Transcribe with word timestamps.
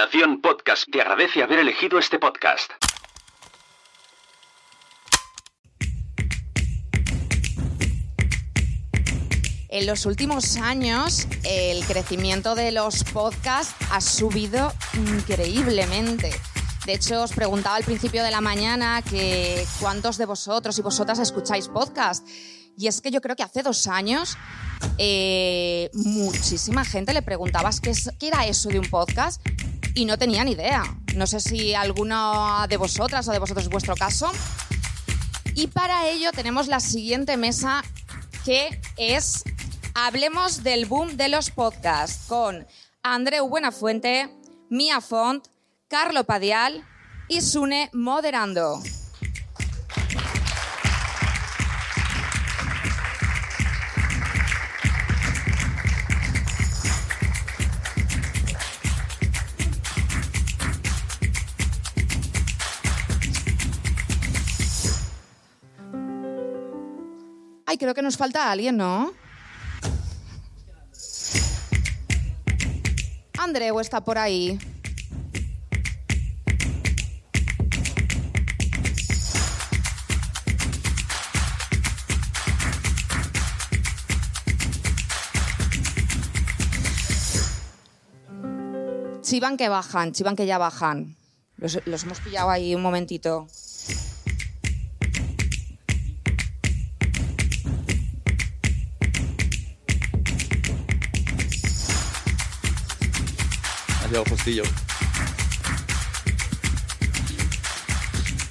Nación 0.00 0.40
Podcast 0.40 0.90
te 0.90 1.02
agradece 1.02 1.42
haber 1.42 1.58
elegido 1.58 1.98
este 1.98 2.18
podcast. 2.18 2.70
En 9.68 9.86
los 9.86 10.06
últimos 10.06 10.56
años, 10.56 11.28
el 11.44 11.84
crecimiento 11.84 12.54
de 12.54 12.72
los 12.72 13.04
podcasts 13.04 13.74
ha 13.90 14.00
subido 14.00 14.72
increíblemente. 14.94 16.30
De 16.86 16.94
hecho, 16.94 17.22
os 17.24 17.32
preguntaba 17.32 17.76
al 17.76 17.84
principio 17.84 18.24
de 18.24 18.30
la 18.30 18.40
mañana 18.40 19.02
que 19.02 19.66
cuántos 19.80 20.16
de 20.16 20.24
vosotros 20.24 20.78
y 20.78 20.80
vosotras 20.80 21.18
escucháis 21.18 21.68
podcast. 21.68 22.26
Y 22.74 22.86
es 22.86 23.02
que 23.02 23.10
yo 23.10 23.20
creo 23.20 23.36
que 23.36 23.42
hace 23.42 23.62
dos 23.62 23.86
años 23.86 24.38
eh, 24.96 25.90
muchísima 25.92 26.86
gente 26.86 27.12
le 27.12 27.20
preguntaba 27.20 27.68
qué, 27.82 27.92
qué 28.18 28.28
era 28.28 28.46
eso 28.46 28.70
de 28.70 28.78
un 28.78 28.88
podcast 28.88 29.42
y 29.94 30.04
no 30.04 30.18
tenía 30.18 30.44
ni 30.44 30.52
idea. 30.52 30.82
No 31.14 31.26
sé 31.26 31.40
si 31.40 31.74
alguna 31.74 32.66
de 32.68 32.76
vosotras 32.76 33.26
o 33.28 33.32
de 33.32 33.38
vosotros 33.38 33.64
es 33.64 33.70
vuestro 33.70 33.94
caso. 33.94 34.30
Y 35.54 35.66
para 35.66 36.08
ello 36.08 36.32
tenemos 36.32 36.68
la 36.68 36.80
siguiente 36.80 37.36
mesa 37.36 37.82
que 38.44 38.80
es 38.96 39.44
Hablemos 39.94 40.62
del 40.62 40.86
boom 40.86 41.16
de 41.16 41.28
los 41.28 41.50
podcasts 41.50 42.26
con 42.28 42.66
Andreu 43.02 43.48
Buenafuente, 43.48 44.30
Mia 44.68 45.00
Font, 45.00 45.48
Carlo 45.88 46.24
Padial 46.24 46.86
y 47.28 47.40
Sune 47.40 47.90
moderando. 47.92 48.80
Creo 67.80 67.94
que 67.94 68.02
nos 68.02 68.18
falta 68.18 68.50
alguien, 68.50 68.76
¿no? 68.76 69.12
Andreu 73.38 73.80
está 73.80 74.04
por 74.04 74.18
ahí. 74.18 74.58
Chivan 89.22 89.56
que 89.56 89.70
bajan, 89.70 90.12
chivan 90.12 90.36
que 90.36 90.44
ya 90.44 90.58
bajan. 90.58 91.16
Los, 91.56 91.80
los 91.86 92.02
hemos 92.02 92.20
pillado 92.20 92.50
ahí 92.50 92.74
un 92.74 92.82
momentito. 92.82 93.48
Postillo. 104.18 104.64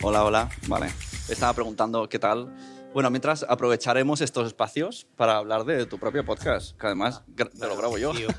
Hola, 0.01 0.23
hola. 0.23 0.49
Vale. 0.67 0.89
Estaba 1.27 1.53
preguntando 1.53 2.07
qué 2.07 2.17
tal. 2.17 2.55
Bueno, 2.93 3.09
mientras 3.11 3.45
aprovecharemos 3.47 4.21
estos 4.21 4.47
espacios 4.47 5.05
para 5.17 5.35
hablar 5.35 5.65
de 5.65 5.85
tu 5.85 5.99
propio 5.99 6.23
podcast, 6.25 6.77
que 6.77 6.87
además 6.87 7.23
te 7.35 7.67
lo 7.67 7.75
grabo 7.75 7.97
yo. 7.97 8.11
Tío, 8.13 8.29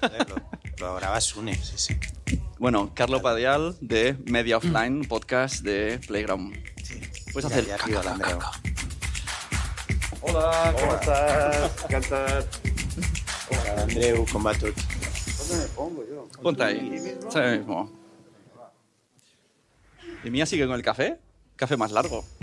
lo, 0.79 0.87
lo 0.87 0.95
graba 0.97 1.21
Sune, 1.21 1.55
sí, 1.63 1.75
sí. 1.77 1.97
Bueno, 2.59 2.91
Carlo 2.95 3.21
Padial 3.21 3.77
de 3.83 4.17
Media 4.25 4.57
Offline, 4.57 5.05
podcast 5.07 5.63
de 5.63 6.01
Playground. 6.07 6.55
sí. 6.83 7.01
Puedes 7.33 7.51
hacer 7.51 7.67
ya 7.67 7.77
caca, 7.77 7.85
arriba, 7.85 8.03
caca, 8.03 8.15
Andreu. 8.15 8.39
caca. 8.39 8.61
Hola, 10.23 10.75
¿cómo 10.81 10.95
estás? 10.95 11.85
Encantat. 11.85 12.47
Hola, 13.51 13.83
Andreu, 13.83 14.27
com 14.33 14.43
va 14.45 14.55
tot? 14.55 14.75
Ponte 16.43 16.63
ahí 16.63 16.81
mismo. 16.81 17.91
¿Y 20.25 20.31
Mía 20.31 20.47
sigue 20.47 20.67
con 20.67 20.75
el 20.75 20.83
café? 20.83 21.19
Café 21.57 21.77
más 21.77 21.93
largo. 21.93 22.25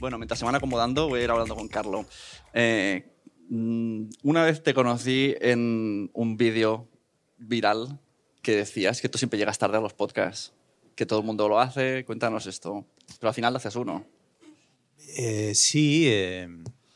Bueno, 0.00 0.18
mientras 0.18 0.40
se 0.40 0.44
van 0.44 0.56
acomodando, 0.56 1.08
voy 1.08 1.20
a 1.20 1.22
ir 1.22 1.30
hablando 1.30 1.54
con 1.54 1.68
Carlo. 1.68 2.04
Eh, 2.54 3.08
mm, 3.50 4.06
una 4.24 4.42
vez 4.44 4.60
te 4.60 4.74
conocí 4.74 5.36
en 5.40 6.10
un 6.12 6.36
vídeo 6.36 6.88
viral 7.38 8.00
que 8.42 8.56
decías 8.56 9.00
que 9.00 9.08
tú 9.08 9.18
siempre 9.18 9.38
llegas 9.38 9.58
tarde 9.58 9.78
a 9.78 9.80
los 9.80 9.94
podcasts, 9.94 10.54
que 10.96 11.06
todo 11.06 11.20
el 11.20 11.24
mundo 11.24 11.48
lo 11.48 11.60
hace. 11.60 12.04
Cuéntanos 12.04 12.46
esto. 12.46 12.84
Pero 13.20 13.28
al 13.28 13.34
final 13.34 13.52
lo 13.52 13.58
haces 13.58 13.76
uno. 13.76 14.04
Eh, 15.16 15.54
sí, 15.54 16.08
eh, 16.08 16.48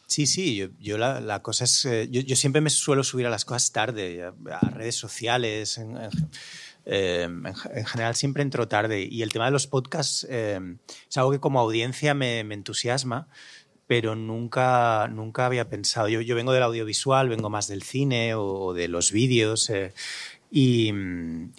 sí, 0.06 0.27
sí. 0.27 0.71
Yo, 0.78 0.99
la, 0.99 1.43
cosa 1.43 1.65
es. 1.65 1.84
eh, 1.84 2.09
yo, 2.11 2.37
siempre 2.37 2.61
me 2.61 2.71
suelo 2.71 3.05
subir 3.05 3.27
a 3.27 3.31
las 3.31 3.44
cosas 3.44 3.72
tarde, 3.72 4.25
a, 4.25 4.71
redes 4.71 4.97
sociales. 4.97 5.78
Eh, 6.89 7.25
en, 7.25 7.44
en 7.47 7.84
general 7.84 8.15
siempre 8.15 8.43
entro 8.43 8.69
tarde. 8.69 9.06
Y 9.11 9.22
el 9.22 9.33
tema 9.33 9.47
de 9.47 9.50
los 9.50 9.67
podcasts 9.67 10.27
eh, 10.31 10.61
es 11.09 11.17
algo 11.17 11.33
que 11.33 11.41
como 11.41 11.61
audiencia 11.61 12.15
me, 12.15 12.41
entusiasma, 12.41 13.28
pero 13.87 14.15
nunca, 14.15 15.09
nunca 15.09 15.47
había 15.47 15.69
pensado. 15.69 16.09
Yo, 16.09 16.34
vengo 16.34 16.53
del 16.53 16.62
audiovisual, 16.62 17.28
vengo 17.28 17.50
más 17.50 17.67
del 17.67 17.83
cine 17.83 18.34
o, 18.34 18.73
de 18.73 18.88
los 18.88 19.12
vídeos. 19.12 19.69
eh, 19.71 19.93
y, 20.49 20.93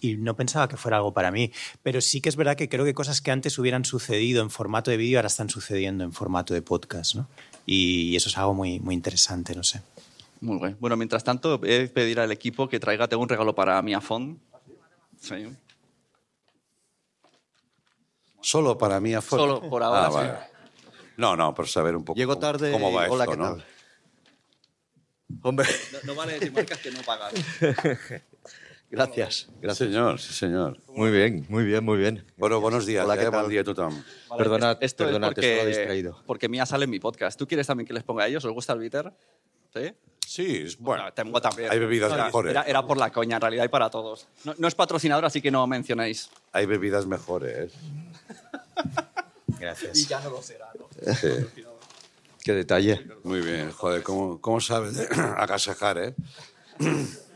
y 0.02 0.16
no 0.18 0.36
pensaba 0.38 0.70
que 0.70 0.78
fuera 0.78 0.98
algo 0.98 1.14
para 1.14 1.30
mí. 1.30 1.52
Pero 1.84 2.00
sí 2.02 2.22
que 2.22 2.30
es 2.30 2.38
verdad 2.38 2.56
que 2.56 2.70
creo 2.70 2.86
que 2.86 2.94
cosas 2.94 3.22
que 3.22 3.32
antes 3.32 3.60
hubieran 3.60 3.86
sucedido 3.86 4.42
en 4.42 4.50
formato 4.50 4.92
de 4.92 4.98
vídeo 4.98 5.20
ahora 5.20 5.28
están 5.28 5.50
sucediendo 5.50 6.04
en 6.06 6.14
formato 6.14 6.54
de 6.54 6.62
podcast, 6.62 7.16
¿no? 7.16 7.30
Y 7.70 8.16
eso 8.16 8.30
es 8.30 8.38
algo 8.38 8.54
muy, 8.54 8.80
muy 8.80 8.96
interesante, 8.96 9.54
no 9.54 9.62
sé. 9.62 9.82
Muy 10.40 10.58
bien. 10.58 10.78
Bueno, 10.80 10.96
mientras 10.96 11.22
tanto, 11.24 11.58
voy 11.60 11.76
a 11.76 11.94
pedir 11.94 12.18
al 12.22 12.32
equipo 12.32 12.70
que 12.70 12.80
traiga, 12.80 13.10
tengo 13.10 13.22
un 13.24 13.28
regalo 13.30 13.54
para 13.54 13.82
mi 13.82 13.94
afón. 13.94 14.40
Sí. 15.20 15.50
Solo 18.42 18.78
para 18.78 19.02
mí 19.02 19.14
afuera. 19.14 19.44
Solo 19.44 19.70
por 19.70 19.84
ahora, 19.84 20.06
Ah, 20.06 20.10
vale. 20.10 20.34
No, 21.18 21.36
no, 21.36 21.54
por 21.54 21.68
saber 21.68 21.96
un 21.98 22.06
poco 22.06 22.16
Llego 22.18 22.38
tarde. 22.38 22.72
cómo 22.72 22.94
va 22.94 23.10
Hola, 23.10 23.26
esto, 23.26 23.32
¿qué 23.36 23.38
¿no? 23.38 23.56
tal? 23.56 23.66
Hombre, 25.42 25.68
No, 25.92 26.00
no 26.06 26.16
vale 26.16 26.34
decir 26.34 26.54
marcas 26.54 26.80
que 26.80 26.92
no 26.92 27.02
pagas. 27.02 27.34
gracias. 28.90 29.48
Gracias. 29.62 29.90
señor, 29.90 30.20
sí, 30.20 30.34
señor. 30.34 30.78
Muy 30.88 31.12
bien, 31.12 31.46
muy 31.50 31.64
bien, 31.66 31.84
muy 31.84 31.98
bien. 31.98 32.26
Bueno, 32.38 32.60
buenos 32.62 32.86
días. 32.86 33.06
Hola, 33.06 33.16
eh, 33.16 33.20
¿qué 33.20 33.30
Buen 33.30 33.42
tal? 33.42 33.50
día 33.50 33.62
a 33.62 33.64
tothom. 33.64 33.94
Vale, 34.30 34.38
Perdonad, 34.44 34.78
esto 34.82 35.04
es 35.04 35.08
perdonad, 35.08 35.28
porque, 35.30 35.52
estaba 35.54 35.68
distraído. 35.68 36.24
Porque 36.26 36.50
Mía 36.50 36.66
sale 36.66 36.86
en 36.86 36.90
mi 36.92 37.00
podcast. 37.00 37.38
¿Tú 37.38 37.48
quieres 37.48 37.68
también 37.68 37.88
que 37.88 37.94
les 37.94 38.04
ponga 38.04 38.24
a 38.24 38.28
ellos? 38.28 38.44
¿Os 38.46 38.52
gusta 38.54 38.74
el 38.74 38.80
bitter? 38.80 39.12
¿Sí? 39.74 39.94
Sí, 40.26 40.64
es 40.66 40.78
bueno. 40.78 41.04
No, 41.06 41.14
tengo 41.14 41.40
también. 41.42 41.72
Hay 41.72 41.80
bebidas 41.80 42.12
Era- 42.12 42.26
mejores. 42.26 42.52
Era, 42.52 42.64
era 42.64 42.86
por 42.86 42.98
la 42.98 43.12
coña, 43.12 43.36
en 43.38 43.42
realidad, 43.42 43.64
y 43.64 43.70
para 43.70 43.90
todos. 43.90 44.28
No, 44.44 44.54
no 44.58 44.68
es 44.68 44.76
patrocinador, 44.76 45.24
así 45.26 45.42
que 45.42 45.52
no 45.52 45.66
mencionéis. 45.68 46.30
Hay 46.52 46.66
bebidas 46.66 47.06
mejores. 47.06 47.72
Gracias. 49.60 50.08
ya 50.08 50.20
no 50.22 50.30
lo 50.32 50.42
será, 50.42 50.70
¿no? 50.78 50.88
Sí. 51.16 51.30
Qué 52.44 52.54
detalle. 52.54 53.06
Muy 53.24 53.42
bien, 53.42 53.72
joder, 53.72 54.04
¿cómo, 54.04 54.40
cómo 54.40 54.62
sabes 54.62 55.00
agasajar, 55.38 55.98
eh? 55.98 56.16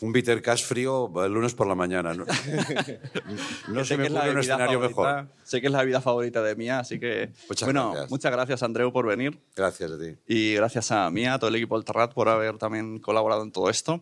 Un 0.00 0.12
bitter 0.12 0.40
cash 0.40 0.64
frío 0.64 1.10
el 1.24 1.32
lunes 1.32 1.54
por 1.54 1.66
la 1.66 1.74
mañana. 1.74 2.14
No, 2.14 2.24
no 3.68 3.84
se 3.84 3.94
Sé 3.94 3.96
me 3.96 4.06
ocurre 4.08 4.30
un 4.30 4.38
escenario 4.38 4.78
favorita- 4.80 4.88
mejor. 4.88 5.28
Sé 5.44 5.60
que 5.60 5.66
es 5.66 5.72
la 5.72 5.82
vida 5.84 6.00
favorita 6.00 6.42
de 6.42 6.54
Mía, 6.54 6.78
así 6.80 7.00
que... 7.00 7.32
Muchas 7.48 7.66
bueno, 7.66 7.90
gracias. 7.90 8.10
muchas 8.10 8.32
gracias, 8.32 8.62
Andreu, 8.62 8.92
por 8.92 9.06
venir. 9.06 9.38
Gracias 9.56 9.90
a 9.90 9.98
ti. 9.98 10.16
Y 10.26 10.54
gracias 10.54 10.92
a 10.92 11.10
Mía, 11.10 11.34
a 11.34 11.38
todo 11.38 11.48
el 11.50 11.56
equipo 11.56 11.76
del 11.76 11.84
Terrat, 11.84 12.12
por 12.14 12.28
haber 12.28 12.58
también 12.58 13.00
colaborado 13.00 13.42
en 13.42 13.50
todo 13.50 13.68
esto. 13.70 14.00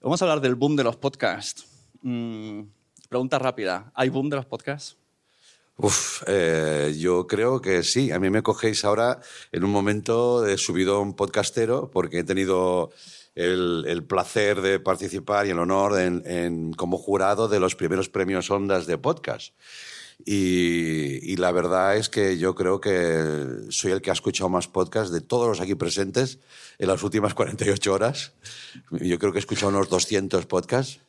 Vamos 0.00 0.20
a 0.22 0.24
hablar 0.24 0.40
del 0.40 0.54
boom 0.54 0.76
de 0.76 0.84
los 0.84 0.96
podcasts. 0.96 1.66
Mm, 2.02 2.62
pregunta 3.08 3.38
rápida. 3.38 3.90
¿Hay 3.94 4.08
boom 4.08 4.30
de 4.30 4.36
los 4.36 4.46
podcasts? 4.46 4.96
Uf, 5.78 6.22
eh, 6.26 6.94
yo 6.98 7.26
creo 7.26 7.60
que 7.60 7.82
sí. 7.82 8.10
A 8.10 8.18
mí 8.18 8.30
me 8.30 8.42
cogéis 8.42 8.84
ahora 8.86 9.20
en 9.52 9.64
un 9.64 9.70
momento 9.70 10.40
de 10.40 10.56
subidón 10.56 11.12
podcastero 11.14 11.90
porque 11.90 12.20
he 12.20 12.24
tenido 12.24 12.90
el, 13.36 13.84
el 13.86 14.02
placer 14.02 14.60
de 14.62 14.80
participar 14.80 15.46
y 15.46 15.50
el 15.50 15.58
honor 15.60 16.00
en, 16.00 16.22
en- 16.26 16.72
como 16.72 16.98
jurado 16.98 17.46
de 17.46 17.60
los 17.60 17.76
primeros 17.76 18.08
premios 18.08 18.50
Ondas 18.50 18.86
de 18.86 18.98
podcast. 18.98 19.54
Y, 20.24 21.30
y 21.30 21.36
la 21.36 21.52
verdad 21.52 21.96
es 21.96 22.08
que 22.08 22.38
yo 22.38 22.54
creo 22.54 22.80
que 22.80 23.22
soy 23.68 23.92
el 23.92 24.00
que 24.00 24.08
ha 24.10 24.14
escuchado 24.14 24.48
más 24.48 24.66
podcasts 24.66 25.12
de 25.12 25.20
todos 25.20 25.46
los 25.46 25.60
aquí 25.60 25.74
presentes 25.74 26.38
en 26.78 26.88
las 26.88 27.02
últimas 27.02 27.34
48 27.34 27.92
horas. 27.92 28.32
Yo 28.90 29.18
creo 29.18 29.32
que 29.32 29.38
he 29.38 29.40
escuchado 29.40 29.68
unos 29.68 29.90
200 29.90 30.46
podcasts. 30.46 31.00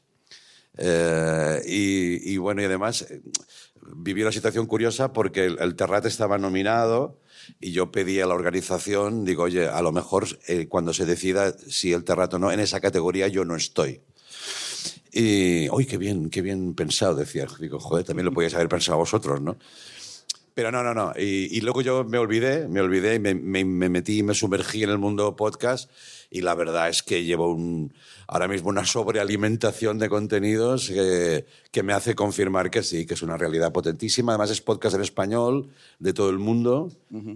Eh, 0.78 1.62
y, 1.66 2.34
y 2.34 2.38
bueno, 2.38 2.62
y 2.62 2.66
además 2.66 3.08
viví 3.96 4.22
una 4.22 4.32
situación 4.32 4.66
curiosa 4.66 5.14
porque 5.14 5.46
el, 5.46 5.60
el 5.60 5.76
Terrat 5.76 6.06
estaba 6.06 6.38
nominado 6.38 7.20
y 7.60 7.72
yo 7.72 7.92
pedí 7.92 8.20
a 8.20 8.28
la 8.28 8.34
organización, 8.34 9.26
digo, 9.26 9.44
oye, 9.44 9.68
a 9.68 9.82
lo 9.82 9.92
mejor 9.92 10.28
eh, 10.48 10.68
cuando 10.68 10.94
se 10.94 11.06
decida 11.06 11.56
si 11.68 11.94
el 11.94 12.04
Terrat 12.04 12.34
o 12.34 12.40
no, 12.40 12.52
en 12.52 12.60
esa 12.60 12.80
categoría 12.80 13.28
yo 13.28 13.46
no 13.46 13.56
estoy. 13.56 14.02
Y, 15.12 15.70
uy, 15.70 15.86
qué 15.86 15.98
bien, 15.98 16.30
qué 16.30 16.42
bien 16.42 16.74
pensado, 16.76 17.16
decía. 17.16 17.48
Digo, 17.60 17.80
joder, 17.80 18.06
también 18.06 18.26
lo 18.26 18.32
podíais 18.32 18.54
haber 18.54 18.70
pensado 18.70 18.98
vosotros, 18.98 19.42
¿no? 19.42 19.58
Pero 20.54 20.72
no, 20.72 20.84
no, 20.84 20.94
no. 20.94 21.14
Y, 21.18 21.56
y 21.58 21.62
luego 21.62 21.82
yo 21.82 22.04
me 22.04 22.18
olvidé, 22.18 22.68
me 22.68 22.82
olvidé, 22.82 23.16
y 23.16 23.20
me, 23.20 23.34
me, 23.36 23.64
me 23.64 23.90
metí, 23.90 24.24
me 24.24 24.34
sumergí 24.34 24.84
en 24.84 24.90
el 24.90 24.98
mundo 24.98 25.36
podcast 25.36 25.90
y 26.30 26.42
la 26.42 26.56
verdad 26.56 26.90
es 26.90 27.04
que 27.04 27.24
llevo 27.24 27.54
un, 27.54 27.94
ahora 28.28 28.48
mismo 28.48 28.70
una 28.70 28.86
sobrealimentación 28.86 29.98
de 29.98 30.10
contenidos 30.10 30.90
que, 30.90 31.46
que 31.72 31.84
me 31.84 31.94
hace 31.94 32.16
confirmar 32.16 32.70
que 32.70 32.84
sí, 32.84 33.06
que 33.06 33.14
es 33.14 33.22
una 33.22 33.38
realidad 33.38 33.72
potentísima. 33.72 34.34
Además 34.34 34.52
es 34.52 34.62
podcast 34.62 34.96
en 34.96 35.02
español 35.02 35.70
de 36.00 36.14
todo 36.14 36.30
el 36.30 36.38
mundo, 36.40 36.92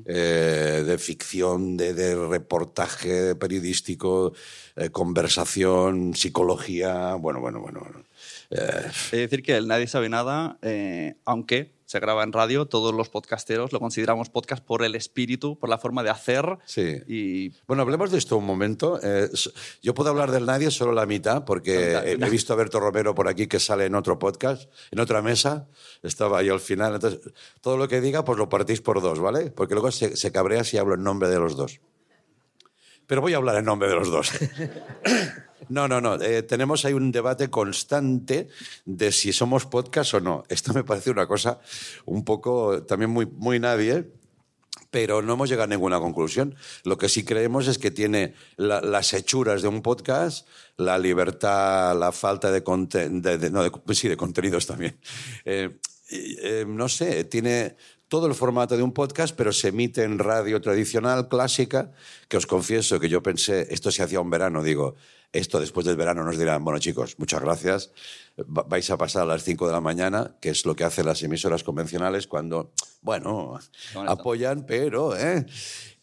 eh, 0.05 0.83
de 0.85 0.97
ficción, 0.97 1.77
de, 1.77 1.93
de 1.93 2.15
reportaje 2.27 3.35
periodístico, 3.35 4.33
eh, 4.75 4.89
conversación, 4.89 6.13
psicología, 6.15 7.15
bueno, 7.15 7.39
bueno, 7.39 7.61
bueno. 7.61 7.79
bueno. 7.81 8.03
Eh, 8.49 8.87
Es 8.87 9.11
decir, 9.11 9.43
que 9.43 9.55
el 9.55 9.67
Nadie 9.67 9.87
sabe 9.87 10.09
nada, 10.09 10.57
eh, 10.61 11.15
aunque 11.25 11.71
se 11.91 11.99
graba 11.99 12.23
en 12.23 12.31
radio, 12.31 12.67
todos 12.67 12.95
los 12.95 13.09
podcasteros 13.09 13.73
lo 13.73 13.81
consideramos 13.81 14.29
podcast 14.29 14.63
por 14.63 14.81
el 14.81 14.95
espíritu, 14.95 15.59
por 15.59 15.67
la 15.69 15.77
forma 15.77 16.03
de 16.03 16.09
hacer. 16.09 16.57
Sí. 16.63 17.01
Y 17.05 17.49
Bueno, 17.67 17.81
hablemos 17.83 18.11
de 18.11 18.17
esto 18.17 18.37
un 18.37 18.45
momento. 18.45 18.97
Eh, 19.03 19.29
yo 19.81 19.93
puedo 19.93 20.09
hablar 20.09 20.31
del 20.31 20.45
nadie 20.45 20.71
solo 20.71 20.93
la 20.93 21.05
mitad, 21.05 21.43
porque 21.43 21.91
La 21.91 22.01
mitad. 22.03 22.23
he 22.23 22.27
he 22.27 22.29
visto 22.29 22.53
a 22.53 22.55
Berto 22.55 22.79
Romero 22.79 23.13
por 23.13 23.27
aquí 23.27 23.47
que 23.47 23.59
sale 23.59 23.87
en 23.87 23.95
otro 23.95 24.17
podcast, 24.17 24.71
en 24.89 25.01
otra 25.01 25.21
mesa. 25.21 25.67
Estaba 26.01 26.39
ahí 26.39 26.47
al 26.47 26.61
final. 26.61 26.95
Entonces, 26.95 27.19
todo 27.59 27.75
lo 27.75 27.89
que 27.89 27.99
diga, 27.99 28.23
pues 28.23 28.37
lo 28.37 28.47
partís 28.47 28.79
por 28.79 29.01
dos, 29.01 29.19
¿vale? 29.19 29.51
Porque 29.51 29.73
luego 29.73 29.91
se, 29.91 30.15
se 30.15 30.31
cabrea 30.31 30.63
si 30.63 30.77
hablo 30.77 30.95
en 30.95 31.03
nombre 31.03 31.27
de 31.27 31.39
los 31.39 31.57
dos. 31.57 31.81
Pero 33.05 33.19
voy 33.19 33.33
a 33.33 33.37
hablar 33.37 33.57
en 33.57 33.65
nombre 33.65 33.89
de 33.89 33.95
los 33.95 34.09
dos. 34.09 34.31
No, 35.71 35.87
no, 35.87 36.01
no. 36.01 36.21
Eh, 36.21 36.43
tenemos 36.43 36.83
ahí 36.83 36.91
un 36.93 37.13
debate 37.13 37.49
constante 37.49 38.49
de 38.85 39.11
si 39.13 39.31
somos 39.31 39.65
podcast 39.65 40.13
o 40.15 40.19
no. 40.19 40.43
Esto 40.49 40.73
me 40.73 40.83
parece 40.83 41.11
una 41.11 41.27
cosa 41.27 41.61
un 42.05 42.25
poco 42.25 42.83
también 42.83 43.09
muy, 43.09 43.25
muy 43.25 43.57
nadie 43.59 44.11
pero 44.89 45.21
no 45.21 45.33
hemos 45.33 45.49
llegado 45.49 45.63
a 45.63 45.67
ninguna 45.67 45.99
conclusión. 45.99 46.53
Lo 46.83 46.97
que 46.97 47.07
sí 47.07 47.23
creemos 47.23 47.69
es 47.69 47.77
que 47.77 47.91
tiene 47.91 48.33
la- 48.57 48.81
las 48.81 49.13
hechuras 49.13 49.61
de 49.61 49.69
un 49.69 49.81
podcast, 49.81 50.45
la 50.75 50.99
libertad, 50.99 51.97
la 51.97 52.11
falta 52.11 52.51
de, 52.51 52.61
contenidos 52.61 54.67
también. 54.67 54.97
Eh, 55.45 55.79
eh, 56.09 56.65
no 56.67 56.89
sé, 56.89 57.23
tiene 57.23 57.77
todo 58.09 58.27
el 58.27 58.35
formato 58.35 58.75
de 58.75 58.83
un 58.83 58.91
podcast, 58.91 59.33
pero 59.33 59.53
se 59.53 59.69
emite 59.69 60.03
en 60.03 60.19
radio 60.19 60.59
tradicional, 60.59 61.29
clásica, 61.29 61.93
que 62.27 62.35
os 62.35 62.45
confieso 62.45 62.99
que 62.99 63.07
yo 63.07 63.23
pensé, 63.23 63.73
esto 63.73 63.91
se 63.91 64.03
hacía 64.03 64.19
un 64.19 64.29
verano, 64.29 64.61
digo, 64.61 64.95
esto 65.33 65.59
después 65.59 65.85
del 65.85 65.95
verano 65.95 66.23
nos 66.23 66.37
dirán, 66.37 66.63
bueno 66.63 66.79
chicos, 66.79 67.15
muchas 67.17 67.41
gracias, 67.41 67.91
va- 68.39 68.63
vais 68.63 68.89
a 68.89 68.97
pasar 68.97 69.23
a 69.23 69.25
las 69.25 69.43
5 69.43 69.65
de 69.67 69.73
la 69.73 69.81
mañana, 69.81 70.35
que 70.41 70.49
es 70.49 70.65
lo 70.65 70.75
que 70.75 70.83
hacen 70.83 71.05
las 71.05 71.23
emisoras 71.23 71.63
convencionales 71.63 72.27
cuando, 72.27 72.71
bueno, 73.01 73.59
apoyan, 74.07 74.65
pero... 74.65 75.15
¿eh? 75.17 75.45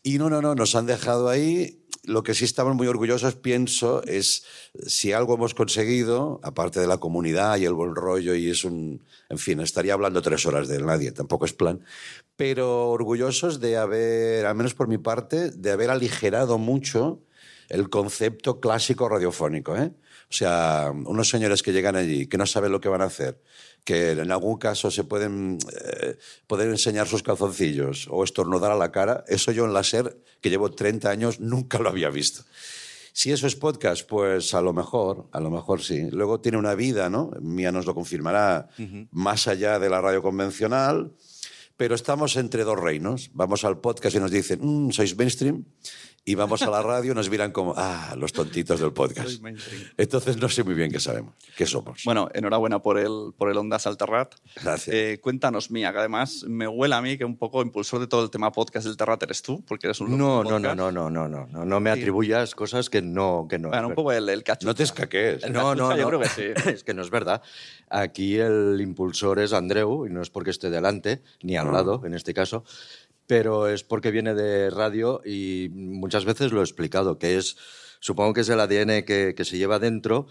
Y 0.02 0.16
no, 0.16 0.30
no, 0.30 0.40
no, 0.40 0.54
nos 0.54 0.74
han 0.74 0.86
dejado 0.86 1.28
ahí. 1.28 1.84
Lo 2.04 2.22
que 2.22 2.32
sí 2.32 2.46
estamos 2.46 2.74
muy 2.74 2.86
orgullosos, 2.86 3.34
pienso, 3.34 4.02
es 4.04 4.44
si 4.86 5.12
algo 5.12 5.34
hemos 5.34 5.52
conseguido, 5.52 6.40
aparte 6.42 6.80
de 6.80 6.86
la 6.86 6.96
comunidad 6.96 7.58
y 7.58 7.66
el 7.66 7.74
buen 7.74 7.94
rollo, 7.94 8.34
y 8.34 8.48
es 8.48 8.64
un. 8.64 9.04
En 9.28 9.36
fin, 9.36 9.60
estaría 9.60 9.92
hablando 9.92 10.22
tres 10.22 10.46
horas 10.46 10.68
de 10.68 10.80
nadie, 10.80 11.12
tampoco 11.12 11.44
es 11.44 11.52
plan. 11.52 11.80
Pero 12.36 12.88
orgullosos 12.90 13.60
de 13.60 13.76
haber, 13.76 14.46
al 14.46 14.54
menos 14.54 14.72
por 14.72 14.88
mi 14.88 14.96
parte, 14.96 15.50
de 15.50 15.70
haber 15.72 15.90
aligerado 15.90 16.56
mucho 16.56 17.20
el 17.68 17.88
concepto 17.90 18.60
clásico 18.60 19.08
radiofónico. 19.08 19.76
¿eh? 19.76 19.92
O 20.30 20.32
sea, 20.32 20.92
unos 20.92 21.28
señores 21.28 21.62
que 21.62 21.72
llegan 21.72 21.96
allí, 21.96 22.26
que 22.26 22.38
no 22.38 22.46
saben 22.46 22.72
lo 22.72 22.80
que 22.80 22.88
van 22.88 23.02
a 23.02 23.06
hacer, 23.06 23.40
que 23.84 24.12
en 24.12 24.30
algún 24.30 24.58
caso 24.58 24.90
se 24.90 25.04
pueden, 25.04 25.58
eh, 25.80 26.16
pueden 26.46 26.70
enseñar 26.70 27.06
sus 27.06 27.22
calzoncillos 27.22 28.08
o 28.10 28.24
estornudar 28.24 28.72
a 28.72 28.76
la 28.76 28.92
cara, 28.92 29.24
eso 29.28 29.52
yo 29.52 29.64
en 29.64 29.72
la 29.72 29.82
SER, 29.82 30.18
que 30.40 30.50
llevo 30.50 30.70
30 30.70 31.10
años, 31.10 31.40
nunca 31.40 31.78
lo 31.78 31.88
había 31.88 32.10
visto. 32.10 32.42
Si 33.12 33.32
eso 33.32 33.46
es 33.48 33.56
podcast, 33.56 34.08
pues 34.08 34.54
a 34.54 34.60
lo 34.60 34.72
mejor, 34.72 35.26
a 35.32 35.40
lo 35.40 35.50
mejor 35.50 35.82
sí. 35.82 36.08
Luego 36.12 36.40
tiene 36.40 36.56
una 36.56 36.76
vida, 36.76 37.10
¿no? 37.10 37.32
Mía 37.40 37.72
nos 37.72 37.84
lo 37.84 37.92
confirmará, 37.92 38.68
más 39.10 39.48
allá 39.48 39.80
de 39.80 39.90
la 39.90 40.00
radio 40.00 40.22
convencional. 40.22 41.12
Pero 41.76 41.94
estamos 41.94 42.36
entre 42.36 42.62
dos 42.62 42.78
reinos. 42.78 43.30
Vamos 43.34 43.64
al 43.64 43.80
podcast 43.80 44.14
y 44.14 44.20
nos 44.20 44.30
dicen, 44.30 44.60
"Mm, 44.62 44.90
sois 44.90 45.16
mainstream. 45.16 45.64
Y 46.24 46.34
vamos 46.34 46.60
a 46.60 46.68
la 46.70 46.82
radio 46.82 47.12
y 47.12 47.14
nos 47.14 47.30
miran 47.30 47.52
como, 47.52 47.72
ah, 47.76 48.14
los 48.18 48.34
tontitos 48.34 48.80
del 48.80 48.92
podcast. 48.92 49.40
Entonces 49.96 50.36
no 50.36 50.48
sé 50.50 50.62
muy 50.62 50.74
bien 50.74 50.90
qué 50.90 51.00
sabemos, 51.00 51.34
qué 51.56 51.64
somos. 51.64 52.02
bueno, 52.04 52.28
enhorabuena 52.34 52.80
por 52.82 52.98
el, 52.98 53.32
por 53.36 53.48
el 53.50 53.56
Ondas 53.56 53.86
Alterrat. 53.86 54.34
Gracias. 54.62 54.94
Eh, 54.94 55.20
cuéntanos, 55.22 55.70
Mía, 55.70 55.90
que 55.90 55.98
además 55.98 56.44
me 56.46 56.68
huele 56.68 56.94
a 56.96 57.00
mí 57.00 57.16
que 57.16 57.24
un 57.24 57.38
poco 57.38 57.62
impulsor 57.62 58.00
de 58.00 58.08
todo 58.08 58.22
el 58.24 58.30
tema 58.30 58.52
podcast 58.52 58.86
del 58.86 58.96
Terrat 58.98 59.22
eres 59.22 59.40
tú, 59.40 59.64
porque 59.66 59.86
eres 59.86 60.00
un 60.00 60.18
No, 60.18 60.44
no, 60.44 60.58
no, 60.58 60.68
podcast. 60.68 60.76
no, 60.76 60.92
no, 60.92 61.08
no, 61.10 61.28
no, 61.28 61.46
no, 61.46 61.64
no 61.64 61.80
me 61.80 61.90
atribuyas 61.90 62.54
cosas 62.54 62.90
que 62.90 63.00
no, 63.00 63.46
que 63.48 63.58
no. 63.58 63.68
Bueno, 63.70 63.88
un 63.88 63.94
poco 63.94 64.12
el, 64.12 64.28
el 64.28 64.42
cachucha. 64.44 64.66
no 64.66 64.74
te 64.74 64.82
escaquees. 64.82 65.44
El 65.44 65.52
No, 65.54 65.74
no, 65.74 65.96
yo 65.96 66.02
no. 66.02 66.08
creo 66.08 66.20
que 66.20 66.28
sí. 66.28 66.42
es 66.70 66.84
que 66.84 66.92
no 66.92 67.00
es 67.00 67.08
verdad. 67.10 67.40
Aquí 67.88 68.36
el 68.38 68.78
impulsor 68.82 69.38
es 69.38 69.54
Andreu, 69.54 70.06
y 70.06 70.10
no 70.10 70.20
es 70.20 70.28
porque 70.28 70.50
esté 70.50 70.68
delante, 70.68 71.22
ni 71.42 71.56
al 71.56 71.72
lado, 71.72 72.02
en 72.04 72.12
este 72.12 72.34
caso, 72.34 72.64
pero 73.28 73.68
es 73.68 73.84
porque 73.84 74.10
viene 74.10 74.34
de 74.34 74.70
radio 74.70 75.20
y 75.24 75.68
muchas 75.72 76.24
veces 76.24 76.50
lo 76.50 76.60
he 76.60 76.64
explicado, 76.64 77.18
que 77.18 77.36
es, 77.36 77.56
supongo 78.00 78.32
que 78.32 78.40
es 78.40 78.48
el 78.48 78.58
ADN 78.58 79.04
que, 79.04 79.34
que 79.36 79.44
se 79.44 79.58
lleva 79.58 79.78
dentro, 79.78 80.26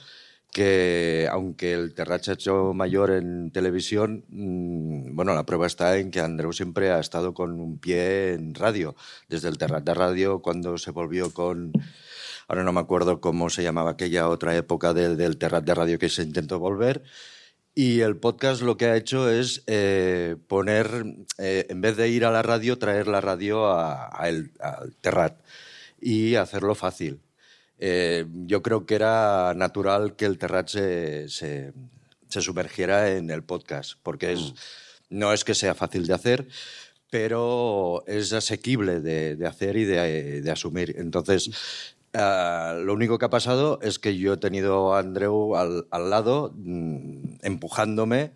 que 0.51 1.29
aunque 1.31 1.73
el 1.73 1.93
Terrat 1.93 2.23
se 2.23 2.31
ha 2.31 2.33
hecho 2.33 2.73
mayor 2.73 3.11
en 3.11 3.51
televisión, 3.51 4.25
mm, 4.29 5.15
bueno, 5.15 5.35
la 5.35 5.45
prueba 5.45 5.67
está 5.67 5.95
en 5.97 6.09
que 6.09 6.21
Andreu 6.21 6.51
siempre 6.53 6.89
ha 6.91 6.99
estado 6.99 7.35
con 7.35 7.59
un 7.61 7.77
pie 7.77 8.33
en 8.33 8.55
radio, 8.55 8.95
desde 9.29 9.49
el 9.49 9.59
Terrat 9.59 9.83
de 9.83 9.93
radio, 9.93 10.41
cuando 10.41 10.77
se 10.79 10.89
volvió 10.89 11.31
con... 11.31 11.73
Ahora 12.47 12.63
no 12.63 12.73
me 12.73 12.79
acuerdo 12.79 13.21
cómo 13.21 13.51
se 13.51 13.61
llamaba 13.61 13.91
aquella 13.91 14.27
otra 14.27 14.55
época 14.55 14.95
del, 14.95 15.17
del 15.17 15.37
Terrat 15.37 15.65
de 15.65 15.75
radio 15.75 15.99
que 15.99 16.09
se 16.09 16.23
intentó 16.23 16.57
volver. 16.57 17.03
Y 17.79 18.01
el 18.01 18.17
podcast 18.17 18.63
lo 18.63 18.75
que 18.75 18.85
ha 18.87 18.95
hecho 18.97 19.29
es 19.29 19.61
eh, 19.67 20.35
poner, 20.47 20.87
eh, 21.37 21.67
en 21.69 21.79
vez 21.79 21.95
de 21.95 22.09
ir 22.09 22.25
a 22.25 22.31
la 22.31 22.41
radio, 22.41 22.79
traer 22.79 23.07
la 23.07 23.21
radio 23.21 23.67
a- 23.67 24.09
a 24.11 24.29
el- 24.29 24.51
al 24.59 24.95
Terrat 24.99 25.39
y 26.01 26.33
hacerlo 26.33 26.73
fácil. 26.73 27.21
Eh, 27.77 28.25
yo 28.47 28.63
creo 28.63 28.87
que 28.87 28.95
era 28.95 29.53
natural 29.55 30.15
que 30.15 30.25
el 30.25 30.39
Terrat 30.39 30.69
se, 30.69 31.29
se- 31.29 31.71
se 32.27 32.41
sumergiera 32.41 33.11
en 33.15 33.29
el 33.29 33.43
podcast, 33.43 33.93
porque 34.01 34.31
es, 34.33 34.53
no 35.11 35.31
es 35.31 35.43
que 35.43 35.53
sea 35.53 35.75
fácil 35.75 36.07
de 36.07 36.15
hacer, 36.15 36.47
pero 37.11 38.03
es 38.07 38.33
asequible 38.33 39.01
de, 39.01 39.35
de 39.35 39.45
hacer 39.45 39.77
y 39.77 39.85
de, 39.85 40.41
de 40.41 40.51
asumir. 40.51 40.95
Entonces, 40.97 41.51
ah, 42.17 42.75
lo 42.83 42.93
único 42.93 43.17
que 43.17 43.25
ha 43.25 43.29
pasado 43.29 43.79
es 43.81 43.99
que 43.99 44.17
yo 44.17 44.33
he 44.33 44.37
tenido 44.37 44.93
a 44.93 44.99
Andreu 44.99 45.55
al, 45.55 45.87
al 45.91 46.09
lado 46.09 46.53
mm, 46.55 47.37
empujándome 47.43 48.31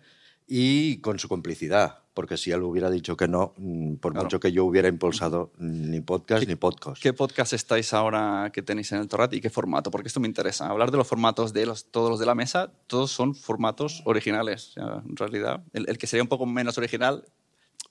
y 0.46 0.98
con 0.98 1.18
su 1.18 1.28
complicidad, 1.28 2.00
porque 2.14 2.36
si 2.36 2.50
él 2.50 2.62
hubiera 2.62 2.90
dicho 2.90 3.16
que 3.16 3.26
no, 3.28 3.54
mm, 3.56 3.94
por 3.96 4.12
Claro. 4.12 4.24
mucho 4.26 4.40
que 4.40 4.52
yo 4.52 4.64
hubiera 4.64 4.88
impulsado, 4.88 5.52
ni 5.58 6.00
podcast 6.00 6.46
ni 6.46 6.56
podcast. 6.56 7.00
¿Qué 7.02 7.12
podcast 7.12 7.52
estáis 7.54 7.92
ahora 7.94 8.50
que 8.52 8.60
tenéis 8.62 8.92
en 8.92 8.98
el 8.98 9.08
Torrat 9.08 9.32
y 9.34 9.40
qué 9.40 9.48
formato? 9.50 9.90
Porque 9.90 10.08
esto 10.08 10.20
me 10.20 10.28
interesa. 10.28 10.66
Hablar 10.68 10.90
de 10.90 10.98
los 10.98 11.06
formatos 11.06 11.52
de 11.52 11.64
los, 11.66 11.86
todos 11.86 12.10
los 12.10 12.18
de 12.20 12.26
la 12.26 12.34
mesa, 12.34 12.70
todos 12.86 13.10
son 13.10 13.34
formatos 13.34 14.02
originales. 14.04 14.74
En 14.76 15.16
realidad, 15.16 15.62
el, 15.72 15.88
el 15.88 15.96
que 15.98 16.06
sería 16.06 16.22
un 16.22 16.28
poco 16.28 16.44
menos 16.44 16.76
original, 16.76 17.24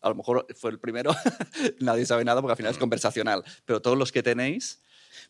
a 0.01 0.10
lo 0.10 0.15
mejor 0.15 0.45
fue 0.55 0.71
el 0.71 0.79
primero, 0.79 1.12
nadie 1.79 2.05
sabe 2.05 2.24
nada 2.25 2.41
porque 2.41 2.51
al 2.53 2.57
final 2.57 2.71
es 2.74 2.77
conversacional. 2.77 3.43
Pero 3.65 3.81
todos 3.81 3.98
los 3.98 4.12
que 4.12 4.21
tenéis 4.21 4.81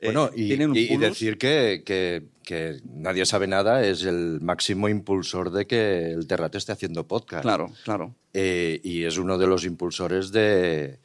Bueno, 0.01 0.29
y, 0.36 0.48
tienen 0.48 0.72
un 0.72 0.75
y- 0.77 0.81
y 0.81 0.88
pulus. 0.89 1.01
decir 1.10 1.38
que, 1.38 1.84
que- 1.86 2.24
que 2.43 2.79
nadie 2.86 3.25
sabe 3.25 3.48
nada 3.48 3.86
es 3.86 4.03
el 4.03 4.39
máximo 4.41 4.89
impulsor 4.89 5.51
de 5.51 5.67
que 5.67 6.12
el 6.12 6.25
Terrat 6.27 6.55
esté 6.55 6.72
haciendo 6.72 7.08
podcast. 7.08 7.43
Claro, 7.43 7.72
claro. 7.84 8.15
Eh, 8.34 8.81
y 8.84 9.03
es 9.03 9.17
uno 9.17 9.38
de 9.38 9.48
los 9.48 9.63
impulsores 9.63 10.31
de, 10.31 11.00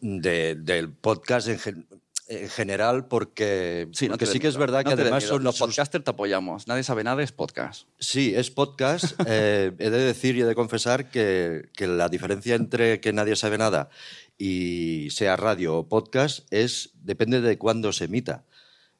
de- 0.00 0.56
del 0.56 0.90
podcast 0.90 1.48
en, 1.48 1.58
gen- 1.58 1.86
en 2.26 2.48
general, 2.50 3.06
porque, 3.06 3.88
Sí, 3.92 4.06
no 4.06 4.12
porque 4.12 4.26
sí 4.26 4.38
que 4.40 4.48
es 4.48 4.56
verdad 4.58 4.82
no 4.84 4.94
que 4.94 5.00
además 5.00 5.24
son 5.24 5.42
Los 5.44 5.58
podcasters 5.58 6.04
te 6.04 6.10
apoyamos. 6.10 6.66
Nadie 6.68 6.82
sabe 6.82 7.02
nada, 7.04 7.22
es 7.22 7.32
podcast. 7.32 7.86
Sí, 7.98 8.34
es 8.34 8.50
podcast. 8.50 9.04
Eh, 9.26 9.72
he 9.78 9.90
de 9.90 9.98
decir 9.98 10.36
y 10.36 10.42
he 10.42 10.44
de 10.44 10.54
confesar 10.54 11.08
que, 11.10 11.68
que 11.74 11.86
la 11.86 12.08
diferencia 12.10 12.54
entre 12.56 13.00
que 13.00 13.12
nadie 13.14 13.36
sabe 13.36 13.56
nada 13.56 13.88
y 14.38 15.08
sea 15.10 15.36
radio 15.36 15.76
o 15.76 15.88
podcast 15.88 16.46
es 16.52 16.90
depende 16.94 17.40
de 17.40 17.58
cuándo 17.58 17.92
se 17.92 18.04
emita. 18.04 18.44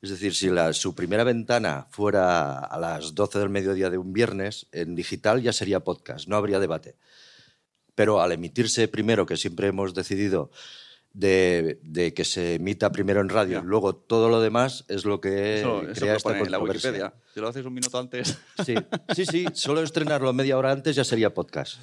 Es 0.02 0.10
decir, 0.10 0.34
si 0.34 0.48
la- 0.50 0.72
su 0.72 0.94
primera 0.94 1.24
ventana 1.24 1.86
fuera 1.90 2.58
a 2.58 2.78
las 2.78 3.14
12 3.14 3.38
del 3.38 3.48
mediodía 3.48 3.88
de 3.90 3.98
un 3.98 4.12
viernes, 4.12 4.66
en 4.72 4.94
digital 4.94 5.40
ya 5.42 5.52
sería 5.52 5.80
podcast, 5.80 6.28
no 6.28 6.36
habría 6.36 6.60
debate. 6.60 6.96
Pero 7.94 8.20
al 8.20 8.30
emitirse 8.32 8.86
primero, 8.88 9.26
que 9.26 9.36
siempre 9.36 9.68
hemos 9.68 9.94
decidido 9.94 10.50
de, 11.12 11.80
de 11.82 12.14
que 12.14 12.24
se 12.24 12.54
emita 12.56 12.92
primero 12.92 13.20
en 13.20 13.28
radio 13.28 13.60
y 13.60 13.66
luego 13.66 13.96
todo 13.96 14.28
lo 14.28 14.40
demás 14.40 14.84
es 14.88 15.04
lo 15.04 15.20
que 15.20 15.58
Eso, 15.60 15.82
eso 15.82 16.00
crea 16.00 16.12
lo 16.12 16.16
esta 16.18 16.28
pone 16.30 16.42
en 16.42 16.50
la. 16.52 16.58
Wikipedia. 16.60 17.14
Si 17.34 17.40
lo 17.40 17.48
haces 17.48 17.64
un 17.66 17.74
minuto 17.74 17.98
antes. 17.98 18.38
Sí, 18.64 18.74
sí, 19.16 19.24
sí, 19.26 19.46
solo 19.54 19.82
estrenarlo 19.82 20.32
media 20.32 20.56
hora 20.58 20.70
antes 20.70 20.94
ya 20.94 21.02
sería 21.02 21.34
podcast. 21.34 21.78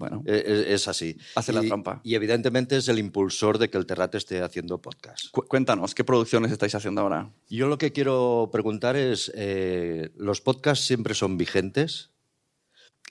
Bueno, 0.00 0.22
Eh, 0.26 0.42
Es, 0.46 0.66
es 0.82 0.88
así. 0.88 1.16
Hace 1.36 1.52
la 1.52 1.60
trampa. 1.62 2.00
Y 2.02 2.14
evidentemente 2.16 2.76
es 2.78 2.88
el 2.88 2.98
impulsor 2.98 3.58
de 3.58 3.70
que 3.70 3.78
el 3.78 3.86
Terrat 3.86 4.12
esté 4.16 4.40
haciendo 4.42 4.78
podcast. 4.82 5.30
cu- 5.30 5.46
cuéntanos, 5.46 5.94
¿qué 5.94 6.02
producciones 6.02 6.50
estáis 6.50 6.74
haciendo 6.74 7.02
ahora? 7.02 7.30
Yo 7.48 7.68
lo 7.68 7.78
que 7.78 7.92
quiero 7.92 8.48
preguntar 8.52 8.96
es, 8.96 9.30
eh, 9.36 10.10
¿los 10.16 10.40
podcasts 10.40 10.84
siempre 10.86 11.14
son 11.14 11.36
vigentes? 11.36 12.10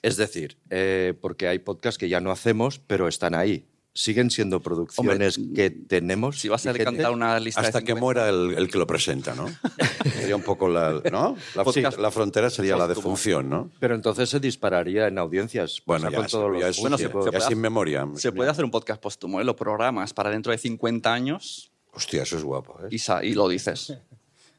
Es 0.02 0.16
decir, 0.16 0.58
eh, 0.70 1.14
porque 1.20 1.46
hay 1.48 1.58
podcasts 1.60 1.96
que 1.98 2.08
ya 2.08 2.20
no 2.20 2.30
hacemos, 2.30 2.78
pero 2.78 3.06
están 3.06 3.34
ahí. 3.34 3.66
¿Siguen 3.92 4.30
siendo 4.30 4.60
producciones 4.60 5.36
Hombre, 5.38 5.52
que 5.54 5.70
tenemos? 5.70 6.38
Si 6.38 6.48
vas 6.48 6.64
a 6.64 6.72
cantar 6.72 7.10
una 7.10 7.40
lista 7.40 7.60
Hasta 7.60 7.78
de 7.80 7.84
que 7.84 7.92
50 7.92 8.00
muera 8.00 8.28
el, 8.28 8.54
el 8.56 8.70
que 8.70 8.78
lo 8.78 8.86
presenta, 8.86 9.34
¿no? 9.34 9.46
sería 10.14 10.36
un 10.36 10.42
poco 10.42 10.68
la, 10.68 11.02
¿no? 11.10 11.36
La, 11.56 11.64
Podcast 11.64 11.98
la 11.98 12.10
frontera 12.12 12.50
sería 12.50 12.76
la 12.76 12.86
defunción, 12.86 13.48
¿no? 13.50 13.70
Pero 13.80 13.96
entonces 13.96 14.30
se 14.30 14.38
dispararía 14.38 15.08
en 15.08 15.18
audiencias. 15.18 15.82
Bueno, 15.84 16.04
Pasa 16.04 16.10
ya, 16.12 16.16
con 16.18 16.26
es- 16.26 16.32
todos 16.32 16.50
los 16.52 16.60
ya 16.60 16.68
es, 16.68 16.78
Bueno, 16.80 16.96
se- 16.96 17.02
se 17.04 17.08
ya 17.08 17.12
puede 17.12 17.40
sin 17.40 17.60
memoria. 17.60 18.08
Se 18.14 18.30
puede 18.30 18.48
hacer 18.50 18.64
un 18.64 18.70
podcast 18.70 19.02
póstumo, 19.02 19.40
¿eh? 19.40 19.44
Lo 19.44 19.56
programas 19.56 20.14
para 20.14 20.30
dentro 20.30 20.52
de 20.52 20.58
50 20.58 21.12
años 21.12 21.72
Hostia, 21.92 22.22
eso 22.22 22.36
es 22.36 22.44
guapo, 22.44 22.78
¿eh? 22.84 22.88
y, 22.92 23.26
y 23.26 23.34
lo 23.34 23.48
dices. 23.48 23.92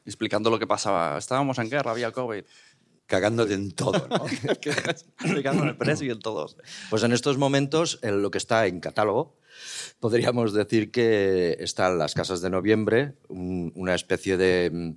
Explicando 0.04 0.50
lo 0.50 0.58
que 0.58 0.66
pasaba. 0.66 1.16
Estábamos 1.16 1.58
en 1.58 1.70
guerra, 1.70 1.92
había 1.92 2.10
COVID. 2.10 2.42
Cagándote 3.12 3.52
en 3.52 3.72
todo, 3.72 4.08
¿no? 4.08 4.24
Explicando 5.20 5.64
el 5.68 5.76
precio 5.76 6.06
y 6.06 6.10
en 6.10 6.18
todos. 6.20 6.56
Pues 6.88 7.02
en 7.02 7.12
estos 7.12 7.36
momentos, 7.36 7.98
en 8.00 8.22
lo 8.22 8.30
que 8.30 8.38
está 8.38 8.66
en 8.66 8.80
catálogo, 8.80 9.36
podríamos 10.00 10.54
decir 10.54 10.90
que 10.90 11.58
están 11.60 11.98
las 11.98 12.14
Casas 12.14 12.40
de 12.40 12.48
Noviembre, 12.48 13.12
un- 13.28 13.70
una 13.76 13.94
especie 13.94 14.38
de 14.38 14.70
mm, 14.72 14.90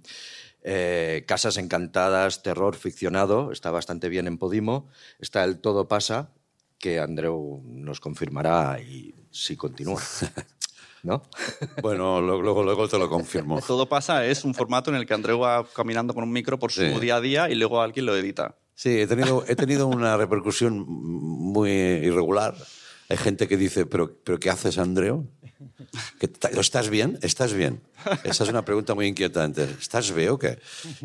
eh, 0.63 1.25
Casas 1.27 1.57
Encantadas, 1.57 2.41
terror 2.41 2.77
ficcionado, 2.77 3.51
está 3.51 3.69
bastante 3.69 4.07
bien 4.07 4.27
en 4.27 4.38
Podimo. 4.38 4.88
Está 5.19 5.43
el 5.43 5.60
Todo 5.60 5.89
pasa, 5.89 6.31
que 6.79 7.00
Andreu 7.01 7.62
nos 7.65 8.00
confirmará 8.00 8.79
y 8.79 9.13
si 9.29 9.57
continúa. 9.57 10.01
¿No? 11.05 11.21
bueno, 11.83 12.19
luego, 12.19 12.63
luego 12.63 12.88
te 12.88 12.97
lo 12.97 13.07
confirmo. 13.07 13.62
Todo 13.62 13.88
pasa, 13.88 14.25
es 14.25 14.43
un 14.43 14.55
formato 14.55 14.89
en 14.89 14.97
el 14.97 15.05
que 15.05 15.13
Andreu 15.13 15.39
va 15.39 15.63
caminando 15.75 16.15
con 16.15 16.24
un 16.24 16.31
micro 16.31 16.57
por 16.57 16.71
su 16.71 16.81
Sí. 16.81 17.00
día 17.00 17.17
a 17.17 17.21
día 17.21 17.50
y 17.50 17.53
luego 17.55 17.79
alguien 17.79 18.07
lo 18.07 18.15
edita. 18.15 18.55
Sí, 18.74 18.89
he 19.01 19.05
tenido, 19.07 19.45
he 19.47 19.55
tenido 19.55 19.85
una 19.88 20.17
repercusión 20.17 20.83
muy 20.88 21.69
irregular. 21.71 22.55
Hay 23.07 23.17
gente 23.17 23.47
que 23.47 23.55
dice, 23.55 23.85
¿pero, 23.85 24.17
pero 24.24 24.39
qué 24.39 24.50
haces, 24.50 24.79
Andreu? 24.79 25.29
¿Que 26.19 26.27
ta- 26.27 26.50
¿Estás 26.50 26.89
bien? 26.89 27.17
¿Estás 27.22 27.53
bien? 27.53 27.81
Esa 28.24 28.43
es 28.43 28.50
una 28.50 28.63
pregunta 28.65 28.93
muy 28.95 29.07
inquietante. 29.07 29.63
¿Estás 29.79 30.13
bien 30.13 30.29
o 30.29 30.38
qué? 30.39 30.60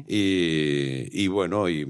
Y, 0.07 1.09
y 1.23 1.29
bueno, 1.29 1.69
y, 1.69 1.87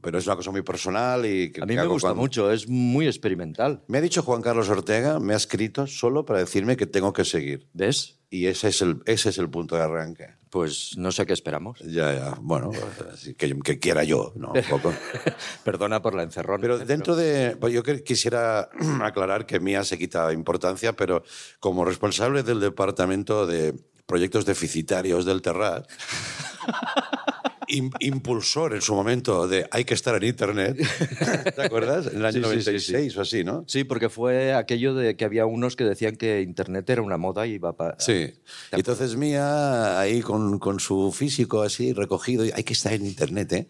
pero 0.00 0.18
es 0.18 0.26
una 0.26 0.36
cosa 0.36 0.50
muy 0.50 0.62
personal. 0.62 1.24
Y 1.26 1.50
que, 1.52 1.62
A 1.62 1.66
mí 1.66 1.74
me 1.74 1.86
gusta 1.86 2.08
cuando- 2.08 2.20
mucho, 2.22 2.50
es 2.52 2.68
muy 2.68 3.06
experimental. 3.06 3.82
Me 3.88 3.98
ha 3.98 4.00
dicho 4.00 4.22
Juan 4.22 4.42
Carlos 4.42 4.68
Ortega, 4.68 5.18
me 5.20 5.34
ha 5.34 5.36
escrito 5.36 5.86
solo 5.86 6.24
para 6.24 6.38
decirme 6.40 6.76
que 6.76 6.86
tengo 6.86 7.12
que 7.12 7.24
seguir. 7.24 7.66
¿Ves? 7.72 8.18
Y 8.30 8.46
ese 8.46 8.68
es 8.68 8.80
el, 8.82 9.02
ese 9.06 9.30
es 9.30 9.38
el 9.38 9.48
punto 9.50 9.76
de 9.76 9.82
arranque. 9.82 10.28
Pues 10.52 10.98
no 10.98 11.12
sé 11.12 11.24
qué 11.24 11.32
esperamos. 11.32 11.78
Ya, 11.78 12.12
ya. 12.12 12.36
Bueno, 12.38 12.68
pues, 12.68 13.34
que, 13.38 13.58
que 13.60 13.78
quiera 13.78 14.04
yo, 14.04 14.34
¿no? 14.36 14.52
Un 14.52 14.62
poco. 14.68 14.92
Perdona 15.64 16.02
por 16.02 16.14
la 16.14 16.24
encerrona. 16.24 16.60
Pero 16.60 16.76
¿eh? 16.76 16.84
dentro 16.84 17.16
de. 17.16 17.56
pues 17.58 17.72
yo 17.72 17.82
quisiera 17.82 18.68
aclarar 19.02 19.46
que 19.46 19.60
Mía 19.60 19.82
se 19.82 19.96
quita 19.96 20.30
importancia, 20.30 20.92
pero 20.92 21.24
como 21.58 21.86
responsable 21.86 22.42
del 22.42 22.60
departamento 22.60 23.46
de 23.46 23.74
proyectos 24.04 24.44
deficitarios 24.44 25.24
del 25.24 25.40
Terrat, 25.40 25.88
im- 27.72 27.90
impulsor 28.00 28.74
en 28.74 28.80
su 28.80 28.94
momento 28.94 29.48
de 29.48 29.66
hay 29.70 29.84
que 29.84 29.94
estar 29.94 30.14
en 30.14 30.24
Internet, 30.28 30.76
¿te 31.56 31.62
acuerdas? 31.62 32.06
En 32.06 32.18
el 32.18 32.26
año 32.26 32.32
Sí, 32.48 32.62
sí, 32.62 32.78
sí, 32.80 32.92
96 32.92 33.16
o 33.16 33.20
así, 33.22 33.44
¿no? 33.44 33.64
Sí, 33.66 33.84
porque 33.84 34.08
fue 34.08 34.54
aquello 34.54 34.94
de 34.94 35.16
que 35.16 35.24
había 35.24 35.46
unos 35.46 35.76
que 35.76 35.84
decían 35.84 36.16
que 36.16 36.40
Internet 36.42 36.88
era 36.90 37.02
una 37.02 37.16
moda 37.16 37.46
y 37.46 37.54
iba 37.54 37.76
para... 37.76 37.98
Sí. 37.98 38.32
Y 38.72 38.76
entonces 38.76 39.16
Mía, 39.16 39.98
ahí 39.98 40.20
con, 40.20 40.58
con 40.58 40.78
su 40.80 41.12
físico 41.12 41.62
así 41.62 41.92
recogido, 41.92 42.44
y 42.44 42.52
hay 42.54 42.62
que 42.64 42.72
estar 42.74 42.92
en 42.92 43.06
Internet, 43.06 43.52
¿eh? 43.52 43.68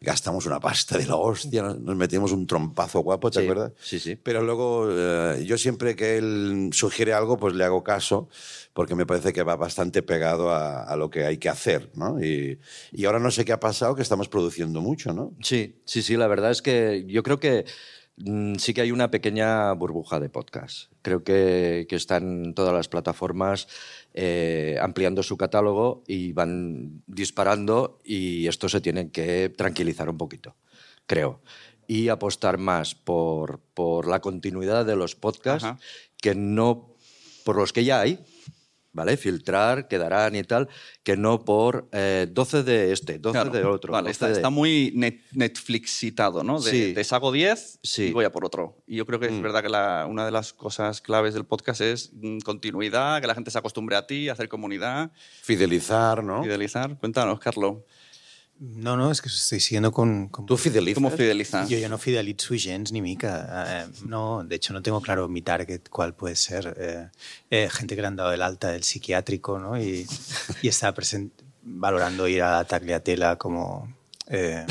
Gastamos 0.00 0.46
una 0.46 0.60
pasta 0.60 0.98
de 0.98 1.06
la 1.06 1.16
hostia, 1.16 1.62
nos 1.62 1.96
metimos 1.96 2.32
un 2.32 2.46
trompazo 2.46 3.00
guapo, 3.00 3.30
¿te 3.30 3.40
acuerdas? 3.40 3.72
sí, 3.80 3.98
sí. 3.98 4.16
Pero 4.16 4.42
luego 4.42 4.88
eh, 4.90 5.44
yo 5.46 5.56
siempre 5.58 5.96
que 5.96 6.18
él 6.18 6.70
sugiere 6.72 7.12
algo, 7.12 7.36
pues 7.38 7.54
le 7.54 7.64
hago 7.64 7.82
caso, 7.82 8.28
porque 8.72 8.94
me 8.94 9.06
parece 9.06 9.32
que 9.32 9.42
va 9.42 9.56
bastante 9.56 10.02
pegado 10.02 10.50
a, 10.50 10.82
a 10.84 10.96
lo 10.96 11.08
que 11.10 11.24
hay 11.24 11.38
que 11.38 11.48
hacer, 11.48 11.90
¿no? 11.94 12.22
Y, 12.22 12.58
y 12.92 13.04
ahora 13.04 13.18
no 13.20 13.30
sé 13.30 13.43
qué 13.44 13.52
ha 13.52 13.60
pasado, 13.60 13.94
que 13.94 14.02
estamos 14.02 14.28
produciendo 14.28 14.80
mucho, 14.80 15.12
¿no? 15.12 15.34
Sí, 15.40 15.80
sí, 15.84 16.02
sí, 16.02 16.16
la 16.16 16.26
verdad 16.26 16.50
es 16.50 16.62
que 16.62 17.04
yo 17.06 17.22
creo 17.22 17.38
que 17.38 17.64
mm, 18.16 18.56
sí 18.56 18.74
que 18.74 18.80
hay 18.80 18.92
una 18.92 19.10
pequeña 19.10 19.72
burbuja 19.72 20.20
de 20.20 20.28
podcast. 20.28 20.92
Creo 21.02 21.24
que, 21.24 21.86
que 21.88 21.96
están 21.96 22.54
todas 22.54 22.72
las 22.72 22.88
plataformas 22.88 23.68
eh, 24.14 24.78
ampliando 24.80 25.22
su 25.22 25.36
catálogo 25.36 26.04
y 26.06 26.32
van 26.32 27.02
disparando 27.06 28.00
y 28.04 28.46
esto 28.46 28.68
se 28.68 28.80
tiene 28.80 29.10
que 29.10 29.48
tranquilizar 29.50 30.08
un 30.08 30.18
poquito, 30.18 30.56
creo. 31.06 31.42
Y 31.86 32.08
apostar 32.08 32.56
más 32.56 32.94
por, 32.94 33.60
por 33.74 34.08
la 34.08 34.20
continuidad 34.20 34.86
de 34.86 34.96
los 34.96 35.14
podcasts 35.14 35.64
Ajá. 35.64 35.78
que 36.20 36.34
no 36.34 36.94
por 37.44 37.56
los 37.56 37.72
que 37.72 37.84
ya 37.84 38.00
hay, 38.00 38.24
¿vale? 38.94 39.18
Filtrar, 39.18 39.86
quedarán 39.88 40.34
y 40.34 40.42
tal, 40.44 40.68
que 41.02 41.16
no 41.18 41.44
por 41.44 41.88
eh, 41.92 42.26
12 42.30 42.62
de 42.62 42.92
este, 42.92 43.18
12 43.18 43.32
Claro. 43.34 43.50
de 43.50 43.64
otro. 43.64 43.92
Vale, 43.92 44.04
12 44.08 44.12
está, 44.12 44.26
de- 44.28 44.32
está 44.32 44.48
muy 44.50 44.92
net- 44.96 45.20
Netflixitado, 45.32 46.42
¿no? 46.42 46.60
De, 46.60 46.70
Sí. 46.70 46.92
Te 46.94 47.04
saco 47.04 47.30
10 47.32 47.78
Sí. 47.82 48.04
y 48.04 48.12
voy 48.12 48.24
a 48.24 48.32
por 48.32 48.44
otro. 48.46 48.78
Y 48.86 48.96
yo 48.96 49.04
creo 49.06 49.20
que 49.20 49.26
es 49.26 49.42
verdad 49.42 49.62
que 49.62 49.68
la- 49.68 50.06
una 50.08 50.24
de 50.24 50.30
las 50.30 50.52
cosas 50.52 51.00
claves 51.00 51.34
del 51.34 51.44
podcast 51.44 51.80
es 51.82 52.10
mm, 52.14 52.38
continuidad, 52.38 53.20
que 53.20 53.26
la 53.26 53.34
gente 53.34 53.50
se 53.50 53.58
acostumbre 53.58 53.96
a 53.96 54.06
ti, 54.06 54.28
hacer 54.28 54.48
comunidad, 54.48 55.10
Fidelizar, 55.42 56.22
¿no? 56.24 56.42
fidelizar. 56.42 56.96
Cuéntanos, 56.98 57.38
Carlos, 57.40 57.78
No, 58.76 58.96
no, 58.96 59.10
és 59.10 59.20
que 59.20 59.28
estoy 59.28 59.60
siguiendo 59.60 59.92
con... 59.92 60.28
con- 60.28 60.46
¿Tú 60.46 60.56
fidelizas? 60.56 60.94
¿cómo 60.96 61.10
fidelizas? 61.10 61.68
Yo, 61.68 61.76
yo 61.78 61.88
no 61.88 61.98
fidelizo 61.98 62.54
gens 62.56 62.92
ni 62.92 63.02
mica. 63.02 63.84
Eh, 63.84 63.86
no, 64.06 64.42
de 64.42 64.56
hecho, 64.56 64.72
no 64.72 64.80
tengo 64.80 65.00
claro 65.02 65.28
mi 65.28 65.42
target 65.42 65.82
cuál 65.90 66.14
puede 66.14 66.34
ser. 66.36 66.74
Eh, 66.78 67.08
eh, 67.50 67.68
gente 67.70 67.94
que 67.94 68.00
le 68.00 68.06
han 68.08 68.16
dado 68.16 68.32
el 68.32 68.40
alta 68.42 68.68
del 68.70 68.82
psiquiátrico 68.82 69.58
¿no? 69.58 69.78
y, 69.78 70.06
y 70.62 70.68
está 70.68 70.94
presen- 70.94 71.30
valorando 71.62 72.26
ir 72.26 72.42
a 72.42 72.64
Tagliatella 72.64 73.36
como 73.36 73.93
eh, 74.28 74.64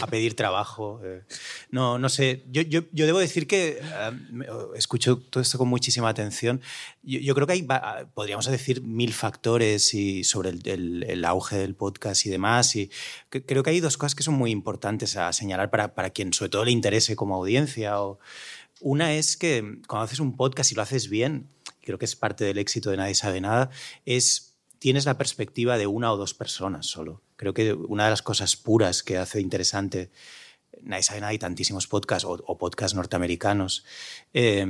a, 0.00 0.06
pedir 0.08 0.34
trabajo. 0.34 1.00
eh. 1.04 1.22
No, 1.70 1.98
no 1.98 2.08
sé. 2.08 2.44
Yo, 2.50 2.62
yo, 2.62 2.82
yo 2.92 3.06
debo 3.06 3.18
decir 3.18 3.46
que 3.46 3.78
eh, 3.82 4.10
me- 4.30 4.46
escucho 4.76 5.18
todo 5.18 5.40
esto 5.42 5.58
con 5.58 5.68
muchísima 5.68 6.08
atención. 6.08 6.60
Yo, 7.02 7.20
yo 7.20 7.34
creo 7.34 7.46
que 7.46 7.52
hay, 7.54 7.66
podríamos 8.14 8.46
decir, 8.46 8.82
mil 8.82 9.12
factores 9.12 9.94
y 9.94 10.24
sobre 10.24 10.50
el, 10.50 10.66
el- 10.68 11.04
el 11.08 11.24
auge 11.24 11.56
del 11.56 11.74
podcast 11.74 12.26
y 12.26 12.30
demás. 12.30 12.74
Y 12.76 12.90
que- 13.30 13.44
creo 13.44 13.62
que 13.62 13.70
hay 13.70 13.80
dos 13.80 13.96
cosas 13.96 14.14
que 14.14 14.22
son 14.22 14.34
muy 14.34 14.50
importantes 14.50 15.16
a 15.16 15.32
señalar 15.32 15.70
para, 15.70 15.94
para 15.94 16.10
quien 16.10 16.32
sobre 16.32 16.50
todo 16.50 16.64
le 16.64 16.70
interese 16.72 17.14
como 17.16 17.36
audiencia. 17.36 18.00
O, 18.02 18.18
una 18.80 19.14
es 19.14 19.36
que 19.36 19.78
cuando 19.86 20.04
haces 20.04 20.20
un 20.20 20.36
podcast 20.36 20.72
y 20.72 20.74
lo 20.74 20.82
haces 20.82 21.08
bien, 21.10 21.48
creo 21.82 21.98
que 21.98 22.06
es 22.06 22.16
parte 22.16 22.44
del 22.44 22.58
éxito 22.58 22.90
de 22.90 22.96
Nadie 22.96 23.14
sabe 23.14 23.40
nada, 23.40 23.70
es 24.06 24.54
tienes 24.78 25.04
la 25.04 25.18
perspectiva 25.18 25.76
de 25.76 25.86
una 25.86 26.10
o 26.12 26.16
dos 26.16 26.32
personas 26.34 26.86
solo. 26.86 27.22
Creo 27.40 27.54
que 27.54 27.72
una 27.72 28.04
de 28.04 28.10
las 28.10 28.20
cosas 28.20 28.54
puras 28.54 29.02
que 29.02 29.16
hace 29.16 29.40
interesante 29.40 30.10
Nadie 30.82 31.02
sabe 31.02 31.20
nada 31.20 31.32
y 31.32 31.38
tantísimos 31.38 31.86
podcasts 31.86 32.24
o, 32.24 32.32
o 32.32 32.58
podcasts 32.58 32.94
norteamericanos 32.94 33.84
eh, 34.32 34.66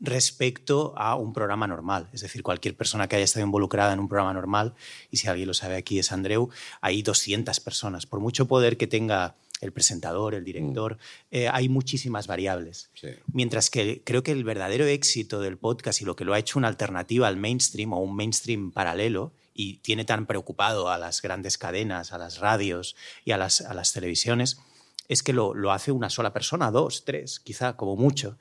respecto 0.00 0.94
a 0.96 1.16
un 1.16 1.32
programa 1.32 1.66
normal. 1.66 2.08
Es 2.12 2.20
decir, 2.20 2.42
cualquier 2.42 2.76
persona 2.76 3.08
que 3.08 3.16
haya 3.16 3.24
estado 3.24 3.44
involucrada 3.44 3.92
en 3.92 4.00
un 4.00 4.08
programa 4.08 4.32
normal, 4.32 4.74
y 5.10 5.16
si 5.16 5.28
alguien 5.28 5.48
lo 5.48 5.54
sabe 5.54 5.76
aquí 5.76 5.98
es 5.98 6.12
Andreu, 6.12 6.50
hay 6.80 7.02
200 7.02 7.58
personas. 7.60 8.06
Por 8.06 8.20
mucho 8.20 8.46
poder 8.46 8.76
que 8.76 8.86
tenga 8.86 9.36
el 9.60 9.72
presentador, 9.72 10.34
el 10.34 10.44
director, 10.44 10.98
eh, 11.30 11.48
hay 11.48 11.68
muchísimas 11.68 12.28
variables. 12.28 12.90
Sí. 12.94 13.08
Mientras 13.32 13.70
que 13.70 14.02
creo 14.04 14.22
que 14.22 14.32
el 14.32 14.44
verdadero 14.44 14.86
éxito 14.86 15.40
del 15.40 15.58
podcast 15.58 16.00
y 16.00 16.04
lo 16.04 16.14
que 16.14 16.24
lo 16.24 16.32
ha 16.32 16.38
hecho 16.38 16.58
una 16.58 16.68
alternativa 16.68 17.26
al 17.26 17.36
mainstream 17.36 17.92
o 17.92 17.98
un 17.98 18.14
mainstream 18.14 18.70
paralelo 18.70 19.32
y 19.60 19.78
tiene 19.78 20.04
tan 20.04 20.26
preocupado 20.26 20.88
a 20.88 20.98
las 20.98 21.20
grandes 21.20 21.58
cadenas, 21.58 22.12
a 22.12 22.18
las 22.18 22.38
radios 22.38 22.94
y 23.24 23.32
a 23.32 23.36
las, 23.36 23.60
a 23.60 23.74
las 23.74 23.92
televisiones, 23.92 24.60
es 25.08 25.24
que 25.24 25.32
lo, 25.32 25.52
lo 25.52 25.72
hace 25.72 25.90
una 25.90 26.10
sola 26.10 26.32
persona, 26.32 26.70
dos, 26.70 27.04
tres, 27.04 27.40
quizá, 27.40 27.76
como 27.76 27.96
mucho. 27.96 28.38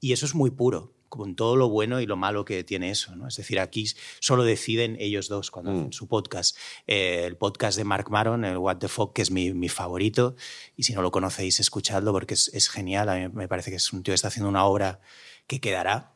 Y 0.00 0.12
eso 0.12 0.26
es 0.26 0.34
muy 0.34 0.50
puro. 0.50 0.92
con 1.08 1.36
todo 1.36 1.54
lo 1.54 1.68
bueno 1.68 2.00
y 2.00 2.06
lo 2.06 2.16
malo 2.16 2.44
que 2.44 2.64
tiene 2.64 2.90
eso. 2.90 3.14
¿no? 3.14 3.28
Es 3.28 3.36
decir, 3.36 3.60
aquí 3.60 3.86
solo 4.18 4.42
deciden 4.42 4.96
ellos 4.98 5.28
dos 5.28 5.52
cuando 5.52 5.70
hacen 5.70 5.92
su 5.92 6.08
podcast. 6.08 6.56
Eh, 6.88 7.22
el 7.24 7.36
podcast 7.36 7.78
de 7.78 7.84
Mark 7.84 8.10
Maron, 8.10 8.44
el 8.44 8.58
What 8.58 8.78
the 8.78 8.88
Fuck, 8.88 9.14
que 9.14 9.22
es 9.22 9.30
mi, 9.30 9.54
mi 9.54 9.68
favorito, 9.68 10.34
y 10.76 10.82
si 10.82 10.94
no 10.94 11.00
lo 11.00 11.12
conocéis, 11.12 11.60
escuchadlo 11.60 12.12
porque 12.12 12.34
es, 12.34 12.48
es, 12.52 12.68
genial. 12.68 13.08
A 13.08 13.14
mí 13.14 13.28
me 13.28 13.46
parece 13.46 13.70
que 13.70 13.76
es 13.76 13.92
un 13.92 14.02
tío 14.02 14.10
que 14.10 14.16
está 14.16 14.28
haciendo 14.28 14.48
una 14.48 14.64
obra 14.64 15.00
que 15.46 15.60
quedará 15.60 16.15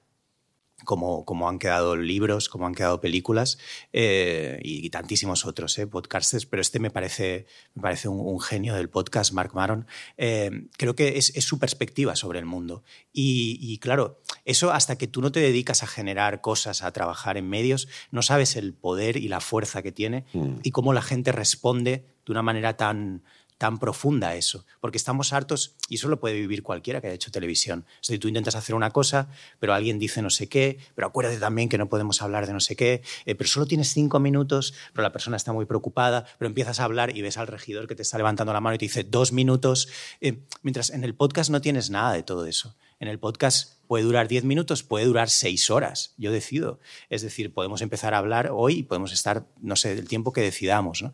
como, 0.85 1.25
como 1.25 1.49
han 1.49 1.59
quedado 1.59 1.97
libros, 1.97 2.49
como 2.49 2.67
han 2.67 2.75
quedado 2.75 3.01
películas 3.01 3.59
eh, 3.93 4.59
y, 4.63 4.85
y, 4.87 4.91
tantísimos 4.91 5.45
otros 5.47 5.79
eh, 5.79 5.87
podcasts, 5.87 6.47
pero 6.47 6.63
este 6.63 6.79
me 6.79 6.91
parece, 6.91 7.47
me 7.75 7.83
parece 7.83 8.09
un, 8.09 8.21
un 8.21 8.41
genio 8.41 8.75
del 8.75 8.89
podcast, 8.89 9.33
Mark 9.33 9.53
Maron. 9.55 9.87
Eh, 10.17 10.69
creo 10.77 10.95
que 10.95 11.19
es, 11.19 11.35
es, 11.37 11.45
su 11.45 11.59
perspectiva 11.59 12.17
sobre 12.17 12.39
el 12.39 12.47
mundo. 12.47 12.83
Y, 13.13 13.59
y, 13.61 13.79
claro, 13.79 14.21
eso 14.45 14.73
hasta 14.73 14.97
que 14.97 15.07
tú 15.07 15.21
no 15.21 15.33
te 15.33 15.41
dedicas 15.41 15.83
a 15.83 15.87
generar 15.87 16.41
cosas, 16.41 16.83
a 16.83 16.93
trabajar 16.93 17.37
en 17.37 17.49
medios, 17.49 17.89
no 18.11 18.23
sabes 18.23 18.57
el 18.57 18.75
poder 18.75 19.17
y 19.17 19.29
la 19.29 19.41
fuerza 19.41 19.83
que 19.83 19.93
tiene 19.93 20.25
mm. 20.33 20.61
y 20.63 20.71
cómo 20.71 20.93
la 20.93 21.03
gente 21.03 21.33
responde 21.33 22.05
de 22.27 22.33
una 22.33 22.43
manera 22.43 22.77
tan, 22.77 23.23
tan 23.61 23.79
profunda 23.79 24.37
eso, 24.37 24.65
porque 24.81 24.97
estamos 24.97 25.35
hartos, 25.35 25.77
y 25.91 25.97
eso 25.97 26.09
lo 26.09 26.19
puede 26.19 26.35
vivir 26.35 26.63
cualquiera 26.63 27.03
que 27.03 27.09
haya 27.09 27.15
hecho 27.15 27.31
televisión. 27.31 27.85
Decir, 28.01 28.19
tú 28.19 28.27
intentas 28.27 28.55
hacer 28.55 28.75
una 28.75 28.91
cosa, 28.91 29.29
pero 29.59 29.75
alguien 29.75 29.99
dice 29.99 30.23
no 30.23 30.31
sé 30.31 30.49
qué, 30.49 30.79
pero 30.95 31.09
acuérdate 31.09 31.37
también 31.37 31.69
que 31.69 31.77
no 31.77 31.87
podemos 31.91 32.23
hablar 32.23 32.47
de 32.47 32.55
no 32.55 32.61
sé 32.61 32.75
qué, 32.75 33.03
eh, 33.27 33.35
pero 33.35 33.51
solo 33.51 33.67
tienes 33.67 33.93
cinco 33.93 34.19
minutos, 34.19 34.73
pero 34.95 35.03
la 35.03 35.13
persona 35.13 35.37
está 35.37 35.53
muy 35.53 35.67
preocupada, 35.67 36.25
pero 36.39 36.49
empiezas 36.49 36.81
a 36.81 36.85
hablar 36.85 37.15
y 37.15 37.21
ves 37.21 37.37
al 37.37 37.49
regidor 37.49 37.87
que 37.87 37.95
te 37.95 38.01
está 38.01 38.17
levantando 38.17 38.55
la 38.55 38.63
mano 38.63 38.77
y 38.77 38.79
te 38.79 38.87
dice 38.87 39.05
dos 39.05 39.31
minutos, 39.31 39.89
eh, 40.23 40.39
mientras 40.63 40.89
en 40.89 41.05
el 41.05 41.15
podcast 41.15 41.51
no 41.51 41.61
tienes 41.61 41.91
nada 41.91 42.15
de 42.15 42.23
todo 42.23 42.47
eso. 42.47 42.75
En 42.99 43.09
el 43.09 43.19
podcast 43.19 43.75
puede 43.87 44.05
durar 44.05 44.29
10 44.29 44.45
minutos, 44.45 44.83
puede 44.83 45.05
durar 45.05 45.29
6 45.29 45.71
horas, 45.71 46.15
yo 46.17 46.33
decido. 46.33 46.81
Es 47.09 47.21
decir, 47.23 47.53
podemos 47.53 47.83
empezar 47.83 48.15
a 48.15 48.19
hablar 48.19 48.51
hoy 48.53 48.79
y 48.79 48.83
podemos 48.85 49.13
estar, 49.13 49.47
no 49.61 49.77
sé, 49.77 49.93
el 49.93 50.09
tiempo 50.09 50.33
que 50.33 50.43
decidamos. 50.43 51.03
¿no? 51.03 51.13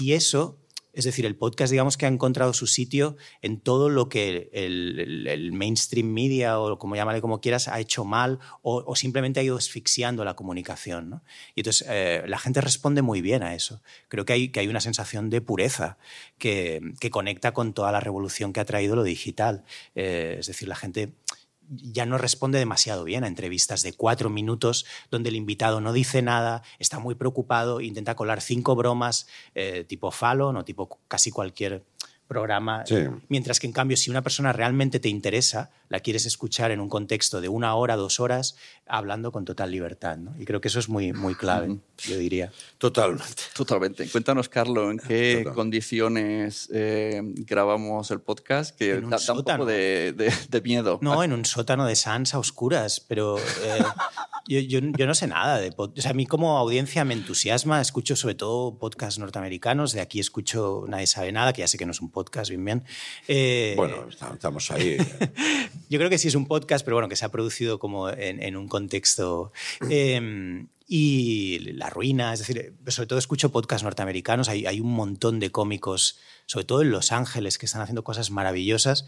Y 0.00 0.12
eso 0.12 0.58
es 0.94 1.04
decir, 1.04 1.26
el 1.26 1.36
podcast, 1.36 1.70
digamos 1.70 1.96
que 1.96 2.06
ha 2.06 2.08
encontrado 2.08 2.52
su 2.52 2.66
sitio 2.66 3.16
en 3.42 3.60
todo 3.60 3.88
lo 3.88 4.08
que 4.08 4.50
el, 4.52 5.52
mainstream 5.52 6.06
media, 6.06 6.60
o 6.60 6.78
como 6.78 6.96
llámale 6.96 7.20
como 7.20 7.40
quieras, 7.40 7.68
ha 7.68 7.80
hecho 7.80 8.04
mal 8.04 8.38
o, 8.62 8.94
simplemente 8.96 9.40
ha 9.40 9.42
ido 9.42 9.56
asfixiando 9.56 10.24
la 10.24 10.34
comunicación. 10.34 11.10
¿no? 11.10 11.22
Y 11.54 11.60
entonces 11.60 11.86
eh, 11.90 12.22
la 12.26 12.38
gente 12.38 12.60
responde 12.60 13.02
muy 13.02 13.20
bien 13.20 13.42
a 13.42 13.54
eso. 13.54 13.82
Creo 14.08 14.24
que 14.24 14.32
hay, 14.32 14.48
que 14.48 14.60
hay 14.60 14.68
una 14.68 14.80
sensación 14.80 15.30
de 15.30 15.40
pureza 15.40 15.98
que, 16.38 16.80
que, 17.00 17.10
conecta 17.10 17.52
con 17.52 17.74
toda 17.74 17.92
la 17.92 18.00
revolución 18.00 18.52
que 18.52 18.60
ha 18.60 18.64
traído 18.64 18.96
lo 18.96 19.02
digital. 19.02 19.64
Eh, 19.94 20.36
es 20.40 20.46
decir, 20.46 20.68
la 20.68 20.76
gente 20.76 21.12
ya 21.70 22.06
no 22.06 22.18
responde 22.18 22.58
demasiado 22.58 23.04
bien 23.04 23.24
a 23.24 23.28
entrevistas 23.28 23.82
de 23.82 23.92
cuatro 23.92 24.30
minutos 24.30 24.86
donde 25.10 25.30
el 25.30 25.36
invitado 25.36 25.80
no 25.80 25.92
dice 25.92 26.22
nada, 26.22 26.62
está 26.78 26.98
muy 26.98 27.14
preocupado, 27.14 27.80
intenta 27.80 28.14
colar 28.14 28.40
cinco 28.40 28.76
bromas 28.76 29.26
eh, 29.54 29.84
tipo 29.84 30.10
Fallon 30.10 30.56
o 30.56 30.64
tipo 30.64 31.00
casi 31.08 31.30
cualquier 31.30 31.84
programa. 32.26 32.84
Sí. 32.86 32.96
Mientras 33.28 33.60
que, 33.60 33.66
en 33.66 33.72
cambio, 33.72 33.96
si 33.96 34.10
una 34.10 34.22
persona 34.22 34.52
realmente 34.52 34.98
te 35.00 35.08
interesa, 35.08 35.70
la 35.94 36.00
quieres 36.00 36.26
escuchar 36.26 36.72
en 36.72 36.80
un 36.80 36.88
contexto 36.88 37.40
de 37.40 37.48
una 37.48 37.76
hora, 37.76 37.94
dos 37.94 38.18
horas, 38.18 38.56
hablando 38.84 39.30
con 39.30 39.44
total 39.44 39.70
libertad. 39.70 40.16
¿no? 40.16 40.34
Y 40.40 40.44
creo 40.44 40.60
que 40.60 40.66
eso 40.66 40.80
es 40.80 40.88
muy, 40.88 41.12
muy 41.12 41.36
clave, 41.36 41.78
yo 42.08 42.18
diría. 42.18 42.50
Totalmente. 42.78 43.42
Totalmente. 43.54 44.08
Cuéntanos, 44.08 44.48
Carlos, 44.48 44.90
¿en 44.90 44.98
qué 44.98 45.36
Total. 45.44 45.54
condiciones 45.54 46.68
eh, 46.74 47.20
grabamos 47.22 48.10
el 48.10 48.20
podcast? 48.20 48.76
Que 48.76 48.94
En 48.94 49.04
un 49.04 49.10
da, 49.10 49.18
da 49.18 49.32
un 49.34 49.38
sótano. 49.38 49.58
poco 49.58 49.70
de, 49.70 50.12
de- 50.16 50.32
de 50.48 50.60
miedo. 50.62 50.98
No, 51.00 51.22
en 51.22 51.32
un 51.32 51.44
sótano 51.44 51.86
de 51.86 51.94
Sans 51.94 52.34
a 52.34 52.40
oscuras, 52.40 52.98
pero 52.98 53.38
eh, 53.38 53.78
yo, 54.48 54.58
yo, 54.58 54.80
yo 54.98 55.06
no 55.06 55.14
sé 55.14 55.28
nada 55.28 55.58
de 55.60 55.70
pod- 55.72 55.96
O 55.96 56.02
sea, 56.02 56.10
a 56.10 56.14
mí 56.14 56.26
como 56.26 56.58
audiencia 56.58 57.04
me 57.04 57.14
entusiasma, 57.14 57.80
escucho 57.80 58.16
sobre 58.16 58.34
todo 58.34 58.78
podcasts 58.80 59.20
norteamericanos, 59.20 59.92
de 59.92 60.00
aquí 60.00 60.18
escucho 60.18 60.84
Nadie 60.88 61.06
sabe 61.06 61.30
nada, 61.30 61.52
que 61.52 61.60
ya 61.60 61.68
sé 61.68 61.78
que 61.78 61.86
no 61.86 61.92
es 61.92 62.00
un 62.00 62.10
podcast, 62.10 62.50
bien, 62.50 62.64
bien. 62.64 62.82
Eh, 63.28 63.74
Bueno, 63.76 64.08
estamos 64.08 64.70
ahí. 64.72 64.96
Yo 65.88 65.98
creo 65.98 66.10
que 66.10 66.18
sí 66.18 66.28
es 66.28 66.34
un 66.34 66.46
podcast, 66.46 66.84
pero 66.84 66.96
bueno, 66.96 67.08
que 67.08 67.16
se 67.16 67.24
ha 67.24 67.30
producido 67.30 67.78
como 67.78 68.10
en, 68.10 68.56
un 68.56 68.68
contexto. 68.68 69.52
eh, 69.90 70.66
y 70.86 71.60
La 71.72 71.88
Ruina, 71.88 72.34
es 72.34 72.40
decir, 72.40 72.74
sobre 72.88 73.06
todo 73.06 73.18
escucho 73.18 73.50
podcasts 73.50 73.84
norteamericanos, 73.84 74.50
hay 74.50 74.80
un 74.80 74.92
montón 74.92 75.40
de 75.40 75.50
cómicos, 75.50 76.18
sobre 76.44 76.66
todo 76.66 76.82
en 76.82 76.90
Los 76.90 77.10
Ángeles, 77.10 77.56
que 77.56 77.64
están 77.64 77.80
haciendo 77.80 78.04
cosas 78.04 78.30
maravillosas 78.30 79.06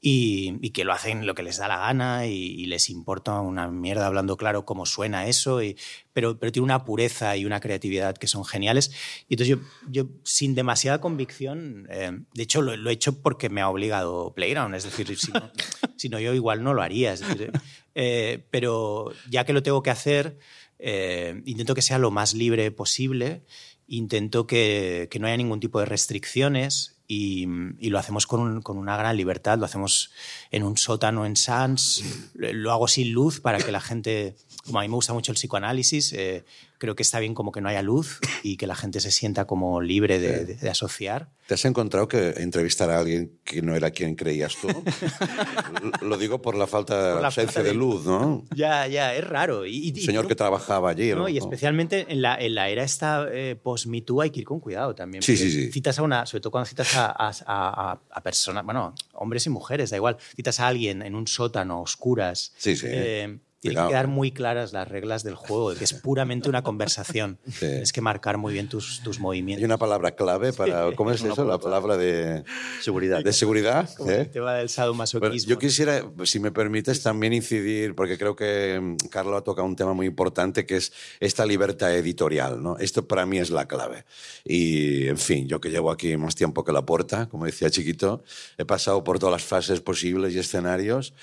y, 0.00 0.58
y 0.60 0.70
que 0.70 0.84
lo 0.84 0.92
hacen 0.92 1.26
lo 1.26 1.34
que 1.34 1.42
les 1.42 1.56
da 1.56 1.66
la 1.66 1.78
gana 1.78 2.26
y, 2.26 2.32
y 2.32 2.66
les 2.66 2.88
importa 2.88 3.40
una 3.40 3.68
mierda 3.68 4.06
hablando 4.06 4.36
claro 4.36 4.64
cómo 4.64 4.86
suena 4.86 5.26
eso, 5.26 5.60
y, 5.62 5.76
pero, 6.12 6.38
pero 6.38 6.52
tiene 6.52 6.64
una 6.64 6.84
pureza 6.84 7.36
y 7.36 7.44
una 7.44 7.58
creatividad 7.60 8.16
que 8.16 8.28
son 8.28 8.44
geniales. 8.44 8.92
Y 9.28 9.34
entonces 9.34 9.56
yo, 9.56 9.64
yo 9.90 10.08
sin 10.22 10.54
demasiada 10.54 11.00
convicción, 11.00 11.88
eh, 11.90 12.12
de 12.32 12.42
hecho 12.42 12.62
lo, 12.62 12.76
lo, 12.76 12.90
he 12.90 12.92
hecho 12.92 13.20
porque 13.20 13.48
me 13.48 13.60
ha 13.60 13.68
obligado 13.68 14.32
Playground, 14.34 14.74
es 14.76 14.84
decir, 14.84 15.16
si 15.18 15.32
no, 15.32 15.50
si 15.96 16.08
no 16.08 16.20
yo 16.20 16.32
igual 16.32 16.62
no 16.62 16.74
lo 16.74 16.82
haría, 16.82 17.12
es 17.12 17.20
decir, 17.20 17.50
eh, 17.94 18.46
pero 18.50 19.12
ya 19.28 19.44
que 19.44 19.52
lo 19.52 19.64
tengo 19.64 19.82
que 19.82 19.90
hacer, 19.90 20.38
eh, 20.78 21.42
intento 21.44 21.74
que 21.74 21.82
sea 21.82 21.98
lo 21.98 22.12
más 22.12 22.34
libre 22.34 22.70
posible, 22.70 23.42
intento 23.88 24.46
que, 24.46 25.08
que 25.10 25.18
no 25.18 25.26
haya 25.26 25.36
ningún 25.36 25.58
tipo 25.58 25.80
de 25.80 25.86
restricciones 25.86 26.97
y, 27.08 27.46
y, 27.78 27.88
lo 27.88 27.98
hacemos 27.98 28.26
con, 28.26 28.40
un, 28.40 28.60
con, 28.60 28.76
una 28.76 28.96
gran 28.98 29.16
libertad. 29.16 29.58
Lo 29.58 29.64
hacemos 29.64 30.12
en 30.50 30.62
un 30.62 30.76
sótano 30.76 31.24
en 31.24 31.36
Sans, 31.36 32.04
lo 32.34 32.70
hago 32.70 32.86
sin 32.86 33.12
luz 33.12 33.40
para 33.40 33.58
que 33.58 33.72
la 33.72 33.80
gente, 33.80 34.36
como 34.68 34.78
a 34.78 34.82
mí 34.82 34.88
me 34.88 34.94
gusta 34.94 35.12
mucho 35.12 35.32
el 35.32 35.36
psicoanálisis, 35.36 36.12
eh, 36.12 36.44
creo 36.78 36.94
que 36.94 37.02
está 37.02 37.18
bien 37.18 37.34
como 37.34 37.50
que 37.50 37.60
no 37.60 37.68
haya 37.68 37.82
luz 37.82 38.20
y 38.42 38.56
que 38.56 38.66
la 38.68 38.76
gente 38.76 39.00
se 39.00 39.10
sienta 39.10 39.46
como 39.46 39.80
libre 39.80 40.20
de, 40.20 40.44
de, 40.44 40.54
de 40.54 40.70
asociar. 40.70 41.28
¿Te 41.48 41.54
has 41.54 41.64
encontrado 41.64 42.06
que 42.08 42.34
entrevistar 42.36 42.90
a 42.90 42.98
alguien 42.98 43.32
que 43.42 43.62
no 43.62 43.74
era 43.74 43.90
quien 43.90 44.14
creías 44.14 44.54
tú? 44.60 44.68
Lo 46.02 46.18
digo 46.18 46.40
por 46.42 46.54
la 46.54 46.66
falta 46.66 47.12
por 47.14 47.22
la 47.22 47.28
ausencia 47.28 47.54
falta 47.54 47.62
de... 47.62 47.68
de... 47.70 47.74
luz, 47.74 48.04
¿no? 48.04 48.44
Ya, 48.54 48.86
ya, 48.86 49.14
es 49.14 49.26
raro. 49.26 49.66
Y, 49.66 49.88
y 49.88 50.00
señor 50.02 50.24
tú, 50.24 50.28
que 50.28 50.34
trabajaba 50.34 50.90
allí. 50.90 51.10
No, 51.10 51.20
¿no? 51.20 51.28
Y 51.28 51.38
especialmente 51.38 52.06
en 52.08 52.22
la, 52.22 52.36
en 52.36 52.54
la 52.54 52.68
era 52.68 52.84
esta 52.84 53.26
eh, 53.32 53.56
post-Me 53.60 54.02
Too 54.02 54.20
hay 54.20 54.30
que 54.30 54.40
ir 54.40 54.46
con 54.46 54.60
cuidado 54.60 54.94
también. 54.94 55.22
Sí, 55.22 55.36
sí, 55.36 55.50
sí. 55.50 55.72
Citas 55.72 55.98
a 55.98 56.02
una, 56.02 56.26
sobre 56.26 56.42
todo 56.42 56.50
cuando 56.50 56.66
citas 56.68 56.94
a, 56.96 57.06
a, 57.06 57.32
a, 57.46 58.00
a 58.10 58.22
personas, 58.22 58.64
bueno, 58.64 58.94
hombres 59.14 59.46
y 59.46 59.50
mujeres, 59.50 59.90
da 59.90 59.96
igual. 59.96 60.18
Citas 60.36 60.60
a 60.60 60.68
alguien 60.68 61.02
en 61.02 61.14
un 61.14 61.26
sótano, 61.26 61.80
oscuras. 61.80 62.52
Sí, 62.58 62.76
sí. 62.76 62.86
Eh, 62.88 63.38
tienen 63.60 63.82
que 63.82 63.88
quedar 63.88 64.06
muy 64.06 64.30
claras 64.30 64.72
las 64.72 64.86
reglas 64.86 65.24
del 65.24 65.34
juego, 65.34 65.74
que 65.74 65.84
es 65.84 65.92
puramente 65.92 66.48
una 66.48 66.62
conversación. 66.62 67.38
Sí. 67.58 67.66
Tienes 67.66 67.92
que 67.92 68.00
marcar 68.00 68.38
muy 68.38 68.52
bien 68.52 68.68
tus, 68.68 69.02
tus 69.02 69.18
movimientos. 69.18 69.62
Hay 69.62 69.64
una 69.64 69.78
palabra 69.78 70.12
clave 70.12 70.52
para. 70.52 70.94
¿Cómo 70.94 71.10
es 71.10 71.22
eso? 71.22 71.44
La 71.44 71.58
palabra 71.58 71.96
de 71.96 72.44
seguridad. 72.80 73.24
¿De 73.24 73.32
seguridad? 73.32 73.88
¿Eh? 74.06 74.20
El 74.20 74.30
tema 74.30 74.54
del 74.54 74.68
sadomasoquismo. 74.68 75.30
Bueno, 75.30 75.44
yo 75.44 75.58
quisiera, 75.58 76.04
si 76.24 76.38
me 76.38 76.52
permites, 76.52 77.02
también 77.02 77.32
incidir, 77.32 77.96
porque 77.96 78.16
creo 78.16 78.36
que 78.36 78.78
mm, 78.80 79.08
Carlos 79.08 79.38
ha 79.38 79.42
tocado 79.42 79.66
un 79.66 79.74
tema 79.74 79.92
muy 79.92 80.06
importante, 80.06 80.66
que 80.66 80.76
es 80.76 80.92
esta 81.18 81.44
libertad 81.46 81.92
editorial. 81.96 82.62
¿no? 82.62 82.78
Esto 82.78 83.08
para 83.08 83.26
mí 83.26 83.38
es 83.38 83.50
la 83.50 83.66
clave. 83.66 84.04
Y, 84.44 85.08
en 85.08 85.18
fin, 85.18 85.48
yo 85.48 85.60
que 85.60 85.70
llevo 85.70 85.90
aquí 85.90 86.16
más 86.16 86.36
tiempo 86.36 86.64
que 86.64 86.72
la 86.72 86.86
puerta, 86.86 87.28
como 87.28 87.46
decía 87.46 87.70
Chiquito, 87.70 88.22
he 88.56 88.64
pasado 88.64 89.02
por 89.02 89.18
todas 89.18 89.32
las 89.32 89.42
fases 89.42 89.80
posibles 89.80 90.34
y 90.34 90.38
escenarios. 90.38 91.14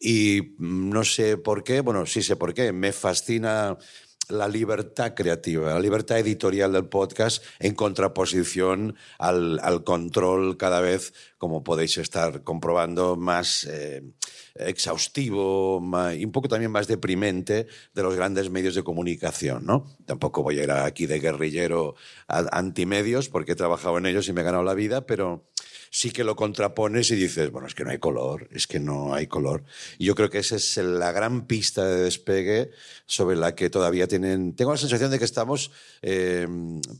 Y 0.00 0.54
mm, 0.58 0.90
no 0.90 1.04
sé 1.04 1.36
por 1.36 1.62
qué, 1.62 1.83
bueno, 1.84 2.06
sí 2.06 2.22
sé 2.22 2.36
por 2.36 2.54
qué, 2.54 2.72
me 2.72 2.92
fascina 2.92 3.76
la 4.28 4.48
libertad 4.48 5.14
creativa, 5.14 5.74
la 5.74 5.80
libertad 5.80 6.18
editorial 6.18 6.72
del 6.72 6.86
podcast 6.86 7.44
en 7.58 7.74
contraposición 7.74 8.96
al, 9.18 9.60
al 9.62 9.84
control 9.84 10.56
cada 10.56 10.80
vez, 10.80 11.12
como 11.36 11.62
podéis 11.62 11.98
estar 11.98 12.42
comprobando, 12.42 13.16
más 13.16 13.64
eh, 13.70 14.02
exhaustivo 14.54 15.82
y 16.16 16.24
un 16.24 16.32
poco 16.32 16.48
también 16.48 16.70
más 16.70 16.86
deprimente 16.86 17.66
de 17.92 18.02
los 18.02 18.14
grandes 18.14 18.50
medios 18.50 18.74
de 18.74 18.82
comunicación. 18.82 19.66
¿no? 19.66 19.94
Tampoco 20.06 20.42
voy 20.42 20.58
a 20.58 20.64
ir 20.64 20.70
aquí 20.70 21.06
de 21.06 21.20
guerrillero 21.20 21.94
antimedios 22.28 23.28
porque 23.28 23.52
he 23.52 23.56
trabajado 23.56 23.98
en 23.98 24.06
ellos 24.06 24.28
y 24.28 24.32
me 24.32 24.40
he 24.40 24.44
ganado 24.44 24.64
la 24.64 24.74
vida, 24.74 25.06
pero 25.06 25.44
sí 25.94 26.10
que 26.10 26.24
lo 26.24 26.34
contrapones 26.34 27.08
y 27.12 27.14
dices, 27.14 27.52
bueno, 27.52 27.68
es 27.68 27.74
que 27.76 27.84
no 27.84 27.90
hay 27.90 27.98
color, 27.98 28.48
es 28.50 28.66
que 28.66 28.80
no 28.80 29.14
hay 29.14 29.28
color. 29.28 29.62
Y 29.96 30.06
yo 30.06 30.16
creo 30.16 30.28
que 30.28 30.38
esa 30.38 30.56
es 30.56 30.76
la 30.76 31.12
gran 31.12 31.46
pista 31.46 31.86
de 31.86 32.02
despegue 32.02 32.72
sobre 33.06 33.36
la 33.36 33.54
que 33.54 33.70
todavía 33.70 34.08
tienen... 34.08 34.56
Tengo 34.56 34.72
la 34.72 34.76
sensación 34.76 35.12
de 35.12 35.20
que 35.20 35.24
estamos 35.24 35.70
eh, 36.02 36.48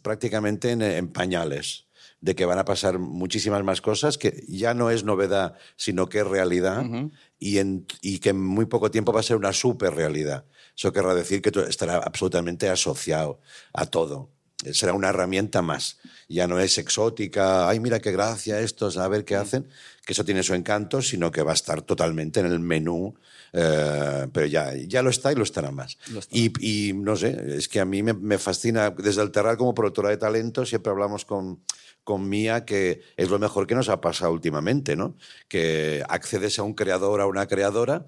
prácticamente 0.02 0.70
en, 0.70 0.80
en 0.83 1.09
pañales 1.09 1.87
de 2.20 2.37
que 2.37 2.46
van 2.46 2.61
a 2.61 2.64
pasar 2.64 3.00
muchísimas 3.00 3.64
más 3.64 3.80
cosas, 3.80 4.16
que 4.16 4.44
ya 4.46 4.74
no 4.74 4.90
es 4.90 5.02
novedad, 5.02 5.57
sino 5.76 6.09
que 6.09 6.20
es 6.20 6.26
realidad, 6.26 6.87
uh 6.87 6.88
-huh. 6.88 7.11
y, 7.40 7.59
en, 7.59 7.87
y, 8.00 8.20
que 8.20 8.30
en 8.30 8.40
muy 8.40 8.66
poco 8.66 8.92
tiempo 8.92 9.12
va 9.12 9.20
a 9.20 9.24
ser 9.24 9.37
una 9.37 9.52
super 9.52 9.92
realidad. 9.92 10.46
Eso 10.76 10.92
querrá 10.92 11.14
decir 11.14 11.42
que 11.42 11.50
estará 11.68 11.96
absolutamente 11.96 12.70
asociado 12.70 13.40
a 13.72 13.87
todo. 13.87 14.30
Será 14.72 14.92
una 14.92 15.11
herramienta 15.11 15.62
más. 15.62 15.98
Ya 16.29 16.46
no 16.46 16.59
es 16.59 16.79
exótica, 16.79 17.68
ay, 17.68 17.81
mira 17.81 18.00
qué 18.00 18.12
gracia 18.12 18.61
estos, 18.61 18.96
a 18.96 19.07
ver 19.09 19.24
qué 19.24 19.37
hacen, 19.37 19.68
que 20.05 20.12
eso 20.12 20.24
tiene 20.24 20.42
su 20.42 20.55
encanto, 20.55 21.03
sino 21.03 21.31
que 21.31 21.42
va 21.42 21.53
a 21.53 21.55
estar 21.55 21.83
totalmente 21.83 22.40
en 22.40 22.46
el 22.46 22.61
menú, 22.61 23.14
eh, 23.53 24.27
pero 24.33 24.46
ya, 24.46 24.74
ya 24.74 25.03
lo 25.03 25.11
está 25.11 25.33
y 25.33 25.35
lo 25.35 25.42
estará 25.42 25.70
más. 25.70 25.98
Lo. 26.09 26.20
Y, 26.31 26.53
y 26.61 26.92
no 26.92 27.16
sé, 27.16 27.57
es 27.57 27.68
que 27.68 27.81
a 27.81 27.85
mí 27.85 28.03
me, 28.03 28.14
me 28.14 28.38
fascina, 28.38 28.90
desde 28.90 29.22
el 29.22 29.31
Terral 29.31 29.57
como 29.57 29.74
productora 29.74 30.11
de 30.11 30.16
talento, 30.16 30.64
siempre 30.64 30.90
hablamos 30.90 31.24
con, 31.24 31.61
con 32.05 32.29
Mía 32.29 32.64
que 32.64 33.03
es 33.16 33.31
lo 33.31 33.38
mejor 33.38 33.66
que 33.66 33.74
nos 33.74 33.88
ha 33.88 34.00
pasado 34.00 34.33
últimamente, 34.33 34.94
¿no? 34.94 35.16
Que 35.48 36.05
accedes 36.09 36.59
a 36.59 36.62
un 36.62 36.74
creador, 36.74 37.20
a 37.20 37.27
una 37.27 37.46
creadora, 37.46 38.07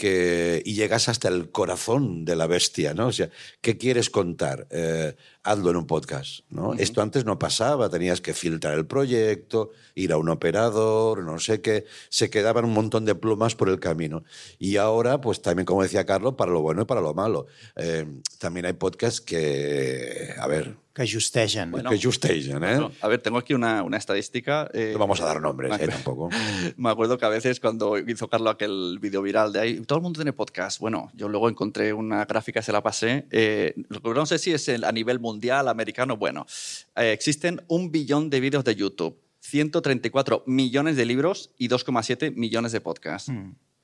que, 0.00 0.62
y 0.64 0.72
llegas 0.76 1.10
hasta 1.10 1.28
el 1.28 1.50
corazón 1.50 2.24
de 2.24 2.34
la 2.34 2.46
bestia, 2.46 2.94
¿no? 2.94 3.08
O 3.08 3.12
sea, 3.12 3.28
¿qué 3.60 3.76
quieres 3.76 4.08
contar? 4.08 4.66
Eh, 4.70 5.14
hazlo 5.42 5.68
en 5.68 5.76
un 5.76 5.86
podcast, 5.86 6.40
¿no? 6.48 6.72
Esto 6.72 7.02
antes 7.02 7.26
no 7.26 7.38
pasaba, 7.38 7.90
tenías 7.90 8.22
que 8.22 8.32
filtrar 8.32 8.78
el 8.78 8.86
proyecto, 8.86 9.72
ir 9.94 10.12
a 10.12 10.16
un 10.16 10.30
operador, 10.30 11.22
no 11.22 11.38
sé 11.38 11.60
qué, 11.60 11.84
se 12.08 12.30
quedaban 12.30 12.64
un 12.64 12.72
montón 12.72 13.04
de 13.04 13.14
plumas 13.14 13.54
por 13.54 13.68
el 13.68 13.78
camino. 13.78 14.24
Y 14.58 14.78
ahora, 14.78 15.20
pues 15.20 15.42
también, 15.42 15.66
como 15.66 15.82
decía 15.82 16.06
Carlos, 16.06 16.34
para 16.34 16.50
lo 16.50 16.62
bueno 16.62 16.82
y 16.82 16.86
para 16.86 17.02
lo 17.02 17.12
malo. 17.12 17.46
Eh, 17.76 18.06
también 18.38 18.64
hay 18.64 18.72
podcasts 18.72 19.20
que, 19.20 20.34
a 20.38 20.46
ver, 20.46 20.76
Que 21.00 21.10
justegen. 21.10 21.70
Bueno. 21.70 21.88
que 21.88 21.98
justegen, 22.02 22.62
¿eh? 22.62 22.88
A 23.00 23.08
ver, 23.08 23.22
tengo 23.22 23.38
aquí 23.38 23.54
una, 23.54 23.82
una 23.82 23.96
estadística. 23.96 24.70
eh, 24.74 24.90
No 24.92 24.98
vamos 24.98 25.18
a 25.22 25.24
dar 25.24 25.40
nombres, 25.40 25.72
¿eh? 25.80 25.88
Tampoco. 25.88 26.28
Me 26.76 26.90
acuerdo 26.90 27.16
que 27.16 27.24
a 27.24 27.30
veces 27.30 27.58
cuando 27.58 27.96
hizo 27.98 28.28
Carlos 28.28 28.52
aquel 28.52 28.98
vídeo 29.00 29.22
viral 29.22 29.50
de 29.52 29.60
ahí, 29.60 29.80
todo 29.80 29.96
el 29.98 30.02
mundo 30.02 30.18
tiene 30.18 30.34
podcast. 30.34 30.78
Bueno, 30.78 31.10
yo 31.14 31.28
luego 31.30 31.48
encontré 31.48 31.94
una 31.94 32.26
gráfica, 32.26 32.60
se 32.60 32.70
la 32.72 32.82
pasé. 32.82 33.24
eh, 33.30 33.72
lo 33.88 34.02
que 34.02 34.10
no 34.10 34.26
sé 34.26 34.38
si 34.38 34.52
es 34.52 34.68
el- 34.68 34.84
a 34.84 34.92
nivel 34.92 35.20
mundial, 35.20 35.68
americano. 35.68 36.18
Bueno, 36.18 36.46
eh, 36.96 37.12
existen 37.12 37.62
un 37.68 37.90
billón 37.90 38.28
de 38.28 38.40
vídeos 38.40 38.62
de 38.64 38.74
YouTube, 38.76 39.16
134 39.40 40.42
millones 40.46 40.96
de 40.96 41.06
libros 41.06 41.50
y 41.56 41.68
2,7 41.68 42.30
millones 42.34 42.72
de 42.72 42.80
podcasts. 42.82 43.32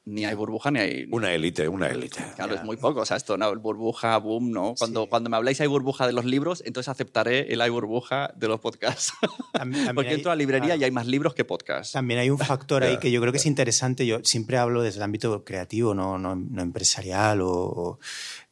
Ni 0.09 0.25
hay 0.25 0.37
burbuja 0.37 0.71
ni 0.71 0.79
hay. 0.79 1.09
Una 1.11 1.33
élite, 1.35 1.69
una 1.69 1.88
élite. 1.88 2.25
Claro, 2.37 2.55
es 2.55 2.62
muy 2.62 2.77
poco. 2.77 3.01
O 3.01 3.05
sea, 3.05 3.16
esto, 3.16 3.37
no, 3.37 3.51
el 3.51 3.59
burbuja, 3.59 4.16
boom, 4.19 4.53
no. 4.53 4.75
Cuando, 4.79 5.07
cuando 5.09 5.29
me 5.29 5.37
habláis 5.37 5.61
hay 5.61 5.66
burbuja 5.66 6.07
de 6.07 6.12
los 6.12 6.25
libros, 6.25 6.62
entonces 6.64 6.88
aceptaré 6.88 7.53
el 7.53 7.61
hay 7.61 7.71
burbuja 7.71 8.33
de 8.37 8.47
los 8.47 8.61
podcasts. 8.61 9.12
También 9.53 9.92
Porque 9.97 10.11
hay- 10.11 10.14
entro 10.14 10.31
a 10.31 10.37
la 10.37 10.38
librería 10.38 10.66
claro. 10.69 10.81
y 10.81 10.85
hay 10.85 10.90
más 10.92 11.09
libros 11.09 11.35
que 11.35 11.45
podcasts. 11.45 11.92
También 11.92 12.21
hay 12.21 12.31
un 12.31 12.38
factor 12.38 12.85
ahí 12.85 12.99
que 12.99 13.11
yo 13.11 13.21
creo 13.21 13.33
que 13.33 13.38
es 13.38 13.47
interesante. 13.47 14.07
Yo 14.07 14.21
siempre 14.23 14.59
hablo 14.59 14.81
desde 14.83 14.99
el 14.99 15.03
ámbito 15.03 15.45
creativo, 15.45 15.92
no, 15.92 16.19
no, 16.19 16.37
no 16.37 16.62
empresarial 16.62 17.40
o, 17.40 17.51
o, 17.51 17.99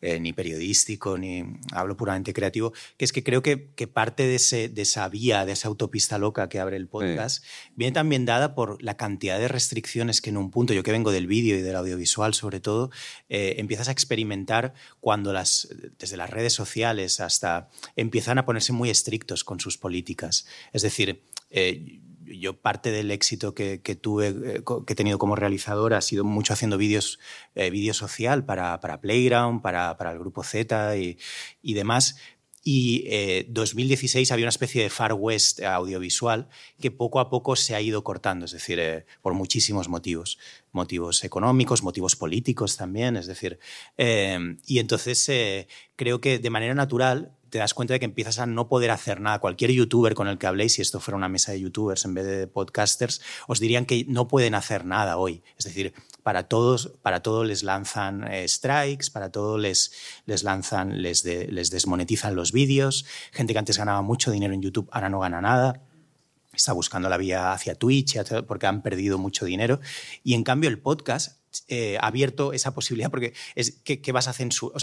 eh, 0.06 0.20
ni 0.20 0.34
periodístico, 0.34 1.16
ni 1.16 1.44
hablo 1.72 1.96
puramente 1.96 2.34
creativo, 2.34 2.74
que 2.98 3.06
es 3.06 3.12
que 3.14 3.24
creo 3.24 3.40
que, 3.40 3.70
que 3.74 3.86
parte 3.86 4.26
de, 4.26 4.34
ese, 4.34 4.68
de 4.68 4.82
esa 4.82 5.08
vía, 5.08 5.46
de 5.46 5.52
esa 5.52 5.68
autopista 5.68 6.18
loca 6.18 6.50
que 6.50 6.60
abre 6.60 6.76
el 6.76 6.88
podcast, 6.88 7.42
viene 7.74 7.92
también 7.92 8.26
dada 8.26 8.54
por 8.54 8.82
la 8.82 8.98
cantidad 8.98 9.38
de 9.38 9.48
restricciones 9.48 10.20
que 10.20 10.28
en 10.28 10.36
un 10.36 10.50
punto, 10.50 10.74
yo 10.74 10.82
que 10.82 10.92
vengo 10.92 11.10
del 11.10 11.26
vídeo 11.26 11.56
y 11.56 11.62
del 11.62 11.74
audiovisual 11.74 12.34
sobre 12.34 12.60
todo, 12.60 12.90
eh, 13.30 13.54
empiezas 13.56 13.88
a 13.88 13.92
experimentar 13.92 14.74
cuando 15.00 15.32
las, 15.32 15.68
desde 15.98 16.18
las 16.18 16.28
redes 16.28 16.52
sociales 16.52 17.20
hasta 17.20 17.70
empiezan 17.96 18.36
a 18.36 18.44
ponerse 18.44 18.74
muy 18.74 18.90
estrictos 18.90 19.42
con 19.42 19.58
sus 19.58 19.78
políticas. 19.78 20.44
Es 20.74 20.82
decir, 20.82 21.22
eh, 21.48 22.02
yo 22.26 22.56
parte 22.60 22.90
del 22.90 23.10
éxito 23.10 23.54
que, 23.54 23.80
que 23.82 23.94
tuve, 23.94 24.28
eh, 24.28 24.62
que 24.86 24.92
he 24.92 24.96
tenido 24.96 25.18
como 25.18 25.36
realizador 25.36 25.94
ha 25.94 26.00
sido 26.00 26.24
mucho 26.24 26.52
haciendo 26.52 26.78
vídeos, 26.78 27.18
eh, 27.54 27.92
social 27.92 28.44
para, 28.44 28.80
para 28.80 29.00
Playground, 29.00 29.62
para, 29.62 29.96
para 29.96 30.12
el 30.12 30.18
grupo 30.18 30.42
Z 30.42 30.96
y, 30.96 31.18
y 31.62 31.74
demás. 31.74 32.16
Y 32.66 33.04
eh, 33.08 33.44
2016 33.50 34.32
había 34.32 34.46
una 34.46 34.48
especie 34.48 34.82
de 34.82 34.88
Far 34.88 35.12
West 35.12 35.60
audiovisual 35.62 36.48
que 36.80 36.90
poco 36.90 37.20
a 37.20 37.28
poco 37.28 37.56
se 37.56 37.74
ha 37.74 37.80
ido 37.82 38.02
cortando, 38.02 38.46
es 38.46 38.52
decir, 38.52 38.78
eh, 38.80 39.04
por 39.20 39.34
muchísimos 39.34 39.88
motivos. 39.90 40.38
Motivos 40.72 41.24
económicos, 41.24 41.82
motivos 41.82 42.16
políticos 42.16 42.78
también, 42.78 43.18
es 43.18 43.26
decir. 43.26 43.58
eh, 43.98 44.56
y 44.66 44.78
entonces 44.78 45.30
creo 45.94 46.20
que 46.22 46.38
de 46.38 46.50
manera 46.50 46.74
natural 46.74 47.36
te 47.54 47.60
das 47.60 47.72
cuenta 47.72 47.94
de 47.94 48.00
que 48.00 48.04
empiezas 48.04 48.40
a 48.40 48.46
no 48.46 48.66
poder 48.66 48.90
hacer 48.90 49.20
nada. 49.20 49.38
Cualquier 49.38 49.70
youtuber 49.70 50.14
con 50.14 50.26
el 50.26 50.38
que 50.38 50.48
habléis, 50.48 50.72
si 50.72 50.82
esto 50.82 50.98
fuera 50.98 51.16
una 51.16 51.28
mesa 51.28 51.52
de 51.52 51.60
youtubers 51.60 52.04
en 52.04 52.12
vez 52.12 52.26
de 52.26 52.48
podcasters, 52.48 53.20
os 53.46 53.60
dirían 53.60 53.86
que 53.86 54.04
no 54.08 54.26
pueden 54.26 54.56
hacer 54.56 54.84
nada 54.84 55.18
hoy. 55.18 55.44
Es 55.56 55.66
decir, 55.66 55.94
para 56.24 56.48
todos, 56.48 56.94
para 57.00 57.22
todo 57.22 57.44
les 57.44 57.62
lanzan 57.62 58.26
eh, 58.26 58.48
strikes, 58.48 59.12
para 59.12 59.30
todo 59.30 59.56
les, 59.56 59.92
les 60.26 60.42
lanzan, 60.42 61.00
les, 61.00 61.24
les 61.24 61.70
desmonetizan 61.70 62.34
los 62.34 62.50
vídeos. 62.50 63.06
Gente 63.30 63.52
que 63.52 63.60
antes 63.60 63.78
ganaba 63.78 64.02
mucho 64.02 64.32
dinero 64.32 64.52
en 64.52 64.60
YouTube 64.60 64.88
ahora 64.90 65.08
no 65.08 65.20
gana 65.20 65.40
nada 65.40 65.80
está 66.52 66.72
buscando 66.72 67.08
la 67.08 67.16
vía 67.16 67.52
hacia 67.52 67.74
Twitch 67.74 68.16
porque 68.46 68.66
han 68.66 68.82
perdido 68.82 69.16
mucho 69.16 69.44
dinero. 69.44 69.80
Y 70.24 70.34
en 70.34 70.42
cambio 70.42 70.70
el 70.70 70.80
podcast 70.80 71.38
eh, 71.68 71.98
ha 72.00 72.06
abierto 72.08 72.52
esa 72.52 72.74
posibilidad 72.74 73.10
porque 73.10 73.32
es 73.54 73.80
que, 73.84 74.12
vas 74.12 74.26
a 74.26 74.32
censurar, 74.32 74.76
o 74.76 74.78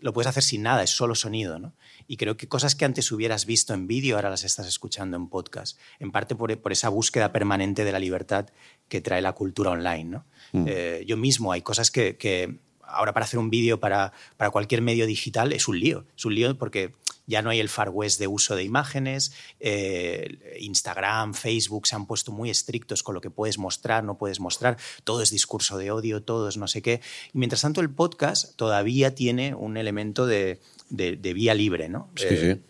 lo 0.00 0.12
puedes 0.12 0.28
hacer 0.28 0.42
sin 0.42 0.62
nada, 0.62 0.82
es 0.82 0.90
solo 0.90 1.14
sonido, 1.14 1.58
¿no? 1.58 1.74
Y 2.06 2.16
creo 2.16 2.36
que 2.36 2.48
cosas 2.48 2.74
que 2.74 2.84
antes 2.84 3.12
hubieras 3.12 3.46
visto 3.46 3.74
en 3.74 3.86
vídeo 3.86 4.16
ahora 4.16 4.30
las 4.30 4.44
estás 4.44 4.66
escuchando 4.66 5.16
en 5.16 5.28
podcast, 5.28 5.78
en 5.98 6.10
parte 6.10 6.34
por, 6.34 6.56
por 6.58 6.72
esa 6.72 6.88
búsqueda 6.88 7.32
permanente 7.32 7.84
de 7.84 7.92
la 7.92 7.98
libertad 7.98 8.48
que 8.88 9.00
trae 9.00 9.22
la 9.22 9.32
cultura 9.32 9.70
online, 9.70 10.04
¿no? 10.04 10.24
Eh, 10.66 11.04
yo 11.06 11.16
mismo 11.16 11.52
hay 11.52 11.62
cosas 11.62 11.90
que, 11.90 12.16
que 12.16 12.58
ahora 12.82 13.12
para 13.12 13.24
hacer 13.24 13.38
un 13.38 13.50
vídeo 13.50 13.78
para, 13.80 14.12
para 14.36 14.50
cualquier 14.50 14.82
medio 14.82 15.06
digital 15.06 15.52
es 15.52 15.68
un 15.68 15.78
lío, 15.78 16.04
es 16.16 16.24
un 16.24 16.34
lío 16.34 16.56
porque 16.58 16.92
ya 17.30 17.40
no 17.42 17.50
hay 17.50 17.60
el 17.60 17.68
far 17.68 17.88
west 17.90 18.18
de 18.20 18.26
uso 18.26 18.56
de 18.56 18.64
imágenes, 18.64 19.32
eh, 19.60 20.56
Instagram, 20.60 21.32
Facebook 21.34 21.86
se 21.86 21.94
han 21.96 22.06
puesto 22.06 22.32
muy 22.32 22.50
estrictos 22.50 23.02
con 23.02 23.14
lo 23.14 23.20
que 23.20 23.30
puedes 23.30 23.56
mostrar, 23.58 24.04
no 24.04 24.18
puedes 24.18 24.40
mostrar, 24.40 24.76
todo 25.04 25.22
es 25.22 25.30
discurso 25.30 25.78
de 25.78 25.90
odio, 25.90 26.22
todo 26.22 26.48
es 26.48 26.56
no 26.56 26.66
sé 26.68 26.82
qué. 26.82 27.00
Y 27.32 27.38
mientras 27.38 27.62
tanto 27.62 27.80
el 27.80 27.90
podcast 27.90 28.56
todavía 28.56 29.14
tiene 29.14 29.54
un 29.54 29.76
elemento 29.76 30.26
de, 30.26 30.60
de- 30.90 31.16
de 31.16 31.32
vía 31.34 31.54
libre, 31.54 31.88
¿no? 31.88 32.10
Sí, 32.16 32.26
Eh, 32.28 32.54
sí. 32.56 32.62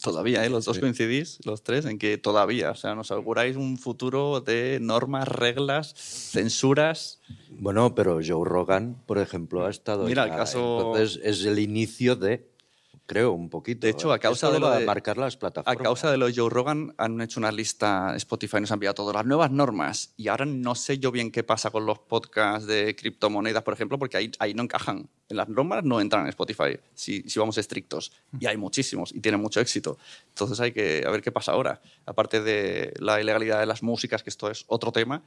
Todavía, 0.00 0.44
¿eh? 0.44 0.48
Los 0.48 0.64
dos 0.64 0.78
coincidís, 0.78 1.40
los 1.44 1.64
tres, 1.64 1.84
en 1.84 1.98
que 1.98 2.18
todavía, 2.18 2.70
o 2.70 2.76
sea, 2.76 2.94
nos 2.94 3.10
auguráis 3.10 3.56
un 3.56 3.78
futuro 3.78 4.40
de 4.40 4.78
normas, 4.80 5.26
reglas, 5.26 5.92
censuras. 6.38 7.18
Bueno, 7.50 7.94
pero 7.96 8.20
Joe 8.24 8.48
Rogan, 8.48 9.02
por 9.06 9.18
ejemplo, 9.18 9.66
ha 9.66 9.70
estado. 9.70 10.04
Mira, 10.04 10.22
el 10.24 10.30
ya, 10.30 10.36
caso- 10.36 10.78
Entonces 10.94 11.20
es 11.24 11.44
el 11.44 11.58
inicio 11.58 12.14
de. 12.14 12.47
Creo, 13.08 13.32
un 13.32 13.48
poquito. 13.48 13.86
De 13.86 13.90
hecho, 13.90 14.12
a 14.12 14.18
causa 14.18 14.50
de 14.50 14.60
lo 14.60 14.66
a 14.66 14.78
de- 14.80 14.84
marcar 14.84 15.16
las 15.16 15.36
A 15.36 15.38
plataformas. 15.38 15.82
causa 15.82 16.10
de 16.10 16.18
lo 16.18 16.26
de 16.26 16.34
Joe 16.36 16.50
Rogan 16.50 16.94
han 16.98 17.18
hecho 17.22 17.40
una 17.40 17.50
lista, 17.50 18.14
Spotify 18.16 18.60
nos 18.60 18.70
ha 18.70 18.74
enviado 18.74 18.92
todas 18.96 19.14
las 19.16 19.24
nuevas 19.24 19.50
normas 19.50 20.12
y 20.18 20.28
ahora 20.28 20.44
no 20.44 20.74
sé 20.74 20.98
yo 20.98 21.10
bien 21.10 21.30
qué 21.30 21.42
pasa 21.42 21.70
con 21.70 21.86
los 21.86 22.00
podcasts 22.00 22.66
de 22.66 22.94
criptomonedas, 22.94 23.62
por 23.62 23.72
ejemplo, 23.72 23.98
porque 23.98 24.18
ahí, 24.18 24.30
ahí 24.40 24.52
no 24.52 24.62
encajan. 24.62 25.08
En 25.30 25.36
las 25.36 25.48
normas 25.48 25.84
no 25.84 26.00
entran 26.00 26.22
en 26.22 26.28
Spotify, 26.30 26.78
si, 26.94 27.22
si 27.28 27.38
vamos 27.38 27.58
estrictos. 27.58 28.12
Y 28.40 28.46
hay 28.46 28.56
muchísimos 28.56 29.12
y 29.14 29.20
tienen 29.20 29.40
mucho 29.40 29.60
éxito. 29.60 29.98
Entonces 30.28 30.58
hay 30.60 30.72
que 30.72 31.04
a 31.06 31.10
ver 31.10 31.20
qué 31.20 31.30
pasa 31.30 31.52
ahora. 31.52 31.82
Aparte 32.06 32.40
de 32.40 32.94
la 32.98 33.20
ilegalidad 33.20 33.60
de 33.60 33.66
las 33.66 33.82
músicas, 33.82 34.22
que 34.22 34.30
esto 34.30 34.50
es 34.50 34.64
otro 34.68 34.90
tema, 34.90 35.22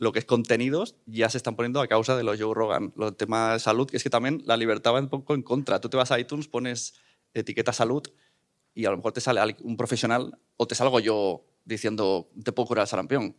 lo 0.00 0.10
que 0.12 0.20
es 0.20 0.24
contenidos 0.24 0.94
ya 1.06 1.28
se 1.28 1.36
están 1.36 1.54
poniendo 1.54 1.80
a 1.82 1.86
causa 1.88 2.16
de 2.16 2.22
lo 2.24 2.32
de 2.32 2.42
Joe 2.42 2.54
Rogan. 2.54 2.92
Lo 2.96 3.12
tema 3.12 3.52
de 3.52 3.58
salud, 3.60 3.86
que 3.90 3.98
es 3.98 4.02
que 4.02 4.10
también 4.10 4.42
la 4.46 4.56
libertad 4.56 4.94
va 4.94 5.00
un 5.00 5.08
poco 5.10 5.34
en 5.34 5.42
contra. 5.42 5.80
Tú 5.80 5.88
te 5.90 5.96
vas 5.98 6.10
a 6.12 6.18
iTunes, 6.18 6.48
pones 6.48 6.94
etiqueta 7.34 7.72
salud 7.74 8.02
y 8.74 8.86
a 8.86 8.90
lo 8.90 8.96
mejor 8.96 9.12
te 9.12 9.20
sale 9.20 9.40
al- 9.40 9.56
un 9.60 9.76
profesional 9.76 10.38
o 10.56 10.66
te 10.66 10.74
salgo 10.74 10.98
yo 10.98 11.44
diciendo 11.64 12.28
te 12.42 12.52
puedo 12.52 12.66
curar 12.68 12.82
el 12.82 12.88
sarampión. 12.88 13.36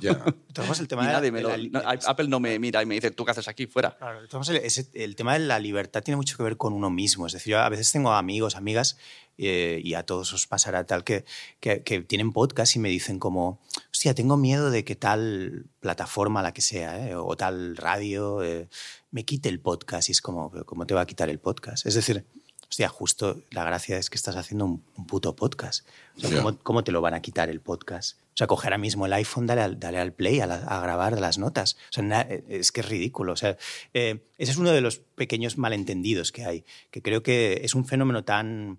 Ya. 0.00 0.10
el 0.80 0.88
tema 0.88 1.02
Y 1.02 1.06
de 1.06 1.12
la- 1.12 1.18
nadie 1.18 1.32
me 1.32 1.40
lo- 1.42 1.56
la- 1.56 1.82
no, 1.82 1.88
Apple 2.06 2.28
no 2.28 2.40
me 2.40 2.58
mira 2.58 2.82
y 2.82 2.86
me 2.86 2.94
dice 2.94 3.10
tú 3.10 3.24
qué 3.24 3.30
haces 3.30 3.48
aquí 3.48 3.66
fuera. 3.66 3.96
Claro, 3.96 4.20
entonces 4.22 4.56
el, 4.56 4.64
ese- 4.64 4.90
el 4.94 5.16
tema 5.16 5.34
de 5.34 5.40
la 5.40 5.58
libertad 5.58 6.02
tiene 6.02 6.16
mucho 6.16 6.36
que 6.36 6.42
ver 6.42 6.56
con 6.56 6.72
uno 6.72 6.90
mismo. 6.90 7.26
Es 7.26 7.32
decir, 7.32 7.52
yo 7.52 7.60
a 7.60 7.68
veces 7.68 7.90
tengo 7.92 8.12
amigos, 8.12 8.56
amigas, 8.56 8.96
eh, 9.38 9.80
y 9.82 9.94
a 9.94 10.02
todos 10.04 10.32
os 10.34 10.46
pasará 10.46 10.84
tal, 10.84 11.02
que, 11.04 11.24
que, 11.60 11.82
que 11.82 12.00
tienen 12.02 12.32
podcast 12.32 12.76
y 12.76 12.78
me 12.78 12.90
dicen 12.90 13.18
como, 13.18 13.60
hostia, 13.90 14.14
tengo 14.14 14.36
miedo 14.36 14.70
de 14.70 14.84
que 14.84 14.96
tal 14.96 15.66
plataforma, 15.80 16.42
la 16.42 16.52
que 16.52 16.60
sea, 16.60 17.08
eh, 17.08 17.14
o 17.14 17.36
tal 17.36 17.76
radio, 17.76 18.42
eh, 18.42 18.68
me 19.10 19.24
quite 19.24 19.48
el 19.48 19.58
podcast. 19.60 20.08
Y 20.10 20.12
es 20.12 20.20
como, 20.20 20.50
"¿Pero 20.50 20.66
¿cómo 20.66 20.86
te 20.86 20.92
va 20.94 21.00
a 21.02 21.06
quitar 21.06 21.30
el 21.30 21.38
podcast? 21.38 21.86
Es 21.86 21.94
decir, 21.94 22.26
hostia, 22.70 22.88
justo 22.88 23.42
la 23.50 23.64
gracia 23.64 23.98
es 23.98 24.08
que 24.10 24.16
estás 24.16 24.36
haciendo 24.36 24.64
un, 24.64 24.84
un 24.96 25.06
puto 25.06 25.34
podcast. 25.34 25.86
O 26.16 26.20
sea, 26.20 26.30
Ya. 26.30 26.36
¿cómo, 26.42 26.58
cómo 26.62 26.84
te 26.84 26.92
lo 26.92 27.00
van 27.00 27.14
a 27.14 27.20
quitar 27.20 27.48
el 27.48 27.60
podcast? 27.60 28.18
O 28.32 28.36
sea, 28.40 28.46
coger 28.46 28.68
ahora 28.72 28.78
mismo 28.78 29.06
el 29.06 29.12
iPhone, 29.12 29.46
dale 29.46 29.60
al, 29.62 29.78
dale 29.80 29.98
al 29.98 30.12
play, 30.12 30.40
a, 30.40 30.46
la- 30.46 30.54
a 30.64 30.80
grabar 30.80 31.20
las 31.20 31.36
notas. 31.38 31.76
O 31.90 31.92
sea, 31.92 32.04
na- 32.04 32.20
es 32.48 32.70
que 32.72 32.80
es 32.80 32.88
ridículo. 32.88 33.32
O 33.32 33.36
sea, 33.36 33.56
eh, 33.92 34.22
ese 34.38 34.52
es 34.52 34.56
uno 34.56 34.70
de 34.70 34.80
los 34.80 34.98
pequeños 34.98 35.58
malentendidos 35.58 36.30
que 36.32 36.44
hay, 36.44 36.64
que 36.92 37.02
creo 37.02 37.22
que 37.24 37.60
es 37.64 37.74
un 37.74 37.84
fenómeno 37.84 38.24
tan 38.24 38.78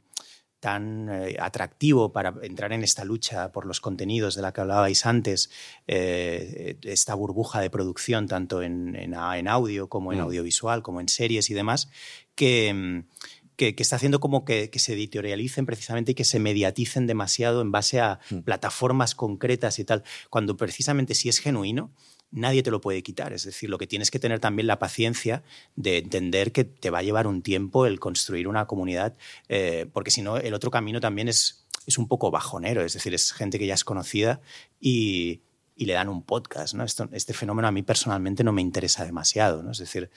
tan 0.62 1.10
eh, 1.10 1.38
atractivo 1.40 2.12
para 2.14 2.36
entrar 2.44 2.72
en 2.72 2.84
esta 2.84 3.04
lucha 3.04 3.52
por 3.52 3.66
los 3.66 3.82
contenidos 3.82 4.36
de 4.36 4.44
la 4.44 4.54
que 4.54 4.62
hablabais 4.62 5.08
antes, 5.08 5.50
eh, 5.88 6.78
esta 6.84 7.16
burbuja 7.16 7.60
de 7.62 7.72
producción 7.72 8.28
tanto 8.28 8.62
en, 8.62 8.96
en- 8.96 9.16
en 9.16 9.48
audio 9.48 9.90
como 9.90 10.14
en 10.14 10.20
Mm. 10.20 10.22
audiovisual, 10.22 10.84
como 10.84 11.02
en 11.02 11.10
series 11.10 11.50
y 11.50 11.56
demás, 11.56 11.90
que, 12.36 13.04
que, 13.62 13.76
que 13.76 13.84
está 13.84 13.98
haciendo 13.98 14.20
como 14.20 14.44
que, 14.44 14.72
que 14.72 14.80
se 14.80 14.94
editorialicen 14.94 15.68
precisamente 15.68 16.14
y 16.14 16.16
que 16.16 16.24
se 16.24 16.40
mediaticen 16.40 17.06
demasiado 17.06 17.62
en 17.62 17.72
base 17.72 18.00
a 18.00 18.20
plataformas 18.44 19.14
concretas 19.14 19.78
y 19.78 19.86
tal, 19.86 20.04
cuando 20.32 20.58
precisamente 20.58 21.14
si 21.14 21.30
es 21.30 21.38
genuino, 21.38 21.92
nadie 22.32 22.64
te 22.64 22.72
lo 22.72 22.82
puede 22.82 23.04
quitar. 23.04 23.34
Es 23.34 23.44
decir, 23.44 23.70
lo 23.70 23.78
que 23.78 23.86
tienes 23.86 24.10
que 24.10 24.18
tener 24.18 24.40
también 24.40 24.66
la 24.66 24.80
paciencia 24.80 25.44
de 25.76 26.00
entender 26.00 26.52
que 26.52 26.64
te 26.64 26.90
va 26.90 26.98
a 26.98 27.04
llevar 27.04 27.28
un 27.28 27.44
tiempo 27.44 27.86
el 27.86 28.00
construir 28.00 28.48
una 28.48 28.66
comunidad, 28.66 29.16
eh, 29.48 29.86
porque 29.94 30.10
si 30.10 30.24
no, 30.24 30.38
el 30.38 30.56
otro 30.56 30.72
camino 30.72 31.00
también 31.00 31.28
es, 31.28 31.68
es 31.86 32.00
un 32.00 32.08
poco 32.08 32.32
bajonero. 32.32 32.84
Es 32.84 32.94
decir, 32.94 33.14
es 33.14 33.32
gente 33.32 33.60
que 33.60 33.68
ya 33.68 33.76
es 33.76 33.84
conocida 33.84 34.42
y, 34.80 35.42
y 35.82 35.86
le 35.86 35.94
dan 35.94 36.10
un 36.10 36.22
podcast. 36.22 36.76
¿no? 36.76 36.84
Esto- 36.84 37.10
este 37.12 37.34
fenómeno 37.34 37.68
a 37.68 37.72
mí 37.72 37.82
personalmente 37.82 38.44
no 38.44 38.52
me 38.52 38.62
interesa 38.62 39.04
demasiado. 39.04 39.64
¿no? 39.64 39.72
Es 39.72 39.80
decir, 39.80 40.12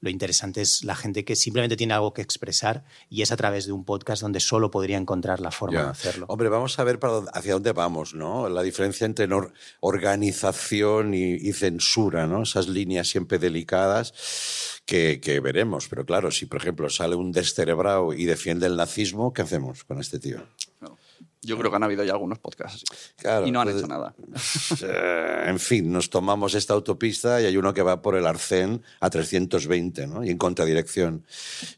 lo 0.00 0.08
interesante 0.08 0.62
es 0.62 0.82
la 0.82 0.96
gente 0.96 1.26
que 1.26 1.36
simplemente 1.36 1.76
tiene 1.76 1.92
algo 1.92 2.14
que 2.14 2.22
expresar 2.22 2.84
y 3.10 3.20
es 3.20 3.30
a 3.30 3.36
través 3.36 3.66
de 3.66 3.72
un 3.72 3.84
podcast 3.84 4.22
donde 4.22 4.40
solo 4.40 4.70
podría 4.70 4.96
encontrar 4.96 5.40
la 5.40 5.50
forma 5.50 5.74
Ya. 5.78 5.84
de 5.84 5.90
hacerlo. 5.90 6.24
Hombre, 6.30 6.48
vamos 6.48 6.78
a 6.78 6.84
ver 6.84 6.98
para 6.98 7.12
dónde- 7.12 7.30
hacia 7.34 7.52
dónde 7.52 7.72
vamos, 7.72 8.14
¿no? 8.14 8.48
La 8.48 8.62
diferencia 8.62 9.04
entre 9.04 9.28
nor- 9.28 9.52
organización 9.80 11.12
y, 11.12 11.34
y 11.34 11.52
censura, 11.52 12.26
¿no? 12.26 12.42
Esas 12.42 12.68
líneas 12.68 13.08
siempre 13.08 13.38
delicadas 13.38 14.14
que, 14.86 15.20
que 15.20 15.38
veremos. 15.40 15.86
Pero 15.88 16.06
claro, 16.06 16.30
si 16.30 16.46
por 16.46 16.60
ejemplo 16.62 16.88
sale 16.88 17.14
un 17.14 17.30
descerebrado 17.32 18.14
y 18.14 18.24
defiende 18.24 18.66
el 18.66 18.76
nazismo, 18.76 19.32
¿qué 19.34 19.42
hacemos 19.42 19.84
con 19.84 20.00
este 20.00 20.18
tío? 20.18 20.42
No. 20.80 20.96
Yo 21.42 21.56
creo 21.58 21.70
que 21.70 21.76
han 21.76 21.82
habido 21.82 22.04
ya 22.04 22.12
algunos 22.12 22.38
podcasts 22.38 22.84
así. 22.90 23.12
Claro, 23.16 23.46
y 23.46 23.50
no 23.50 23.60
han 23.62 23.68
entonces- 23.68 23.88
hecho 23.88 23.98
nada. 23.98 24.14
Eh, 24.82 25.44
en 25.48 25.58
fin, 25.58 25.90
nos 25.92 26.10
tomamos 26.10 26.54
esta 26.54 26.74
autopista 26.74 27.40
y 27.40 27.44
hay 27.46 27.56
uno 27.56 27.74
que 27.74 27.82
va 27.82 28.00
por 28.02 28.14
el 28.16 28.26
Arcén 28.26 28.82
a 29.00 29.10
320, 29.10 30.06
¿no? 30.06 30.24
Y 30.24 30.30
en 30.30 30.38
contradirección. 30.38 31.24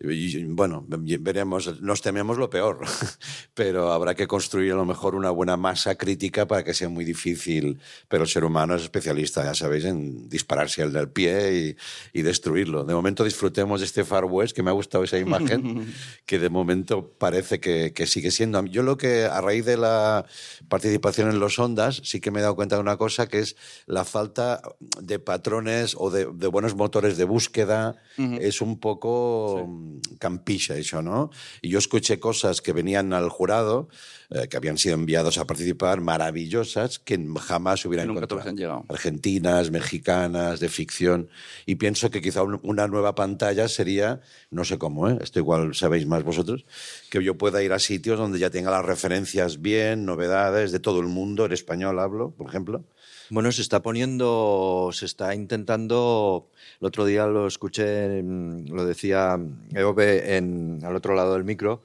Y, 0.01 0.13
y, 0.39 0.45
bueno, 0.45 0.85
veremos, 0.89 1.81
nos 1.81 2.01
tememos 2.03 2.39
lo 2.39 2.49
peor, 2.51 2.81
pero 3.55 3.93
habrá 3.93 4.15
que 4.15 4.27
construir 4.27 4.73
a 4.73 4.77
lo 4.77 4.85
mejor 4.85 5.15
una 5.15 5.31
buena 5.31 5.57
masa 5.57 5.95
crítica 5.97 6.47
para 6.47 6.65
que 6.65 6.75
sea 6.75 6.89
muy 6.89 7.05
difícil. 7.05 7.79
Pero 8.09 8.25
el 8.25 8.29
ser 8.29 8.45
humano 8.45 8.75
es 8.75 8.83
especialista, 8.83 9.45
ya 9.45 9.55
sabéis, 9.55 9.85
en 9.85 10.29
dispararse 10.29 10.83
al 10.83 10.93
del 10.93 11.09
pie 11.09 11.77
y, 12.13 12.19
y 12.19 12.23
destruirlo. 12.23 12.85
De 12.85 12.95
momento 12.95 13.25
disfrutemos 13.25 13.81
de 13.81 13.87
este 13.87 14.05
Far 14.05 14.25
West, 14.27 14.55
que 14.55 14.63
me 14.63 14.71
ha 14.71 14.75
gustado 14.75 15.05
esa 15.05 15.19
imagen, 15.19 15.93
que 16.27 16.39
de 16.39 16.49
momento 16.51 17.13
parece 17.19 17.59
que, 17.61 17.93
que 17.93 18.07
sigue 18.07 18.31
siendo. 18.31 18.65
Yo 18.67 18.83
lo 18.83 18.97
que, 18.97 19.25
a 19.25 19.41
raíz 19.41 19.52
de 19.61 19.77
la 19.77 20.25
participación 20.69 21.29
en 21.29 21.39
los 21.39 21.59
Ondas, 21.59 22.01
sí 22.05 22.21
que 22.21 22.31
me 22.31 22.39
he 22.39 22.43
dado 22.43 22.57
cuenta 22.57 22.77
de 22.77 22.83
una 22.83 22.97
cosa, 22.97 23.29
que 23.29 23.41
es 23.41 23.57
la 23.87 24.05
falta 24.05 24.63
de 25.01 25.19
patrones 25.19 25.95
o 25.99 26.11
de, 26.11 26.27
de 26.33 26.47
buenos 26.47 26.75
motores 26.75 27.17
de 27.17 27.25
búsqueda. 27.25 27.97
Es 28.17 28.61
un 28.61 28.79
poco 28.79 29.67
mm, 29.67 30.17
campicha 30.19 30.77
eso, 30.77 31.03
¿no? 31.03 31.31
Y 31.61 31.69
yo 31.71 31.79
escuché 31.79 32.19
cosas 32.21 32.61
que 32.61 32.73
venían 32.73 33.13
al 33.13 33.29
jurado, 33.29 33.89
eh, 34.35 34.49
que 34.49 34.57
habían 34.57 34.79
sido 34.79 34.95
enviados 34.95 35.39
a 35.39 35.47
participar, 35.47 36.01
maravillosas, 36.01 36.99
que 36.99 37.19
jamás 37.41 37.85
hubieran 37.85 38.09
Nunca 38.09 38.27
te 38.27 38.35
encontrado. 38.35 38.57
llegado. 38.57 38.85
Argentinas, 38.89 39.71
mexicanas, 39.71 40.61
de 40.61 40.69
ficción. 40.69 41.29
Y 41.67 41.75
pienso 41.77 42.11
que 42.11 42.21
quizá 42.23 42.43
un- 42.43 42.61
una 42.63 42.87
nueva 42.89 43.15
pantalla 43.15 43.69
sería, 43.69 44.21
no 44.51 44.65
sé 44.65 44.79
cómo, 44.79 45.09
¿eh? 45.09 45.19
esto 45.21 45.39
igual 45.39 45.75
sabéis 45.75 46.07
más 46.07 46.23
vosotros, 46.25 46.65
que 47.11 47.23
yo 47.23 47.37
pueda 47.37 47.63
ir 47.63 47.73
a 47.73 47.79
sitios 47.79 48.19
donde 48.19 48.39
ya 48.39 48.51
tenga 48.51 48.71
las 48.71 48.85
referencias 48.85 49.61
bien, 49.61 50.05
novedades 50.05 50.73
de 50.73 50.81
todo 50.81 51.01
el 51.01 51.07
mundo, 51.09 51.47
en 51.47 51.53
español 51.53 51.99
hablo, 51.99 52.31
por 52.31 52.49
ejemplo. 52.49 52.85
Bueno, 53.31 53.51
se 53.51 53.63
está 53.63 53.81
poniendo, 53.81 54.91
se 54.93 55.07
está 55.07 55.35
intentando, 55.35 56.51
el 56.81 56.87
otro 56.87 57.05
día 57.07 57.27
lo 57.27 57.47
escuché, 57.47 58.23
mm, 58.23 58.67
lo 58.75 58.85
decía 58.85 59.39
Eove 59.75 60.37
en, 60.37 60.81
al 60.85 60.95
otro 60.97 61.15
lado 61.15 61.33
del 61.35 61.45
micro, 61.45 61.83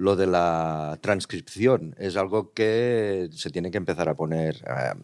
lo 0.00 0.16
de 0.16 0.26
la 0.26 0.98
transcripción. 1.02 1.94
Es 1.98 2.16
algo 2.16 2.54
que 2.54 3.28
se 3.32 3.50
tiene 3.50 3.70
que 3.70 3.76
empezar 3.76 4.08
a 4.08 4.16
poner 4.16 4.56
eh, 4.66 4.94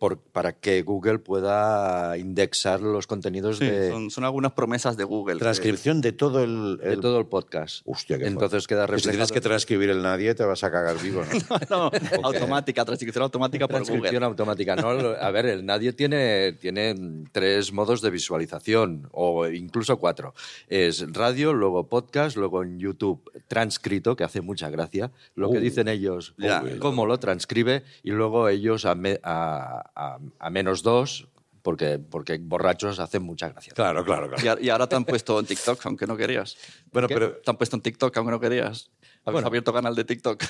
por- 0.00 0.18
para 0.18 0.54
que 0.54 0.80
Google 0.82 1.18
pueda 1.18 2.16
indexar 2.16 2.80
los 2.80 3.06
contenidos 3.06 3.58
Sí, 3.58 3.66
de, 3.66 3.90
son, 3.90 4.10
son 4.10 4.24
algunas 4.24 4.52
promesas 4.52 4.96
de 4.96 5.04
Google. 5.04 5.34
que- 5.34 5.40
Transcripción 5.40 6.00
de 6.00 6.12
todo 6.12 6.42
el... 6.42 6.78
de 6.78 6.96
todo 6.96 7.20
el 7.20 7.26
podcast. 7.26 7.82
Hostia, 7.84 8.18
qué 8.18 8.26
Entonces 8.26 8.66
fuerte. 8.66 8.74
queda 8.74 8.86
Que 8.86 8.96
si 8.96 9.02
tienes 9.02 9.18
reflejado. 9.20 9.34
que 9.34 9.40
transcribir 9.42 9.90
el 9.90 10.02
nadie, 10.02 10.34
te 10.34 10.42
vas 10.44 10.64
a 10.64 10.70
cagar 10.72 10.98
vivo, 11.00 11.22
¿no? 11.22 11.60
No, 11.70 11.90
automática, 12.24 12.84
transcripción 12.84 13.22
automática 13.24 13.68
por 13.68 13.76
Transcripción 13.76 14.14
Google. 14.14 14.26
automática. 14.26 14.74
No, 14.76 14.88
a 14.88 15.30
ver, 15.30 15.44
el 15.46 15.66
Nadie 15.66 15.92
tiene, 15.92 16.52
tiene 16.54 16.94
tres 17.30 17.70
modos 17.72 18.00
de 18.00 18.08
visualización, 18.10 19.06
o 19.12 19.46
incluso 19.48 19.98
cuatro. 19.98 20.32
Es 20.68 21.04
radio, 21.12 21.52
luego 21.52 21.88
podcast, 21.88 22.38
luego 22.38 22.62
en 22.62 22.78
YouTube 22.80 23.20
transcrito, 23.48 24.16
que 24.16 24.24
hace 24.24 24.40
mucha 24.40 24.70
gracia, 24.70 25.10
lo 25.34 25.50
que 25.50 25.58
Uh, 25.58 25.60
dicen 25.60 25.88
ellos, 25.88 26.34
ya. 26.38 26.64
cómo 26.78 27.04
lo 27.04 27.18
transcribe, 27.18 27.82
y 28.02 28.12
luego 28.12 28.48
ellos 28.48 28.86
a, 28.86 28.94
me- 28.94 29.20
a- 29.22 29.89
a- 30.00 30.18
a 30.38 30.50
menos 30.50 30.82
dos, 30.82 31.28
porque, 31.62 31.98
porque 31.98 32.38
borrachos 32.38 32.98
hacen 33.00 33.22
mucha 33.22 33.50
gracia. 33.50 33.74
Claro, 33.74 34.02
claro, 34.04 34.30
claro. 34.30 34.60
Y, 34.62 34.70
ahora 34.70 34.86
te 34.88 34.96
han 34.96 35.04
puesto 35.04 35.38
en 35.38 35.44
TikTok, 35.46 35.84
aunque 35.86 36.06
no 36.06 36.16
querías. 36.16 36.56
Bueno, 36.90 37.06
pero, 37.06 37.32
Te 37.36 37.50
han 37.50 37.56
puesto 37.58 37.76
en 37.76 37.82
TikTok, 37.82 38.16
aunque 38.16 38.30
no 38.32 38.40
querías. 38.40 38.90
Habéis 39.22 39.32
Bueno. 39.34 39.48
abierto 39.48 39.72
canal 39.74 39.94
de 39.94 40.04
TikTok. 40.04 40.42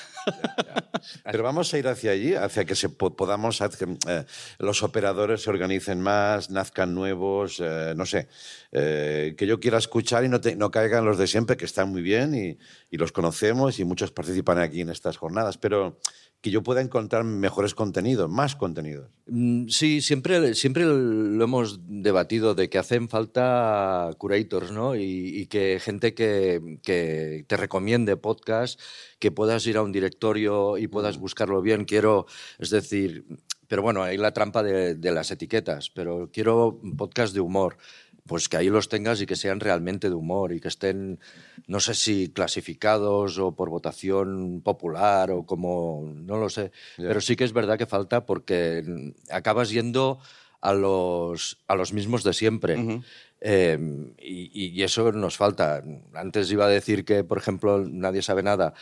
pero 1.25 1.43
vamos 1.43 1.73
a 1.73 1.77
ir 1.77 1.87
hacia 1.89 2.11
allí, 2.11 2.33
hacia 2.35 2.63
que 2.63 2.75
se 2.75 2.87
po- 2.87 3.13
podamos, 3.15 3.61
hacer 3.61 3.85
que 3.85 3.97
eh, 4.09 4.25
los 4.59 4.83
operadores 4.83 5.41
se 5.43 5.49
organicen 5.49 5.99
más, 5.99 6.49
nazcan 6.49 6.93
nuevos, 6.95 7.59
eh, 7.59 7.93
no 7.97 8.05
sé, 8.05 8.29
eh, 8.71 9.35
que 9.37 9.45
yo 9.47 9.59
quiera 9.59 9.77
escuchar 9.77 10.23
y 10.23 10.29
no, 10.29 10.39
te- 10.39 10.55
no 10.55 10.71
caigan 10.71 11.03
los 11.03 11.17
de 11.17 11.27
siempre, 11.27 11.57
que 11.57 11.65
están 11.65 11.89
muy 11.89 12.01
bien 12.01 12.33
y, 12.33 12.57
y 12.89 12.97
los 12.97 13.11
conocemos 13.11 13.79
y 13.79 13.83
muchos 13.83 14.11
participan 14.11 14.59
aquí 14.59 14.79
en 14.81 14.89
estas 14.89 15.17
jornadas, 15.17 15.57
pero 15.57 15.97
que 16.41 16.49
yo 16.49 16.63
pueda 16.63 16.81
encontrar 16.81 17.23
mejores 17.23 17.75
contenidos, 17.75 18.29
más 18.29 18.55
contenidos. 18.55 19.09
Mm, 19.27 19.67
Sí, 19.67 20.01
siempre, 20.01 20.55
siempre 20.55 20.85
lo 20.85 21.43
hemos 21.43 21.79
debatido 21.87 22.55
de 22.55 22.69
que 22.69 22.79
hacen 22.79 23.09
falta 23.09 24.09
curators, 24.17 24.71
¿no? 24.71 24.95
Y, 24.95 25.01
y 25.39 25.45
que 25.45 25.79
gente 25.79 26.15
que, 26.15 26.79
que 26.83 27.45
te 27.47 27.57
recomiende 27.57 28.17
podcast, 28.17 28.79
que 29.19 29.31
puedas 29.31 29.65
ir 29.67 29.77
a 29.77 29.83
un 29.83 29.91
directorio 29.91 30.77
y 30.79 30.87
puedas 30.87 31.19
buscarlo 31.19 31.61
bien. 31.61 31.85
Quiero, 31.85 32.25
es 32.57 32.71
decir, 32.71 33.25
pero 33.67 33.83
bueno, 33.83 34.01
hay 34.03 34.17
la 34.17 34.33
trampa 34.33 34.63
de, 34.63 34.95
de 34.95 35.11
las 35.11 35.29
etiquetas, 35.31 35.91
pero 35.91 36.29
quiero 36.33 36.81
podcast 36.97 37.33
de 37.35 37.41
humor. 37.41 37.77
Pues 38.31 38.47
que 38.47 38.55
ahí 38.55 38.69
los 38.69 38.87
tengas 38.87 39.21
y 39.21 39.25
que 39.25 39.35
sean 39.35 39.59
realmente 39.59 40.07
de 40.07 40.15
humor 40.15 40.53
y 40.53 40.61
que 40.61 40.69
estén, 40.69 41.19
no 41.67 41.81
sé 41.81 41.93
si 41.93 42.29
clasificados 42.29 43.37
o 43.37 43.53
por 43.53 43.69
votación 43.69 44.61
popular 44.61 45.31
o 45.31 45.45
como, 45.45 46.13
no 46.15 46.37
lo 46.37 46.47
sé. 46.47 46.71
Pero 46.95 47.19
sí 47.19 47.35
que 47.35 47.43
es 47.43 47.51
verdad 47.51 47.77
que 47.77 47.85
falta 47.85 48.25
porque 48.25 49.13
acabas 49.29 49.69
yendo 49.69 50.19
a 50.61 50.71
los, 50.71 51.59
a 51.67 51.75
los 51.75 51.91
mismos 51.91 52.23
de 52.23 52.31
siempre. 52.31 53.01
Eh, 53.41 53.77
y, 54.17 54.69
y 54.69 54.83
eso 54.83 55.11
nos 55.11 55.35
falta. 55.35 55.83
Antes 56.13 56.49
iba 56.51 56.65
a 56.65 56.69
decir 56.69 57.03
que, 57.03 57.25
por 57.25 57.37
ejemplo, 57.37 57.83
Nadie 57.85 58.21
sabe 58.21 58.43
nada, 58.43 58.73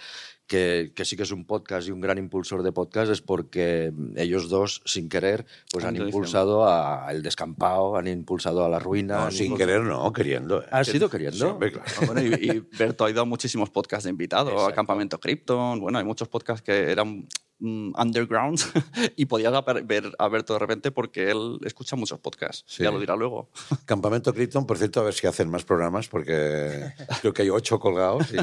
que, 0.50 0.92
que 0.96 1.06
sí 1.06 1.16
que 1.16 1.24
es 1.24 1.32
un 1.32 1.46
podcast 1.46 1.88
y 1.88 1.92
un 1.92 2.02
gran 2.02 2.18
impulsor 2.18 2.64
de 2.64 2.72
podcast, 2.74 3.12
es 3.12 3.22
porque 3.22 3.94
ellos 4.18 4.50
dos, 4.50 4.82
sin 4.84 5.08
querer, 5.08 5.46
pues 5.72 5.86
han 5.86 5.96
impulsado 5.96 6.68
a 6.68 7.08
El 7.12 7.22
Descampado, 7.22 7.96
han 7.96 8.08
impulsado 8.08 8.66
a 8.66 8.68
La 8.70 8.80
Ruina. 8.80 9.26
No, 9.26 9.32
sin 9.32 9.52
impulsado- 9.52 9.58
querer, 9.58 9.82
no, 9.84 10.12
queriendo. 10.12 10.62
¿eh? 10.62 10.66
¿Has 10.72 10.88
sido 10.88 11.08
queriendo? 11.10 11.38
Sí, 11.38 11.44
hombre, 11.44 11.72
claro. 11.72 11.88
Bueno, 12.08 12.22
y, 12.24 12.34
y 12.50 12.64
Berto 12.78 13.06
ha 13.06 13.12
ido 13.12 13.22
a 13.22 13.26
muchísimos 13.26 13.70
podcasts 13.70 14.06
de 14.06 14.10
invitado, 14.10 14.50
Exacto. 14.50 14.72
a 14.72 14.74
Campamento 14.76 15.20
Krypton. 15.20 15.80
Bueno, 15.80 16.00
hay 16.00 16.04
muchos 16.06 16.28
podcasts 16.28 16.64
que 16.64 16.92
eran 16.92 17.28
mm, 17.60 17.92
underground 18.00 18.60
y 19.16 19.26
podías 19.26 19.54
ver, 19.86 20.12
a 20.18 20.28
Berto 20.28 20.54
de 20.54 20.60
repente 20.60 20.92
porque 20.92 21.30
él 21.32 21.60
escucha 21.66 21.96
muchos 21.96 22.20
podcasts. 22.20 22.64
Sí. 22.68 22.84
Ya 22.84 22.92
lo 22.92 23.00
dirá 23.00 23.16
luego. 23.16 23.50
Campamento 23.86 24.34
Krypton, 24.34 24.66
por 24.66 24.78
cierto, 24.78 25.02
a 25.02 25.04
ver 25.04 25.14
si 25.14 25.28
hacen 25.28 25.50
más 25.50 25.64
programas, 25.64 26.08
porque 26.08 26.94
creo 27.22 27.34
que 27.34 27.42
hay 27.44 27.50
ocho 27.50 27.80
colgados 27.80 28.28
y 28.34 28.38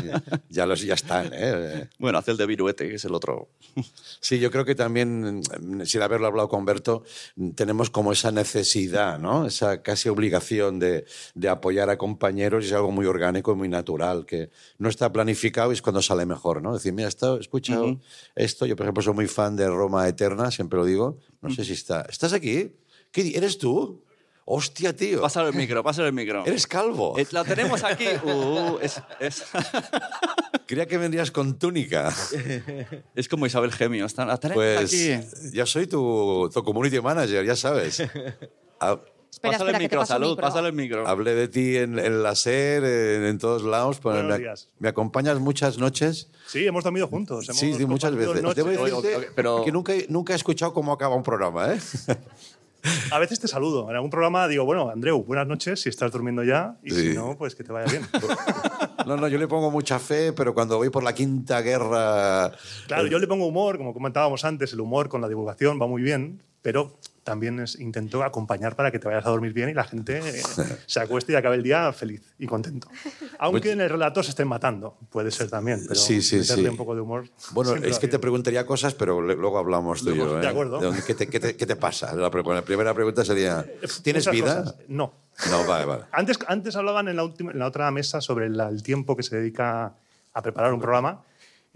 ya, 0.49 0.67
los, 0.67 0.83
ya 0.83 0.95
están. 0.95 1.31
¿eh? 1.33 1.89
Bueno, 1.99 2.19
hace 2.19 2.33
el 2.33 2.37
de 2.37 2.47
Viruete, 2.47 2.89
que 2.89 2.95
es 2.95 3.05
el 3.05 3.15
otro. 3.15 3.49
Sí, 4.21 4.39
yo 4.39 4.51
creo 4.51 4.65
que 4.65 4.75
también, 4.75 5.41
mm, 5.41 5.85
sin 5.85 6.03
haberlo 6.03 6.27
hablado 6.27 6.49
con 6.49 6.65
Berto, 6.65 7.03
mm, 7.37 7.51
tenemos 7.51 7.91
como 7.91 8.13
esa 8.13 8.31
necesidad, 8.33 9.19
¿no? 9.19 9.47
esa 9.47 9.83
casi 9.83 10.09
obligación 10.09 10.79
de, 10.79 11.05
de 11.35 11.49
apoyar 11.49 11.91
a 11.91 11.99
compañeros 11.99 12.65
y 12.65 12.69
es 12.69 12.73
algo 12.73 12.91
muy 12.91 13.07
orgánico 13.07 13.53
y 13.53 13.57
muy 13.57 13.69
natural, 13.69 14.27
que 14.27 14.51
no 14.79 14.89
está 14.89 15.13
planificado 15.13 15.71
y 15.71 15.75
es 15.75 15.83
cuando 15.83 16.03
sale 16.03 16.27
mejor. 16.27 16.63
¿no? 16.63 16.75
Decir, 16.75 16.93
mira, 16.93 17.09
esto, 17.09 17.37
he 17.37 17.41
escuchado 17.41 17.99
esto, 18.35 18.67
yo 18.67 18.77
por 18.77 18.85
ejemplo 18.85 19.03
soy 19.07 19.15
muy 19.15 19.27
fan 19.29 19.57
de 19.57 19.69
Roma 19.69 20.07
Eterna, 20.09 20.51
siempre 20.51 20.79
lo 20.79 20.85
digo, 20.85 21.19
no 21.41 21.51
sé 21.51 21.65
si 21.65 21.73
está. 21.73 22.03
¿Estás 22.09 22.33
aquí? 22.33 22.73
¿Qué 23.13 23.33
¿Eres 23.37 23.57
tú? 23.57 24.03
Hostia, 24.49 24.95
tío. 24.95 25.21
Pásale 25.23 25.49
el 25.49 25.55
micro, 25.55 25.83
pásale 25.83 26.09
el 26.09 26.15
micro. 26.15 26.45
Eres 26.47 26.67
calvo. 26.67 27.19
Eh, 27.19 27.27
La 27.33 27.45
tenemos 27.45 27.83
aquí. 27.83 28.07
Uh, 28.25 28.79
es, 28.81 29.03
es, 29.19 29.45
Creía 30.67 30.87
que 30.87 30.99
vendrías 30.99 31.31
con 31.31 31.59
túnica. 31.59 32.15
es 33.15 33.29
como 33.29 33.47
Isabel 33.47 33.73
Gemio. 33.73 34.07
Está, 34.07 34.25
la 34.25 34.37
tenemos 34.39 34.63
Pues 34.63 34.93
aquí. 34.93 35.51
ya 35.53 35.67
soy 35.67 35.87
tu, 35.87 36.49
tu 36.53 36.63
community 36.63 37.01
manager, 37.01 37.45
ya 37.45 37.57
sabes. 37.57 38.03
Espera, 39.37 39.53
pásale 39.53 39.71
espera, 39.71 39.79
el 39.79 39.83
que 39.85 39.89
te 39.91 39.97
micro, 39.97 40.07
salud, 40.07 40.31
micro. 40.31 40.43
pásale 40.47 40.69
el 40.69 40.73
micro. 40.75 41.07
Hablé 41.07 41.35
de 41.35 41.49
ti 41.49 41.77
en, 41.77 41.99
en 41.99 42.23
la 42.23 42.35
SER, 42.35 42.85
en, 42.85 43.25
en 43.27 43.39
todos 43.39 43.63
lados. 43.65 44.01
Buenos 44.01 44.25
me, 44.25 44.39
días. 44.39 44.71
me 44.79 44.89
acompañas 44.89 45.39
muchas 45.41 45.77
noches. 45.79 46.31
Sí, 46.47 46.67
hemos 46.67 46.85
dormido 46.85 47.07
juntos. 47.07 47.47
Hemos 47.49 47.59
Sí, 47.61 47.75
sí, 47.75 47.85
muchas 47.85 48.15
veces. 48.17 48.43
noches. 48.43 48.65
Debo 48.65 48.71
decirte 48.85 49.17
oye, 49.17 49.29
pero- 49.35 49.63
que 49.63 49.73
nunca, 49.73 49.93
he- 49.95 50.07
nunca 50.09 50.33
he 50.33 50.37
escuchado 50.37 50.73
cómo 50.73 50.91
acaba 50.93 51.15
un 51.15 51.23
programa, 51.23 51.75
¿eh? 51.75 51.79
A 53.11 53.19
veces 53.19 53.41
te 53.41 53.49
saludo. 53.49 53.91
En 53.91 53.97
algún 53.97 54.11
programa 54.11 54.47
digo, 54.47 54.65
bueno, 54.65 54.89
Andreu, 54.91 55.23
buenas 55.25 55.47
noches, 55.49 55.81
si 55.83 55.89
estás 55.89 56.13
durmiendo 56.13 56.45
ya. 56.45 56.77
Y 56.85 56.93
Sí. 56.93 57.09
si 57.11 57.15
no, 57.15 57.37
pues 57.37 57.57
que 57.57 57.65
te 57.65 57.73
vaya 57.73 57.91
bien. 57.91 58.07
No, 59.07 59.17
no, 59.17 59.27
yo 59.29 59.39
le 59.39 59.49
pongo 59.49 59.71
mucha 59.73 59.99
fe, 59.99 60.33
pero 60.33 60.55
cuando 60.55 60.77
voy 60.77 60.89
por 60.89 61.03
la 61.03 61.13
quinta 61.13 61.61
guerra... 61.63 62.53
Claro, 62.87 63.07
yo 63.09 63.19
le 63.19 63.27
pongo 63.27 63.45
humor, 63.47 63.77
como 63.77 63.93
comentábamos 63.93 64.45
antes, 64.45 64.73
el 64.73 64.81
humor 64.81 65.09
con 65.09 65.21
la 65.21 65.29
divulgación 65.29 65.81
va 65.83 65.87
muy 65.89 66.01
bien, 66.03 66.41
pero 66.63 66.97
también 67.27 67.59
es, 67.61 67.79
intento 67.81 68.23
acompañar 68.23 68.77
para 68.77 68.93
que 68.93 69.01
te 69.01 69.09
vayas 69.09 69.27
a 69.27 69.31
dormir 69.31 69.53
bien 69.53 69.69
y 69.69 69.75
la 69.75 69.83
gente 69.85 70.21
eh, 70.25 70.43
se 70.87 71.01
acueste 71.01 71.33
y 71.33 71.35
acabe 71.35 71.57
el 71.57 71.63
día 71.65 71.93
feliz 71.93 72.23
y 72.39 72.47
contento. 72.47 72.89
Aunque 73.41 73.73
en 73.73 73.81
el 73.81 73.91
relato 73.91 74.23
se 74.23 74.31
estén 74.31 74.47
matando, 74.47 74.97
puede 75.11 75.31
ser 75.33 75.51
también, 75.51 75.83
pero 75.89 75.99
Sí, 76.01 76.23
sí, 76.23 76.37
meterle 76.37 76.63
sí. 76.65 76.69
un 76.71 76.77
poco 76.77 76.95
de 76.95 77.01
humor. 77.01 77.29
Bueno, 77.51 77.75
es 77.75 77.99
que 77.99 78.07
te 78.09 78.19
preguntaría 78.21 78.65
cosas, 78.65 78.95
pero 78.95 79.21
luego 79.21 79.59
hablamos 79.59 80.03
tú 80.05 80.11
y 80.13 80.17
yo. 80.17 80.39
¿eh? 80.39 80.41
de 80.41 80.49
acuerdo. 80.49 80.81
dónde- 80.81 81.03
¿Qué 81.05 81.15
te, 81.15 81.27
qué 81.27 81.41
te- 81.41 81.57
qué 81.57 81.67
te 81.67 81.77
pasa? 81.77 82.15
La, 82.15 82.31
primera 82.31 82.95
pregunta 82.95 83.25
sería, 83.25 83.67
¿tienes 84.03 84.23
Muchas 84.27 84.33
vida? 84.33 84.59
cosas. 84.63 84.77
No. 84.89 85.13
No, 85.51 85.67
vale, 85.67 85.85
vale. 85.85 86.05
Antes, 86.13 86.39
antes 86.47 86.77
hablaban 86.77 87.09
en 87.09 87.17
la, 87.17 87.25
última, 87.25 87.51
en 87.53 87.59
la 87.59 87.67
otra 87.67 87.91
mesa 87.91 88.21
sobre 88.21 88.49
la- 88.49 88.69
el 88.69 88.83
tiempo 88.83 89.17
que 89.17 89.23
se 89.25 89.37
dedica 89.37 89.95
a 90.33 90.43
preparar 90.43 90.73
un 90.73 90.81
programa. 90.81 91.23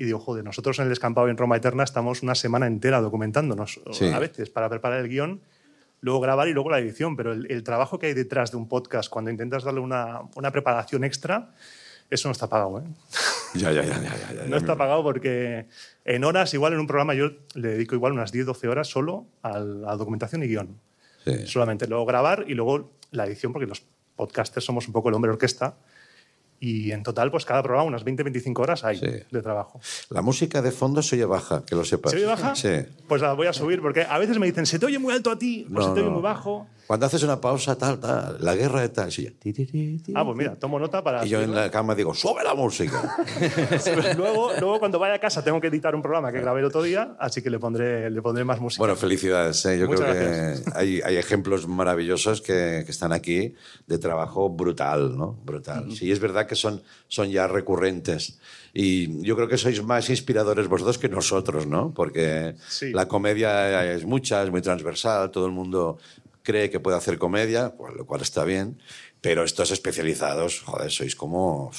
Y 0.01 0.05
digo, 0.05 0.19
joder, 0.19 0.43
nosotros 0.43 0.79
en 0.79 0.85
el 0.85 0.89
descampado 0.89 1.27
y 1.29 1.31
en 1.31 1.37
Roma 1.37 1.57
Eterna 1.59 1.85
estamos 1.85 2.23
una 2.23 2.35
semana 2.35 2.67
entera 2.67 3.03
documentándonos, 3.03 3.83
Sí. 3.93 4.07
a 4.09 4.19
veces, 4.19 4.49
para 4.49 4.71
preparar 4.71 5.01
el 5.01 5.11
guion, 5.11 5.43
luego 6.01 6.21
grabar 6.21 6.49
y 6.49 6.55
luego 6.55 6.71
la 6.71 6.79
edición. 6.79 7.17
Pero 7.17 7.35
el, 7.35 7.47
el 7.53 7.63
trabajo 7.63 7.99
que 7.99 8.07
hay 8.07 8.15
detrás 8.15 8.51
de 8.51 8.57
un 8.57 8.67
podcast, 8.67 9.11
cuando 9.11 9.31
intentas 9.31 9.63
darle 9.63 9.81
una, 9.81 10.21
una 10.37 10.51
preparación 10.53 11.05
extra, 11.05 11.51
eso 12.09 12.29
no 12.29 12.33
está 12.33 12.49
pagado. 12.49 12.79
¿eh? 12.79 12.85
Ya, 13.53 13.73
ya, 13.73 13.83
ya, 13.85 14.01
ya, 14.01 14.17
ya, 14.17 14.33
ya, 14.43 14.45
No 14.49 14.57
está 14.57 14.75
pagado 14.77 15.03
porque 15.03 15.67
en 16.07 16.25
horas, 16.25 16.55
igual 16.55 16.73
en 16.73 16.81
un 16.81 16.87
programa, 16.87 17.13
yo 17.13 17.33
le 17.53 17.69
dedico 17.69 17.95
igual 17.95 18.13
unas 18.15 18.33
10-12 18.33 18.69
horas 18.71 18.89
solo 18.89 19.27
a 19.43 19.59
la 19.59 19.97
documentación 19.97 20.43
y 20.43 20.47
guion 20.47 20.81
Sí. 21.27 21.47
solamente. 21.47 21.87
Luego 21.87 22.07
grabar 22.07 22.47
y 22.49 22.55
luego 22.55 22.93
la 23.11 23.27
edición, 23.27 23.53
porque 23.53 23.67
los 23.67 23.83
podcasters 24.17 24.65
somos 24.65 24.87
un 24.87 24.95
poco 24.95 25.11
el 25.11 25.15
hombre 25.15 25.31
orquesta. 25.31 25.75
Y 26.63 26.93
en 26.93 27.03
total, 27.03 27.31
pues 27.31 27.47
cada 27.47 27.63
programa 27.63 27.89
unas 27.89 28.05
20-25 28.05 28.59
horas 28.61 28.85
hay 28.85 28.99
Sí. 28.99 29.07
de 29.31 29.43
trabajo. 29.43 29.81
La 30.11 30.21
música 30.21 30.61
de 30.61 30.71
fondo 30.71 31.01
se 31.03 31.17
oye 31.17 31.25
baja, 31.25 31.65
que 31.65 31.75
lo 31.75 31.85
sepas. 31.87 32.13
¿Se 32.13 32.19
oye 32.19 32.27
baja? 32.27 32.55
Sí. 32.55 32.69
Pues 33.09 33.23
la 33.23 33.33
voy 33.33 33.47
a 33.47 33.53
subir 33.55 33.81
porque 33.81 34.03
a 34.03 34.19
veces 34.19 34.39
me 34.39 34.45
dicen, 34.47 34.67
se 34.67 34.79
te 34.79 34.85
oye 34.85 34.99
muy 34.99 35.15
alto 35.15 35.31
a 35.31 35.39
ti, 35.39 35.67
pues 35.73 35.87
No, 35.87 35.91
se 35.91 35.95
te 35.95 36.01
oye 36.01 36.09
no. 36.11 36.15
muy 36.17 36.23
bajo. 36.23 36.67
Cuando 36.91 37.07
haces 37.07 37.23
una 37.23 37.41
pausa, 37.41 37.79
tal, 37.79 38.01
tal, 38.01 38.39
la 38.41 38.57
guerra 38.57 38.81
de 38.81 38.89
tal, 38.89 39.13
sí, 39.13 39.23
ya. 39.23 39.31
Ti, 39.39 39.53
ti, 39.53 39.65
ti, 39.65 39.99
ti. 39.99 40.13
Ah, 40.13 40.25
pues 40.25 40.37
mira, 40.37 40.57
tomo 40.57 40.77
nota 40.77 41.05
para... 41.05 41.25
Y 41.25 41.29
yo 41.29 41.41
en 41.41 41.55
la 41.55 41.71
cama 41.71 41.95
digo, 41.95 42.13
sube 42.15 42.43
la 42.43 42.53
música. 42.57 43.17
luego, 44.17 44.51
luego, 44.59 44.81
cuando 44.81 44.99
vaya 44.99 45.15
a 45.15 45.21
casa, 45.21 45.45
tengo 45.45 45.61
que 45.61 45.69
editar 45.69 45.95
un 45.95 46.03
programa 46.03 46.33
que 46.33 46.41
grabé 46.41 46.59
el 46.59 46.67
otro 46.67 46.83
día, 46.83 47.15
así 47.21 47.43
que 47.43 47.49
le 47.51 47.61
pondré, 47.61 48.11
le 48.11 48.21
pondré 48.21 48.43
más 48.43 48.61
música. 48.61 48.81
Bueno, 48.81 48.97
felicidades. 48.97 49.65
¿eh? 49.67 49.79
Yo 49.79 49.87
Muchas 49.87 50.01
creo 50.05 50.15
gracias. 50.17 50.61
que 50.63 50.71
hay, 50.81 51.01
hay 51.05 51.17
ejemplos 51.17 51.69
maravillosos 51.69 52.41
que, 52.43 52.83
que 52.85 52.91
están 52.91 53.13
aquí 53.13 53.55
de 53.87 53.99
trabajo 53.99 54.51
brutal, 54.51 55.17
¿no? 55.17 55.39
Brutal. 55.45 55.93
Sí, 55.93 56.11
es 56.11 56.19
verdad 56.19 56.49
que 56.49 56.57
son, 56.57 56.83
son 57.07 57.31
ya 57.31 57.47
recurrentes. 57.47 58.41
Y 58.73 59.23
yo 59.23 59.35
creo 59.37 59.49
que 59.49 59.59
sois 59.59 59.83
más 59.83 60.11
inspiradores 60.11 60.69
vosotros 60.69 60.99
que 60.99 61.09
nosotros, 61.09 61.67
¿no? 61.67 61.93
Porque 61.95 62.55
Sí. 62.69 62.91
la 62.93 63.07
comedia 63.09 63.93
es 63.93 64.05
mucha, 64.05 64.43
es 64.43 64.51
muy 64.51 64.61
transversal, 64.63 65.31
todo 65.31 65.47
el 65.47 65.53
mundo 65.53 65.99
cree 66.43 66.71
que 66.71 66.81
puede 66.81 66.97
hacer 66.97 67.19
comedia, 67.19 67.75
pues, 67.77 67.95
lo 67.95 68.07
cual 68.07 68.23
está 68.23 68.45
bien. 68.45 68.79
Pero 69.21 69.45
estos 69.45 69.71
especializados, 69.71 70.61
joder, 70.61 70.91
sois 70.91 71.15
como... 71.15 71.71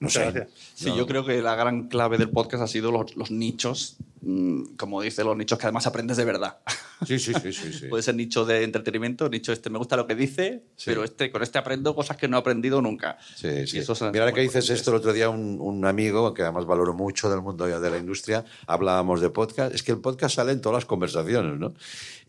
No 0.00 0.10
sé. 0.10 0.20
gracias. 0.20 0.48
Sí, 0.74 0.92
yo 0.96 1.06
creo 1.06 1.24
que 1.24 1.40
la 1.40 1.54
gran 1.54 1.88
clave 1.88 2.18
del 2.18 2.28
podcast 2.28 2.64
ha 2.64 2.66
sido 2.66 2.90
los, 2.90 3.16
los 3.16 3.30
nichos, 3.30 3.96
mm, 4.20 4.74
como 4.76 5.00
dice, 5.00 5.22
los 5.22 5.36
nichos 5.36 5.58
que 5.58 5.66
además 5.66 5.86
aprendes 5.86 6.16
de 6.16 6.24
verdad. 6.24 6.58
Sí, 7.06 7.18
sí, 7.18 7.32
sí, 7.34 7.52
sí. 7.52 7.72
sí. 7.72 7.86
Puede 7.90 8.02
ser 8.02 8.16
nicho 8.16 8.44
de 8.44 8.64
entretenimiento, 8.64 9.28
nicho 9.28 9.52
este 9.52 9.70
me 9.70 9.78
gusta 9.78 9.96
lo 9.96 10.06
que 10.06 10.14
dice, 10.14 10.64
pero 10.84 11.04
este 11.04 11.30
con 11.30 11.42
este 11.42 11.58
aprendo 11.58 11.94
cosas 11.94 12.16
que 12.16 12.26
no 12.26 12.36
he 12.36 12.40
aprendido 12.40 12.82
nunca. 12.82 13.16
Sí, 13.36 13.66
sí. 13.66 13.80
Mira 14.12 14.32
que 14.32 14.40
dices 14.40 14.68
esto 14.70 14.90
el 14.90 14.96
otro 14.96 15.12
día, 15.12 15.28
un, 15.28 15.58
un 15.60 15.84
amigo 15.84 16.34
que 16.34 16.42
además 16.42 16.66
valoro 16.66 16.94
mucho 16.94 17.30
del 17.30 17.42
mundo 17.42 17.66
de 17.66 17.90
la 17.90 17.98
industria, 17.98 18.44
hablábamos 18.66 19.20
de 19.20 19.30
podcast. 19.30 19.74
Es 19.74 19.82
que 19.82 19.92
el 19.92 19.98
podcast 19.98 20.36
sale 20.36 20.52
en 20.52 20.60
todas 20.60 20.76
las 20.76 20.84
conversaciones, 20.84 21.58
¿no? 21.58 21.74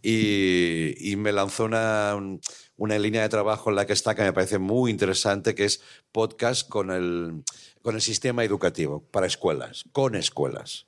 Y, 0.01 1.15
me 1.17 1.31
lanzó 1.31 1.65
una, 1.65 2.13
un- 2.15 2.39
una 2.77 2.99
línea 2.99 3.23
de 3.23 3.29
trabajo 3.29 3.69
en 3.71 3.75
la 3.75 3.85
que 3.87 3.93
está 3.93 4.13
que 4.15 4.21
me 4.21 4.33
parece 4.33 4.59
muy 4.59 4.91
interesante, 4.91 5.55
que 5.55 5.65
es 5.65 5.81
podcast 6.11 6.69
con 6.69 6.91
el, 6.91 7.43
con 7.81 7.95
el 7.95 8.01
sistema 8.01 8.43
educativo 8.43 9.03
para 9.11 9.25
escuelas, 9.25 9.85
con 9.91 10.15
escuelas. 10.15 10.85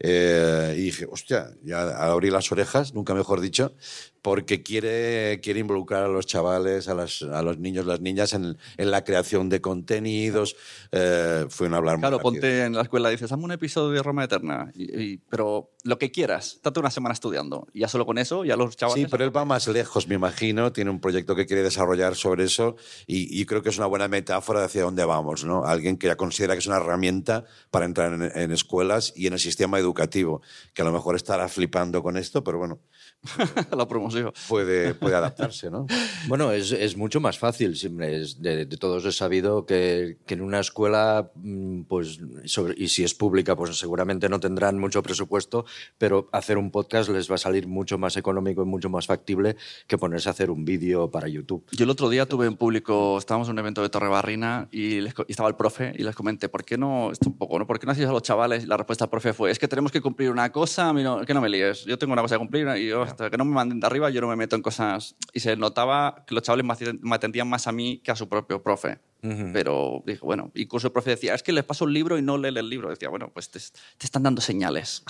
Eh, 0.00 0.74
y 0.76 0.82
dije, 0.82 1.06
hostia, 1.10 1.50
ya 1.62 1.82
abrí 1.96 2.30
las 2.30 2.50
orejas, 2.52 2.94
nunca 2.94 3.14
mejor 3.14 3.40
dicho, 3.40 3.74
porque 4.22 4.62
quiere, 4.62 5.40
quiere 5.42 5.60
involucrar 5.60 6.04
a 6.04 6.08
los 6.08 6.26
chavales, 6.26 6.88
a, 6.88 6.94
las- 6.94 7.22
a 7.22 7.42
los 7.42 7.58
niños, 7.58 7.86
las 7.86 8.00
niñas 8.00 8.32
en, 8.32 8.56
en 8.76 8.90
la 8.90 9.04
creación 9.04 9.48
de 9.48 9.60
contenidos. 9.60 10.56
Eh, 10.92 11.46
fue 11.48 11.66
un 11.68 11.74
hablar 11.74 11.96
muy 11.96 12.02
Claro, 12.02 12.16
rápido. 12.18 12.32
ponte 12.32 12.64
en 12.64 12.74
la 12.74 12.82
escuela 12.82 13.08
dices, 13.10 13.30
hazme 13.30 13.44
un 13.44 13.52
episodio 13.52 13.90
de 13.92 14.02
Roma 14.02 14.24
Eterna. 14.24 14.70
Y- 14.74 15.00
y- 15.00 15.16
pero 15.30 15.70
lo 15.84 15.98
que 15.98 16.10
quieras, 16.10 16.54
estate 16.54 16.80
una 16.80 16.90
semana 16.90 17.12
estudiando. 17.12 17.66
Y 17.72 17.80
ya 17.80 17.88
solo 17.88 18.04
con 18.06 18.18
eso, 18.18 18.44
ya 18.44 18.56
los 18.56 18.76
chavales. 18.76 19.02
Sí, 19.04 19.08
pero 19.10 19.24
él 19.24 19.34
va 19.36 19.44
más 19.44 19.68
lejos, 19.68 20.06
me 20.08 20.14
imagino. 20.16 20.72
Tiene 20.72 20.90
un 20.90 21.00
proyecto 21.00 21.34
que 21.36 21.46
quiere 21.46 21.62
desarrollar 21.62 22.14
sobre 22.16 22.44
eso 22.44 22.76
y, 23.06 23.40
y 23.40 23.44
creo 23.46 23.62
que 23.62 23.68
es 23.70 23.78
una 23.78 23.86
buena 23.86 24.08
metáfora 24.08 24.60
de 24.60 24.66
hacia 24.66 24.82
dónde 24.82 25.04
vamos, 25.04 25.44
¿no? 25.44 25.64
Alguien 25.64 25.96
que 25.96 26.08
ya 26.08 26.16
considera 26.16 26.54
que 26.54 26.58
es 26.58 26.66
una 26.66 26.76
herramienta 26.76 27.44
para 27.70 27.86
entrar 27.86 28.12
en, 28.12 28.22
en 28.22 28.52
escuelas 28.52 29.12
y 29.16 29.26
en 29.28 29.32
el 29.34 29.38
sistema 29.38 29.78
educativo, 29.78 30.42
que 30.74 30.82
a 30.82 30.84
lo 30.84 30.92
mejor 30.92 31.16
estará 31.16 31.48
flipando 31.48 32.02
con 32.02 32.16
esto, 32.16 32.42
pero 32.44 32.58
bueno, 32.58 32.80
la 33.76 33.86
promoción. 33.88 34.32
puede, 34.48 34.94
puede 34.94 35.14
adaptarse, 35.16 35.70
¿no? 35.70 35.86
Bueno, 36.28 36.52
es, 36.52 36.72
es 36.72 36.96
mucho 36.96 37.20
más 37.20 37.38
fácil. 37.38 37.76
siempre 37.76 38.20
es 38.22 38.40
de, 38.40 38.64
de 38.66 38.76
todos 38.76 39.04
he 39.04 39.12
sabido 39.12 39.66
que, 39.66 40.18
que 40.26 40.34
en 40.34 40.40
una 40.40 40.60
escuela, 40.60 41.30
mm, 41.34 41.82
pues, 41.82 42.20
sobre- 42.44 42.74
y 42.76 42.88
si 42.88 43.04
es 43.04 43.14
pública, 43.14 43.56
pues 43.56 43.76
seguramente 43.78 44.28
no 44.28 44.40
tendrán 44.40 44.78
mucho 44.78 45.02
presupuesto, 45.02 45.64
pero 45.98 46.28
hacer 46.32 46.58
un 46.58 46.70
podcast 46.70 47.10
les 47.10 47.30
va 47.30 47.34
a 47.34 47.38
salir 47.38 47.66
mucho 47.66 47.98
más 47.98 48.16
económico 48.16 48.62
y 48.62 48.66
mucho 48.66 48.88
más 48.88 49.06
factible 49.06 49.56
que 49.86 49.98
ponerse 49.98 50.28
a 50.28 50.32
hacer 50.32 50.50
un 50.50 50.64
vídeo 50.64 51.10
para 51.10 51.28
YouTube. 51.28 51.64
Yo 51.72 51.84
el 51.84 51.90
otro 51.90 52.08
día 52.08 52.26
tuve 52.26 52.46
en 52.46 52.56
público, 52.56 53.18
estábamos 53.18 53.48
en 53.48 53.52
un 53.54 53.58
evento 53.58 53.82
de 53.82 53.88
Torre 53.88 54.08
Barrina 54.08 54.68
y, 54.70 55.00
les 55.00 55.14
y 55.26 55.32
estaba 55.32 55.48
el 55.48 55.56
profe 55.56 55.92
y 55.96 56.02
les 56.04 56.14
comenté, 56.14 56.48
¿por 56.48 56.64
qué 56.64 56.78
no, 56.78 57.10
esto 57.12 57.28
un 57.28 57.36
poco, 57.36 57.58
¿no? 57.58 57.66
¿Por 57.66 57.78
qué 57.78 57.86
no 57.86 57.92
hacéis 57.92 58.08
a 58.08 58.12
los 58.12 58.22
chavales? 58.22 58.64
Y 58.64 58.66
la 58.66 58.76
respuesta 58.76 59.04
del 59.04 59.10
profe 59.10 59.32
fue, 59.32 59.50
es 59.50 59.58
que 59.58 59.66
tenemos 59.68 59.90
que 59.92 60.00
cumplir 60.00 60.30
una 60.30 60.50
cosa, 60.52 60.88
a 60.88 60.92
mí 60.92 61.02
no- 61.02 61.24
que 61.24 61.34
no 61.34 61.40
me 61.40 61.48
líes, 61.48 61.84
yo 61.84 61.98
tengo 61.98 62.12
una 62.12 62.22
cosa 62.22 62.36
que 62.36 62.38
cumplir 62.38 62.68
y 62.76 62.88
yo 62.88 63.04
hasta 63.08 63.30
que 63.30 63.36
no 63.36 63.44
me 63.44 63.52
manden 63.52 63.80
de 63.80 63.86
arriba 63.86 64.10
yo 64.10 64.20
no 64.20 64.28
me 64.28 64.36
meto 64.36 64.56
en 64.56 64.62
cosas. 64.62 65.16
Y 65.32 65.40
se 65.40 65.56
notaba 65.56 66.24
que 66.26 66.34
los 66.34 66.42
chavales 66.42 66.66
me 67.00 67.14
atendían 67.14 67.48
más 67.48 67.66
a 67.66 67.72
mí 67.72 68.00
que 68.02 68.10
a 68.10 68.16
su 68.16 68.28
propio 68.28 68.62
profe. 68.62 68.98
Pero 69.20 70.04
dije, 70.06 70.20
bueno, 70.22 70.52
incluso 70.54 70.86
el 70.86 70.92
profe 70.92 71.10
decía, 71.10 71.34
es 71.34 71.42
que 71.42 71.50
les 71.50 71.64
paso 71.64 71.84
un 71.84 71.92
libro 71.92 72.16
y 72.18 72.22
no 72.22 72.38
leen 72.38 72.56
el 72.56 72.70
libro. 72.70 72.88
Decía, 72.88 73.08
bueno, 73.08 73.32
pues 73.34 73.50
te, 73.50 73.58
te 73.58 74.06
están 74.06 74.22
dando 74.22 74.40
señales. 74.40 75.02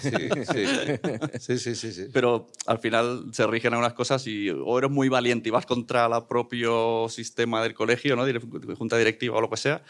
Sí, 0.00 0.10
sí, 0.52 0.64
sí, 1.40 1.58
sí, 1.58 1.74
sí, 1.74 1.92
sí. 1.92 2.04
pero 2.12 2.46
al 2.66 2.78
final 2.78 3.24
se 3.32 3.46
rigen 3.48 3.72
algunas 3.72 3.94
cosas 3.94 4.24
y 4.28 4.48
o 4.50 4.78
eres 4.78 4.90
muy 4.90 5.08
valiente 5.08 5.48
y 5.48 5.52
vas 5.52 5.66
contra 5.66 6.06
el 6.06 6.26
propio 6.28 7.08
sistema 7.08 7.60
del 7.60 7.74
colegio, 7.74 8.14
¿no? 8.14 8.24
Junta 8.76 8.96
directiva 8.96 9.36
o 9.36 9.40
lo 9.40 9.50
que 9.50 9.56
sea, 9.56 9.82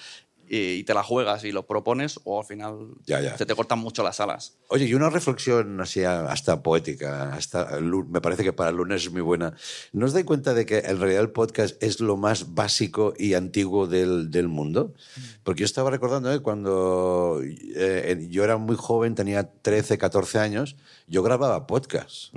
y, 0.48 0.84
te 0.84 0.94
la 0.94 1.02
juegas 1.02 1.44
y 1.44 1.52
lo 1.52 1.66
propones, 1.66 2.18
o 2.24 2.40
al 2.40 2.46
final 2.46 2.94
Ya, 3.06 3.20
ya. 3.20 3.36
se 3.36 3.46
te 3.46 3.54
cortan 3.54 3.78
mucho 3.78 4.02
las 4.02 4.20
alas. 4.20 4.56
Oye, 4.68 4.86
y 4.86 4.94
una 4.94 5.10
reflexión 5.10 5.80
así 5.80 6.04
hasta 6.04 6.62
poética, 6.62 7.32
hasta 7.34 7.78
me 7.80 8.20
parece 8.20 8.44
que 8.44 8.52
para 8.52 8.70
el 8.70 8.76
lunes 8.76 9.02
es 9.04 9.12
muy 9.12 9.22
buena. 9.22 9.54
¿No 9.92 10.06
os 10.06 10.12
dais 10.12 10.24
cuenta 10.24 10.54
de 10.54 10.66
que 10.66 10.78
en 10.78 10.98
realidad 10.98 11.22
el 11.22 11.30
podcast 11.30 11.82
es 11.82 12.00
lo 12.00 12.16
más 12.16 12.54
básico 12.54 13.14
y 13.18 13.34
antiguo 13.34 13.86
del, 13.86 14.30
del 14.30 14.48
mundo? 14.48 14.94
Porque 15.42 15.60
yo 15.60 15.64
estaba 15.66 15.90
recordando 15.90 16.32
¿eh? 16.32 16.40
cuando 16.40 17.40
eh, 17.42 18.26
yo 18.30 18.44
era 18.44 18.56
muy 18.56 18.76
joven, 18.76 19.14
tenía 19.14 19.50
13, 19.62 19.98
14 19.98 20.38
años, 20.38 20.76
yo 21.06 21.22
grababa 21.22 21.66
podcast. 21.66 22.34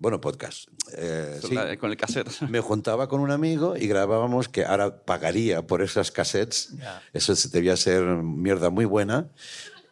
Bueno, 0.00 0.20
podcast. 0.20 0.66
eh, 0.96 1.38
Con, 1.42 1.50
sí. 1.50 1.54
la- 1.54 1.76
con 1.76 1.90
el 1.90 1.96
cassette. 1.96 2.28
Me 2.48 2.60
juntaba 2.60 3.06
con 3.08 3.20
un 3.20 3.30
amigo 3.30 3.76
y 3.76 3.86
grabábamos, 3.86 4.48
que 4.48 4.64
ahora 4.64 5.04
pagaría 5.04 5.66
por 5.66 5.82
esas 5.82 6.10
cassettes. 6.10 6.72
Eso 7.12 7.34
debía 7.52 7.76
ser 7.76 8.02
mierda 8.02 8.70
muy 8.70 8.86
buena. 8.86 9.28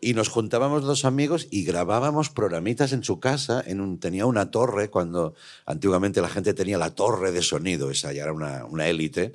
Y 0.01 0.15
nos 0.15 0.29
juntábamos 0.29 0.83
dos 0.85 1.05
amigos 1.05 1.47
y 1.51 1.65
grabábamos 1.65 2.31
programitas 2.31 2.93
en 2.93 3.05
su 3.05 3.21
casa. 3.21 3.63
En 3.67 3.81
un, 3.81 3.99
tenía 4.01 4.27
una 4.27 4.51
torre, 4.51 4.89
cuando 4.91 5.35
antiguamente 5.67 6.21
la 6.23 6.29
gente 6.29 6.55
tenía 6.55 6.79
la 6.79 6.95
torre 6.95 7.31
de 7.33 7.43
sonido, 7.43 7.91
esa 7.91 8.13
ya 8.13 8.23
era 8.23 8.33
una, 8.33 8.65
una 8.65 8.87
élite. 8.89 9.35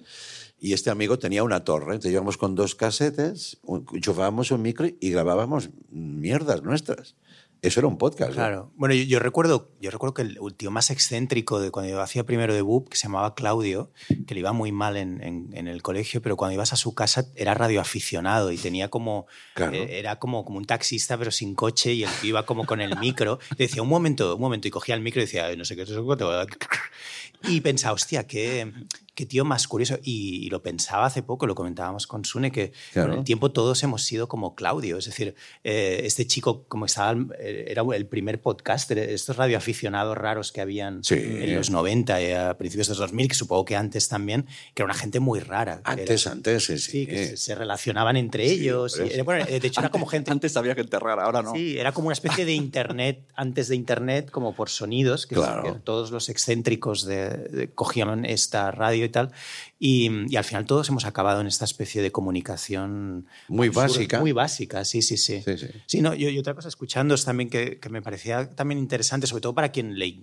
Y 0.60 0.72
este 0.74 0.90
amigo 0.90 1.20
tenía 1.20 1.44
una 1.44 1.66
torre. 1.66 1.96
Entonces 1.96 2.14
íbamos 2.14 2.38
con 2.38 2.56
dos 2.56 2.74
casetes, 2.76 3.58
enchufábamos 3.94 4.50
un 4.52 4.62
micro 4.62 4.88
y 5.00 5.10
grabábamos 5.12 5.70
mierdas 5.92 6.64
nuestras. 6.64 7.16
Eso 7.64 7.80
era 7.80 7.88
un 7.88 7.98
podcast. 7.98 8.30
¿no? 8.32 8.36
Claro. 8.36 8.72
Bueno, 8.76 8.94
yo, 8.94 9.04
yo 9.04 9.20
recuerdo, 9.20 9.72
yo 9.80 9.90
recuerdo 9.90 10.14
que 10.14 10.22
el, 10.24 10.38
tío 10.58 10.70
más 10.70 10.92
excéntrico 10.92 11.60
de 11.62 11.72
cuando 11.72 11.92
yo 11.92 12.02
hacía 12.02 12.26
primero 12.26 12.54
de 12.54 12.62
BUP, 12.62 12.90
que 12.90 12.98
se 12.98 13.04
llamaba 13.04 13.34
Claudio, 13.36 13.92
que 14.28 14.34
le 14.34 14.42
iba 14.42 14.52
muy 14.54 14.72
mal 14.72 14.98
en, 14.98 15.24
en- 15.24 15.50
en 15.54 15.68
el 15.68 15.82
colegio, 15.82 16.22
pero 16.22 16.36
cuando 16.38 16.54
ibas 16.54 16.74
a 16.74 16.76
su 16.76 16.94
casa 16.94 17.26
era 17.36 17.54
radioaficionado 17.54 18.52
y 18.52 18.58
tenía 18.58 18.90
como. 18.90 19.28
Claro. 19.56 19.74
eh, 19.74 19.98
era 19.98 20.20
como, 20.20 20.44
como 20.46 20.58
un 20.58 20.66
taxista, 20.66 21.18
pero 21.18 21.32
sin 21.32 21.56
coche, 21.56 21.94
y 21.94 22.04
el 22.04 22.10
tío 22.22 22.30
iba 22.30 22.46
como 22.46 22.66
con 22.66 22.82
el 22.82 22.98
micro. 23.00 23.40
Y 23.54 23.64
decía, 23.64 23.82
un 23.82 23.90
momento, 23.90 24.36
un 24.36 24.42
momento, 24.42 24.68
y 24.68 24.72
cogía 24.72 24.94
el 24.96 25.02
micro 25.02 25.22
y 25.22 25.26
decía, 25.26 25.46
"Ay, 25.46 25.56
no 25.58 25.64
sé 25.66 25.76
qué, 25.76 25.86
no 25.86 25.88
sé 25.88 26.48
qué. 26.50 27.50
Y 27.50 27.62
pensaba, 27.62 27.94
hostia, 27.94 28.26
qué, 28.26 28.72
qué 29.16 29.26
tío 29.26 29.46
más 29.46 29.68
curioso. 29.68 29.98
Y, 30.04 30.46
y 30.46 30.50
lo 30.50 30.62
pensaba 30.64 31.06
hace 31.06 31.22
poco, 31.24 31.46
lo 31.48 31.56
comentábamos 31.56 32.08
con 32.08 32.26
Sune, 32.26 32.52
que 32.52 32.72
Claro. 32.94 33.10
con 33.12 33.20
el 33.20 33.26
tiempo 33.26 33.52
todos 33.52 33.82
hemos 33.84 34.04
sido 34.04 34.28
como 34.28 34.56
Claudio. 34.56 34.98
Es 34.98 35.06
decir, 35.06 35.36
eh, 35.64 36.02
este 36.04 36.26
chico, 36.28 36.64
como 36.68 36.86
estaba, 36.86 37.20
eh, 37.40 37.66
era 37.68 37.84
el 37.96 38.06
primer 38.08 38.42
podcaster, 38.42 38.98
estos 39.00 39.36
radioaficionados 39.38 40.18
raros 40.18 40.52
que 40.52 40.62
habían 40.62 41.04
Sí. 41.04 41.16
en 41.16 41.56
los 41.56 41.70
90 41.70 42.22
y 42.22 42.32
a 42.32 42.58
principios 42.58 42.88
de 42.88 42.92
los 42.92 43.00
2000, 43.00 43.28
que 43.28 43.36
supongo 43.36 43.66
que 43.66 43.76
antes 43.76 44.08
también, 44.08 44.46
que 44.74 44.82
era 44.82 44.86
una 44.86 44.94
gente 44.94 45.20
muy 45.20 45.40
rara. 45.40 45.82
Antes, 45.84 46.26
era- 46.26 46.32
antes, 46.34 46.64
sí. 46.66 46.78
Sí, 46.78 47.06
que 47.08 47.28
se, 47.28 47.38
se 47.38 47.56
relacionaban 47.56 48.18
entre 48.18 48.46
ellos. 48.50 49.00
y 49.00 49.22
bueno, 49.22 49.46
eh, 49.48 49.60
de 49.60 49.68
hecho, 49.68 49.80
era 49.82 49.90
como 49.90 50.06
gente. 50.06 50.32
Antes 50.34 50.58
había 50.58 50.74
gente 50.76 50.98
rara, 51.00 51.24
ahora 51.26 51.42
no. 51.44 51.54
Sí, 51.54 51.78
era 51.78 51.92
como 51.92 52.08
una 52.08 52.14
especie 52.14 52.46
de 52.46 52.54
internet 52.54 53.24
antes 53.36 53.68
de 53.68 53.76
internet, 53.76 54.32
como 54.32 54.56
por 54.56 54.70
sonidos, 54.70 55.28
que, 55.28 55.36
Claro. 55.36 55.64
que 55.64 55.80
todos 55.80 56.12
los 56.12 56.30
excéntricos 56.30 57.06
de, 57.06 57.30
de- 57.30 57.70
cogían 57.70 58.26
esta 58.26 58.72
radio 58.72 59.03
y 59.06 59.10
tal. 59.10 59.32
Y, 59.80 60.10
y 60.32 60.36
al 60.36 60.44
final 60.44 60.66
todos 60.66 60.88
hemos 60.90 61.06
acabado 61.06 61.42
en 61.42 61.48
esta 61.48 61.66
especie 61.66 62.02
de 62.02 62.12
comunicación 62.12 63.28
Muy 63.48 63.68
absurda, 63.68 63.88
básica. 63.88 64.20
Muy 64.20 64.32
básica, 64.32 64.86
sí, 64.86 65.02
sí, 65.02 65.18
sí. 65.18 65.42
Sí, 65.44 65.58
sí. 65.58 65.68
Sí, 65.86 66.02
no, 66.02 66.14
yo, 66.14 66.30
y 66.30 66.38
otra 66.38 66.54
cosa, 66.54 66.68
escuchando 66.68 67.16
también 67.18 67.50
que, 67.50 67.80
que 67.80 67.90
me 67.90 68.02
parecía 68.02 68.50
también 68.56 68.80
interesante, 68.80 69.28
sobre 69.28 69.42
todo 69.42 69.54
para 69.56 69.72
quien 69.72 69.98
le, 70.00 70.20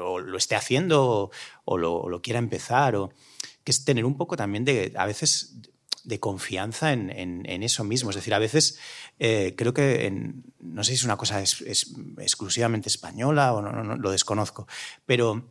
o 0.00 0.18
lo 0.20 0.36
esté 0.38 0.54
haciendo 0.54 1.30
o, 1.64 1.78
lo, 1.78 2.08
lo 2.08 2.22
quiera 2.22 2.38
empezar, 2.38 2.96
o, 2.96 3.12
que 3.64 3.70
es 3.70 3.84
tener 3.84 4.04
un 4.04 4.16
poco 4.16 4.36
también 4.36 4.64
de, 4.64 4.92
a 4.96 5.06
veces, 5.06 5.56
de 6.04 6.18
confianza 6.20 6.92
en, 6.92 7.10
en- 7.10 7.42
en 7.48 7.62
eso 7.62 7.84
mismo. 7.84 8.10
Es 8.10 8.16
decir, 8.16 8.32
a 8.32 8.38
veces 8.38 8.78
eh, 9.18 9.54
creo 9.56 9.74
que, 9.74 10.06
en- 10.06 10.44
no 10.60 10.82
sé 10.84 10.90
si 10.92 10.94
es 10.96 11.04
una 11.04 11.16
cosa 11.16 11.42
es- 11.42 11.60
es 11.62 11.94
exclusivamente 12.18 12.88
española 12.88 13.52
o 13.52 13.60
no, 13.62 13.72
no, 13.72 13.84
no, 13.84 13.96
lo 13.96 14.10
desconozco, 14.10 14.66
pero 15.06 15.50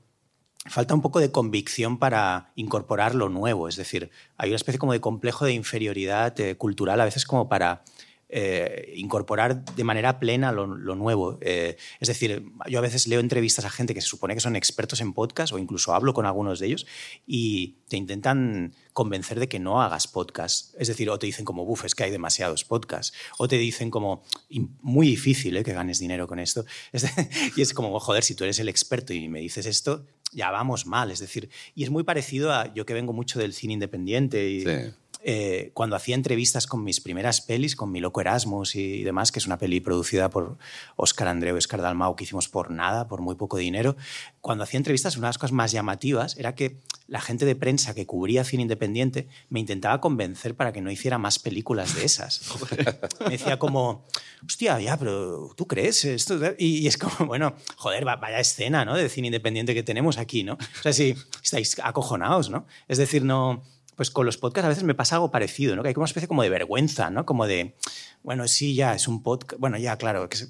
falta 0.65 0.93
un 0.93 1.01
poco 1.01 1.19
de 1.19 1.31
convicción 1.31 1.97
para 1.97 2.51
incorporar 2.55 3.15
lo 3.15 3.29
nuevo. 3.29 3.67
Es 3.67 3.75
decir, 3.75 4.09
hay 4.37 4.49
una 4.49 4.57
especie 4.57 4.79
como 4.79 4.93
de 4.93 5.01
complejo 5.01 5.45
de 5.45 5.53
inferioridad 5.53 6.39
eh, 6.39 6.55
cultural, 6.55 6.99
a 6.99 7.05
veces 7.05 7.25
como 7.25 7.47
para 7.47 7.83
eh, 8.29 8.93
incorporar 8.95 9.63
de 9.63 9.83
manera 9.83 10.19
plena 10.19 10.51
lo, 10.51 10.67
nuevo. 10.67 11.37
Eh, 11.41 11.77
es 11.99 12.07
decir, 12.07 12.43
yo 12.69 12.79
a 12.79 12.81
veces 12.81 13.07
leo 13.07 13.19
entrevistas 13.19 13.63
a 13.65 13.69
gente 13.69 13.93
que 13.93 14.01
se 14.01 14.07
supone 14.07 14.33
que 14.33 14.39
son 14.41 14.55
expertos 14.55 14.99
en 15.01 15.13
podcast 15.13 15.53
o 15.53 15.59
incluso 15.59 15.93
hablo 15.93 16.13
con 16.13 16.25
algunos 16.25 16.59
de 16.59 16.67
ellos 16.67 16.85
y 17.25 17.77
te 17.87 17.95
intentan 17.97 18.73
convencer 18.93 19.39
de 19.39 19.47
que 19.47 19.59
no 19.59 19.81
hagas 19.81 20.07
podcast. 20.07 20.73
Es 20.79 20.87
decir, 20.87 21.09
o 21.09 21.17
te 21.19 21.25
dicen 21.27 21.45
como, 21.45 21.63
buf, 21.65 21.85
es 21.85 21.95
que 21.95 22.03
hay 22.03 22.11
demasiados 22.11 22.63
podcasts. 22.65 23.15
O 23.37 23.47
te 23.47 23.57
dicen 23.57 23.89
como, 23.91 24.23
"Im- 24.49 24.69
muy 24.81 25.07
difícil 25.07 25.55
eh, 25.55 25.63
que 25.63 25.73
ganes 25.73 25.99
dinero 25.99 26.27
con 26.27 26.39
esto. 26.39 26.65
Y 27.55 27.61
es 27.61 27.73
como, 27.73 27.97
joder, 27.99 28.23
si 28.23 28.35
tú 28.35 28.43
eres 28.43 28.59
el 28.59 28.69
experto 28.69 29.13
y 29.13 29.29
me 29.29 29.39
dices 29.39 29.65
esto, 29.65 30.05
ya 30.33 30.51
vamos 30.51 30.85
mal. 30.85 31.11
Es 31.11 31.19
decir, 31.19 31.49
y 31.75 31.83
es 31.83 31.89
muy 31.89 32.03
parecido 32.03 32.51
a 32.51 32.73
yo 32.73 32.85
que 32.85 32.93
vengo 32.93 33.13
mucho 33.13 33.39
del 33.39 33.53
cine 33.53 33.73
independiente 33.73 34.49
y, 34.49 34.61
Sí. 34.61 34.69
Eh, 35.29 35.71
cuando 35.73 35.97
hacía 35.97 36.15
entrevistas 36.15 36.67
con 36.67 36.85
mis 36.85 37.01
primeras 37.01 37.41
pelis, 37.41 37.75
con 37.75 37.91
Mi 37.91 37.99
Loco 37.99 38.21
Erasmus 38.21 38.77
y 38.77 39.03
demás, 39.03 39.33
que 39.33 39.39
es 39.39 39.45
una 39.45 39.57
peli 39.57 39.81
producida 39.81 40.29
por 40.29 40.57
Óscar 40.95 41.27
Andreu 41.27 41.53
y 41.55 41.57
Óscar 41.57 41.81
Dalmau, 41.81 42.15
que 42.15 42.23
hicimos 42.23 42.47
por 42.47 42.71
nada, 42.71 43.09
por 43.09 43.19
muy 43.19 43.35
poco 43.35 43.57
dinero, 43.57 43.97
cuando 44.39 44.63
hacía 44.63 44.77
entrevistas, 44.77 45.17
una 45.17 45.27
de 45.27 45.31
las 45.31 45.37
cosas 45.37 45.51
más 45.51 45.73
llamativas 45.73 46.37
era 46.37 46.55
que 46.55 46.77
la 47.07 47.19
gente 47.19 47.45
de 47.45 47.57
prensa 47.57 47.93
que 47.93 48.05
cubría 48.05 48.45
cine 48.45 48.61
independiente 48.63 49.27
me 49.49 49.59
intentaba 49.59 49.99
convencer 49.99 50.55
para 50.55 50.71
que 50.71 50.79
no 50.81 50.89
hiciera 50.91 51.17
más 51.17 51.39
películas 51.39 51.93
de 51.95 52.05
esas. 52.05 52.41
me 53.19 53.31
decía 53.31 53.59
como, 53.59 54.05
hostia, 54.45 54.79
ya, 54.79 54.95
pero 54.95 55.53
¿tú 55.57 55.67
crees 55.67 56.05
esto? 56.05 56.39
Y, 56.57 56.77
y 56.77 56.87
es 56.87 56.97
como, 56.97 57.25
bueno, 57.27 57.53
joder, 57.75 58.07
va- 58.07 58.15
vaya 58.15 58.39
escena 58.39 58.85
¿no? 58.85 58.95
de 58.95 59.09
cine 59.09 59.27
independiente 59.27 59.73
que 59.73 59.83
tenemos 59.83 60.17
aquí, 60.17 60.43
¿no? 60.45 60.53
O 60.53 60.83
sea, 60.83 60.93
si 60.93 61.15
estáis 61.43 61.75
acojonados, 61.83 62.49
¿no? 62.49 62.65
Es 62.87 62.97
decir, 62.97 63.25
no... 63.25 63.61
Pues 63.97 64.09
con 64.11 64.25
los 64.25 64.37
podcasts 64.37 64.65
a 64.65 64.69
veces 64.69 64.83
me 64.85 64.93
pasa 64.95 65.15
algo 65.15 65.29
parecido, 65.31 65.75
¿no? 65.75 65.81
Que 65.83 65.89
hay 65.89 65.93
como 65.93 66.03
una 66.03 66.07
especie 66.09 66.27
como 66.29 66.43
de 66.43 66.49
vergüenza, 66.49 67.09
¿no? 67.09 67.25
Como 67.25 67.45
de, 67.47 67.73
bueno, 68.23 68.47
sí, 68.47 68.73
ya, 68.75 68.93
es 68.95 69.07
un 69.09 69.21
podcast. 69.23 69.59
Bueno, 69.59 69.77
ya, 69.77 69.97
claro. 69.97 70.29
que 70.29 70.37
es- 70.37 70.49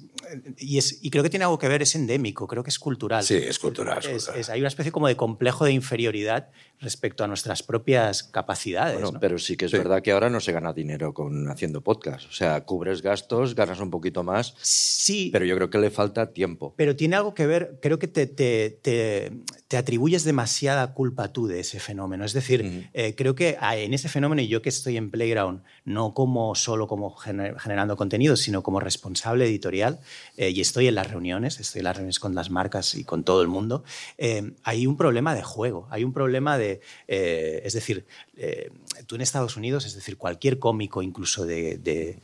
y, 0.58 0.76
es, 0.78 0.98
y 1.02 1.08
creo 1.10 1.22
que 1.24 1.30
tiene 1.30 1.44
algo 1.46 1.58
que 1.58 1.66
ver, 1.68 1.80
es 1.82 1.94
endémico, 1.94 2.46
creo 2.46 2.62
que 2.62 2.68
es 2.70 2.78
cultural. 2.78 3.24
Sí, 3.24 3.34
es 3.34 3.58
cultural. 3.58 3.98
es 3.98 4.04
Es- 4.06 4.12
cultural. 4.12 4.40
es- 4.40 4.50
hay 4.50 4.60
una 4.60 4.68
especie 4.68 4.92
como 4.92 5.08
de 5.08 5.16
complejo 5.16 5.64
de 5.64 5.72
inferioridad 5.72 6.50
respecto 6.80 7.24
a 7.24 7.26
nuestras 7.26 7.62
propias 7.62 8.22
capacidades. 8.22 8.94
Bueno, 8.94 9.12
¿no? 9.12 9.20
pero 9.20 9.38
sí 9.38 9.56
que 9.56 9.64
es 9.64 9.70
Sí. 9.72 9.78
verdad 9.78 10.02
que 10.02 10.12
ahora 10.12 10.28
no 10.30 10.38
se 10.40 10.52
gana 10.52 10.72
dinero 10.74 11.12
con 11.14 11.48
haciendo 11.50 11.80
podcast. 11.80 12.28
O 12.28 12.32
sea, 12.32 12.60
cubres 12.64 13.00
gastos, 13.02 13.54
ganas 13.54 13.80
un 13.80 13.90
poquito 13.90 14.22
más, 14.22 14.54
Sí, 14.60 15.30
pero 15.32 15.44
yo 15.46 15.56
creo 15.56 15.70
que 15.70 15.78
le 15.78 15.90
falta 15.90 16.32
tiempo. 16.32 16.74
Pero 16.76 16.94
tiene 16.94 17.16
algo 17.16 17.34
que 17.34 17.46
ver, 17.46 17.78
creo 17.80 17.98
que 17.98 18.06
te, 18.08 18.26
te- 18.26 18.78
te- 18.82 19.32
te 19.66 19.76
atribuyes 19.78 20.24
demasiada 20.24 20.92
culpa 20.92 21.32
tú 21.32 21.46
de 21.46 21.60
ese 21.60 21.80
fenómeno. 21.80 22.24
Es 22.24 22.32
decir, 22.34 22.88
eh, 22.92 23.14
creo 23.16 23.34
que 23.34 23.37
ah, 23.60 23.76
en 23.76 23.94
ese 23.94 24.08
fenómeno, 24.08 24.42
y 24.42 24.48
yo 24.48 24.60
que 24.62 24.68
estoy 24.68 24.96
en 24.96 25.10
Playground, 25.10 25.62
no 25.84 26.12
como 26.14 26.54
solo 26.54 26.86
como 26.88 27.14
gener- 27.16 27.56
generando 27.58 27.96
contenido, 27.96 28.36
sino 28.36 28.62
como 28.62 28.80
responsable 28.80 29.44
editorial, 29.46 30.00
eh, 30.36 30.50
y 30.50 30.60
estoy 30.60 30.88
en 30.88 30.94
las 30.96 31.10
reuniones, 31.10 31.60
estoy 31.60 31.80
en 31.80 31.84
las 31.84 31.96
reuniones 31.96 32.18
con 32.20 32.34
las 32.34 32.50
marcas 32.50 32.94
y 32.94 33.04
con 33.04 33.24
todo 33.24 33.40
el 33.42 33.48
mundo, 33.48 33.84
eh, 34.18 34.52
hay 34.64 34.86
un 34.86 34.96
problema 34.96 35.34
de 35.34 35.42
juego, 35.42 35.86
hay 35.90 36.04
un 36.04 36.12
problema 36.12 36.58
de... 36.58 36.80
eh, 37.06 37.62
es 37.64 37.72
decir, 37.72 38.04
eh, 38.36 38.70
tú 39.06 39.14
en 39.14 39.20
Estados 39.20 39.56
Unidos, 39.56 39.86
es 39.86 39.94
decir, 39.94 40.16
cualquier 40.16 40.58
cómico, 40.58 41.02
incluso 41.02 41.46
de- 41.46 41.78
de, 41.78 42.18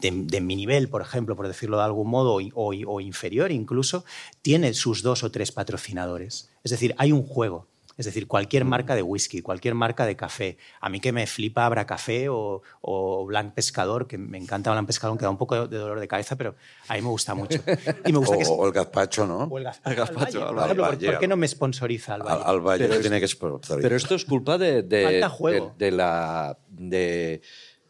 de, 0.00 0.10
de 0.10 0.40
mi 0.40 0.56
nivel, 0.56 0.88
por 0.88 1.00
ejemplo, 1.02 1.36
por 1.36 1.48
decirlo 1.48 1.78
de 1.78 1.84
algún 1.84 2.08
modo, 2.08 2.34
o, 2.34 2.40
o- 2.54 2.74
o 2.94 3.00
inferior 3.00 3.50
incluso, 3.50 4.04
tiene 4.42 4.74
sus 4.74 5.02
dos 5.02 5.22
o 5.24 5.30
tres 5.30 5.52
patrocinadores. 5.52 6.50
Es 6.64 6.70
decir, 6.70 6.94
hay 6.98 7.12
un 7.12 7.22
juego. 7.22 7.66
Es 7.98 8.04
decir, 8.04 8.26
cualquier 8.26 8.66
marca 8.66 8.94
de 8.94 9.02
whisky, 9.02 9.40
cualquier 9.40 9.74
marca 9.74 10.04
de 10.04 10.16
café. 10.16 10.58
A 10.82 10.90
mí 10.90 11.00
que 11.00 11.12
me 11.12 11.26
flipa 11.26 11.64
Abra 11.64 11.86
Café 11.86 12.28
o, 12.28 12.60
o 12.82 13.24
Blanc 13.24 13.54
Pescador, 13.54 14.06
que 14.06 14.18
me 14.18 14.36
encanta 14.36 14.70
Blanc 14.70 14.86
Pescador, 14.86 15.10
aunque 15.12 15.24
da 15.24 15.30
un 15.30 15.38
poco 15.38 15.66
de 15.66 15.78
dolor 15.78 15.98
de 15.98 16.06
cabeza, 16.06 16.36
pero 16.36 16.56
a 16.88 16.94
mí 16.94 17.00
me 17.00 17.08
gusta 17.08 17.34
mucho. 17.34 17.58
Y 18.04 18.12
me 18.12 18.18
gusta 18.18 18.34
O, 18.36 18.38
que... 18.38 18.44
o 18.46 18.66
el 18.66 18.72
gazpacho, 18.72 19.26
¿no? 19.26 19.44
o 19.44 19.58
el 19.58 19.64
gaz- 19.64 19.80
El 19.84 19.94
gazpacho, 19.94 20.46
Al 20.46 20.54
Valle, 20.54 20.54
por 20.54 20.58
al 20.58 20.64
ejemplo, 20.66 20.82
Valle, 20.84 21.06
¿por- 21.06 21.14
¿por 21.14 21.20
qué 21.20 21.28
no 21.28 21.36
me 21.36 21.48
sponsoriza 21.48 22.14
al 22.14 22.22
Valle? 22.22 22.42
Al, 22.44 22.50
al 22.50 22.60
Valle 22.60 22.88
Pero 22.88 23.00
tiene 23.00 23.18
que 23.20 23.28
sponsorizar. 23.28 23.80
Pero 23.82 23.96
esto 23.96 24.14
es 24.14 24.24
culpa 24.26 24.58
de, 24.58 24.82
de, 24.82 25.02
Falta 25.04 25.28
juego. 25.30 25.74
de- 25.78 25.86
de 25.86 25.90
la, 25.96 26.58
de, 26.68 27.40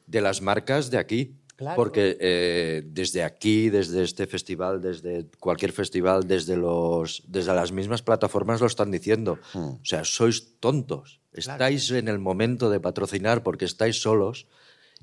de 0.07 0.20
las 0.20 0.40
marcas 0.40 0.90
de 0.90 0.98
aquí. 0.98 1.34
Claro. 1.57 1.76
Porque 1.76 2.18
eh, 2.20 2.82
desde 2.84 3.22
aquí, 3.24 3.70
desde 3.70 4.02
este 4.04 4.26
festival, 4.26 4.82
desde 4.82 5.26
cualquier 5.40 5.72
festival, 5.72 6.28
desde, 6.28 6.54
los, 6.57 7.22
desde 7.26 7.54
las 7.54 7.72
mismas 7.72 8.02
plataformas 8.02 8.61
lo 8.61 8.66
están 8.66 8.90
diciendo. 8.90 9.38
O 9.54 9.80
sea, 9.82 10.04
sois 10.04 10.59
tontos. 10.61 11.20
Estáis 11.32 11.90
en 11.90 12.09
el 12.09 12.18
momento 12.18 12.68
de 12.68 12.78
patrocinar 12.80 13.42
porque 13.42 13.64
estáis 13.64 14.00
solos 14.02 14.46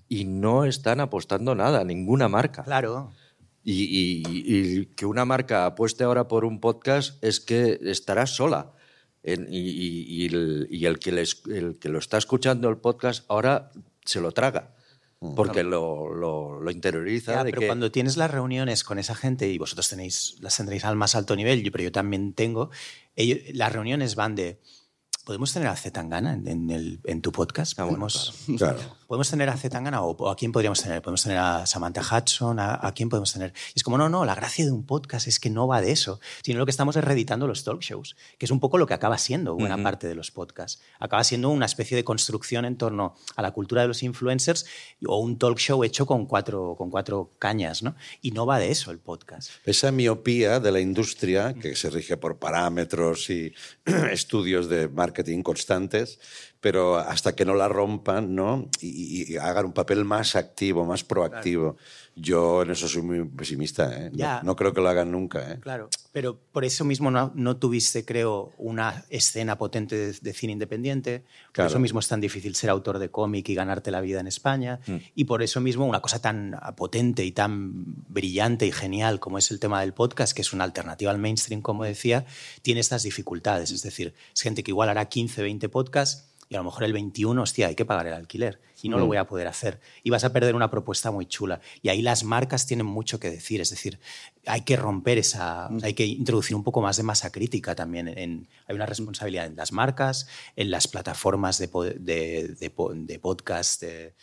y 0.07 0.25
no 0.25 0.65
están 0.65 0.99
apostando 0.99 1.55
nada, 1.55 1.83
ninguna 1.83 2.27
marca. 2.29 2.63
Claro. 2.63 3.11
Y, 3.63 3.83
y- 3.85 4.23
y 4.27 4.85
que 4.87 5.05
una 5.07 5.25
marca 5.25 5.65
apueste 5.65 6.03
ahora 6.03 6.27
por 6.27 6.45
un 6.45 6.59
podcast 6.59 7.23
es 7.23 7.39
que 7.39 7.79
estará 7.83 8.27
sola. 8.27 8.73
En- 9.23 9.47
y, 9.49 9.57
y- 9.57 10.05
y 10.07 10.25
el, 10.27 10.67
y 10.69 10.85
el 10.85 10.99
que 10.99 11.11
les- 11.13 11.41
el 11.47 11.79
que 11.79 11.89
lo 11.89 11.97
está 11.97 12.17
escuchando 12.19 12.69
el 12.69 12.77
podcast 12.77 13.25
ahora 13.29 13.71
se 14.05 14.19
lo 14.21 14.31
traga. 14.33 14.75
Porque 15.35 15.63
lo, 15.63 16.13
lo- 16.13 16.59
lo 16.59 16.71
interioriza. 16.71 17.31
Ya, 17.33 17.43
de 17.43 17.51
pero 17.51 17.61
que, 17.61 17.67
cuando 17.67 17.91
tienes 17.91 18.17
las 18.17 18.29
reuniones 18.31 18.83
con 18.83 18.99
esa 18.99 19.15
gente 19.15 19.47
y 19.47 19.57
vosotros 19.57 19.87
tenéis, 19.89 20.35
las 20.41 20.57
tendréis 20.57 20.83
al 20.85 20.95
más 20.95 21.15
alto 21.15 21.35
nivel, 21.35 21.63
pero 21.71 21.83
yo 21.85 21.91
también 21.91 22.33
tengo, 22.33 22.69
ellos- 23.15 23.39
las 23.53 23.71
reuniones 23.71 24.15
van 24.15 24.35
de, 24.35 24.59
¿podemos 25.23 25.53
tener 25.53 25.67
a 25.67 25.75
Zetangana 25.75 26.33
en, 26.33 26.47
en, 26.47 26.69
el- 26.69 26.99
en 27.05 27.21
tu 27.21 27.31
podcast? 27.31 27.79
Ah, 27.79 27.83
bueno, 27.83 27.99
¿Podemos, 27.99 28.33
Claro. 28.57 28.79
¿Podemos 29.07 29.29
tener 29.29 29.47
a 29.49 29.57
Zetangana 29.57 30.01
o, 30.01 30.11
o 30.11 30.29
a 30.29 30.35
quién 30.35 30.51
podríamos 30.51 30.81
tener? 30.81 31.01
¿Podemos 31.01 31.21
tener 31.23 31.37
a 31.37 31.65
Samantha 31.67 32.01
Hudson? 32.01 32.59
¿A, 32.59 32.79
a 32.85 32.93
quién 32.93 33.09
podemos 33.09 33.31
tener? 33.31 33.53
Y 33.75 33.79
es 33.79 33.83
como, 33.83 33.97
no, 33.97 34.09
no, 34.09 34.25
la 34.25 34.33
gracia 34.33 34.65
de 34.65 34.71
un 34.71 34.85
podcast 34.85 35.27
es 35.27 35.39
que 35.39 35.49
no 35.51 35.67
va 35.67 35.81
de 35.81 35.91
eso, 35.91 36.19
sino 36.43 36.57
lo 36.59 36.65
que 36.65 36.71
estamos 36.71 36.95
es 36.95 37.03
reeditando 37.03 37.45
los 37.47 37.63
talk 37.63 37.81
shows, 37.81 38.15
que 38.39 38.45
es 38.45 38.51
un 38.51 38.59
poco 38.59 38.77
lo 38.79 38.87
que 38.87 38.95
acaba 38.95 39.17
siendo 39.19 39.53
buena 39.55 39.81
parte 39.81 40.07
de 40.07 40.15
los 40.15 40.31
podcasts. 40.31 40.81
Acaba 40.99 41.23
siendo 41.23 41.49
una 41.49 41.65
especie 41.67 41.95
de 41.95 42.03
construcción 42.03 42.65
en 42.65 42.75
torno 42.77 43.15
a 43.35 43.41
la 43.43 43.51
cultura 43.51 43.83
de 43.83 43.87
los 43.87 44.01
influencers 44.01 44.65
o 45.05 45.19
un 45.19 45.37
talk 45.37 45.59
show 45.59 45.83
hecho 45.83 46.05
con 46.07 46.25
cuatro, 46.25 46.75
con 46.75 46.89
cuatro 46.89 47.33
cañas, 47.37 47.83
¿no? 47.83 47.95
Y 48.21 48.31
no 48.31 48.45
va 48.47 48.57
de 48.57 48.71
eso 48.71 48.89
el 48.89 48.97
podcast. 48.99 49.51
Esa 49.65 49.91
miopía 49.91 50.59
de 50.59 50.71
la 50.71 50.79
industria, 50.79 51.53
que 51.53 51.75
se 51.75 51.89
rige 51.91 52.17
por 52.17 52.39
parámetros 52.39 53.29
y 53.29 53.53
estudios 54.11 54.67
de 54.69 54.87
marketing 54.87 55.12
constantes, 55.43 56.17
pero 56.63 56.95
hasta 56.97 57.35
que 57.35 57.43
no 57.43 57.55
la 57.55 57.67
rompan, 57.67 58.33
¿no? 58.35 58.69
Y, 58.79 59.33
y 59.33 59.35
hagan 59.35 59.65
un 59.65 59.73
papel 59.73 60.05
más 60.05 60.37
activo, 60.37 60.85
más 60.85 61.03
proactivo. 61.03 61.75
Yo 62.15 62.61
en 62.61 62.69
eso 62.71 62.87
soy 62.87 63.01
muy 63.01 63.21
pesimista, 63.25 63.91
¿eh? 64.05 64.09
No- 64.11 64.17
Ya. 64.17 64.41
No, 64.43 64.55
creo 64.55 64.71
que 64.73 64.79
lo 64.79 64.87
hagan 64.87 65.11
nunca, 65.11 65.51
¿eh? 65.51 65.59
Claro, 65.59 65.89
pero 66.13 66.39
por 66.53 66.63
eso 66.63 66.85
mismo 66.85 67.11
no, 67.11 67.33
no 67.35 67.57
tuviste, 67.57 68.05
creo, 68.05 68.53
una 68.57 69.03
escena 69.09 69.57
potente 69.57 69.97
de, 69.97 70.13
de 70.13 70.33
cine 70.33 70.53
independiente. 70.53 71.19
Por 71.47 71.51
Claro. 71.53 71.69
eso 71.71 71.79
mismo 71.79 71.99
es 71.99 72.07
tan 72.07 72.21
difícil 72.21 72.55
ser 72.55 72.69
autor 72.69 72.97
de 72.99 73.09
cómic 73.09 73.49
y 73.49 73.55
ganarte 73.55 73.91
la 73.91 73.99
vida 73.99 74.21
en 74.21 74.27
España. 74.27 74.79
Y 75.15 75.25
por 75.25 75.43
eso 75.43 75.59
mismo 75.59 75.85
una 75.85 75.99
cosa 75.99 76.21
tan 76.21 76.55
potente 76.77 77.25
y 77.25 77.33
tan 77.33 77.71
brillante 78.07 78.65
y 78.67 78.71
genial 78.71 79.19
como 79.19 79.37
es 79.37 79.51
el 79.51 79.59
tema 79.59 79.81
del 79.81 79.93
podcast, 79.93 80.33
que 80.33 80.43
es 80.43 80.53
una 80.53 80.63
alternativa 80.63 81.11
al 81.11 81.17
mainstream, 81.17 81.61
como 81.61 81.83
decía, 81.83 82.25
tiene 82.61 82.79
estas 82.79 83.03
dificultades. 83.03 83.71
Es 83.71 83.81
decir, 83.81 84.13
es 84.33 84.41
gente 84.41 84.63
que 84.63 84.71
igual 84.71 84.87
hará 84.87 85.05
15, 85.09 85.41
20 85.41 85.67
podcasts 85.67 86.29
y 86.53 86.55
a 86.55 86.59
lo 86.59 86.65
mejor 86.65 86.83
el 86.83 86.93
21, 86.93 87.41
hostia, 87.41 87.65
hay 87.67 87.73
que 87.75 87.83
pagar 87.83 88.05
el 88.05 88.13
alquiler 88.13 88.61
y 88.83 88.89
no 88.89 88.99
lo 88.99 89.07
voy 89.07 89.17
a 89.17 89.25
poder 89.25 89.47
hacer. 89.47 89.79
Y 90.03 90.11
vas 90.11 90.23
a 90.23 90.31
perder 90.31 90.53
una 90.55 90.69
propuesta 90.69 91.09
muy 91.09 91.25
chula. 91.25 91.61
Y 91.81 91.89
ahí 91.89 92.01
las 92.03 92.23
marcas 92.23 92.67
tienen 92.67 92.85
mucho 92.85 93.19
que 93.19 93.31
decir. 93.31 93.59
Es 93.59 93.71
decir, 93.71 93.99
hay 94.45 94.61
que 94.61 94.75
romper 94.75 95.17
esa. 95.17 95.67
Hay 95.81 95.93
que 95.95 96.05
introducir 96.05 96.55
un 96.55 96.63
poco 96.63 96.79
más 96.81 96.97
de 96.97 97.03
masa 97.03 97.31
crítica 97.31 97.73
también. 97.75 98.07
En, 98.07 98.47
hay 98.67 98.75
una 98.75 98.85
responsabilidad 98.85 99.47
en 99.47 99.55
las 99.55 99.71
marcas, 99.71 100.27
en 100.55 100.69
las 100.69 100.87
plataformas 100.87 101.57
de, 101.57 101.67
de, 101.99 102.47
de 102.59 102.69
po- 102.69 102.93
de 102.93 103.17
podcast, 103.19 103.81
de, 103.81 104.13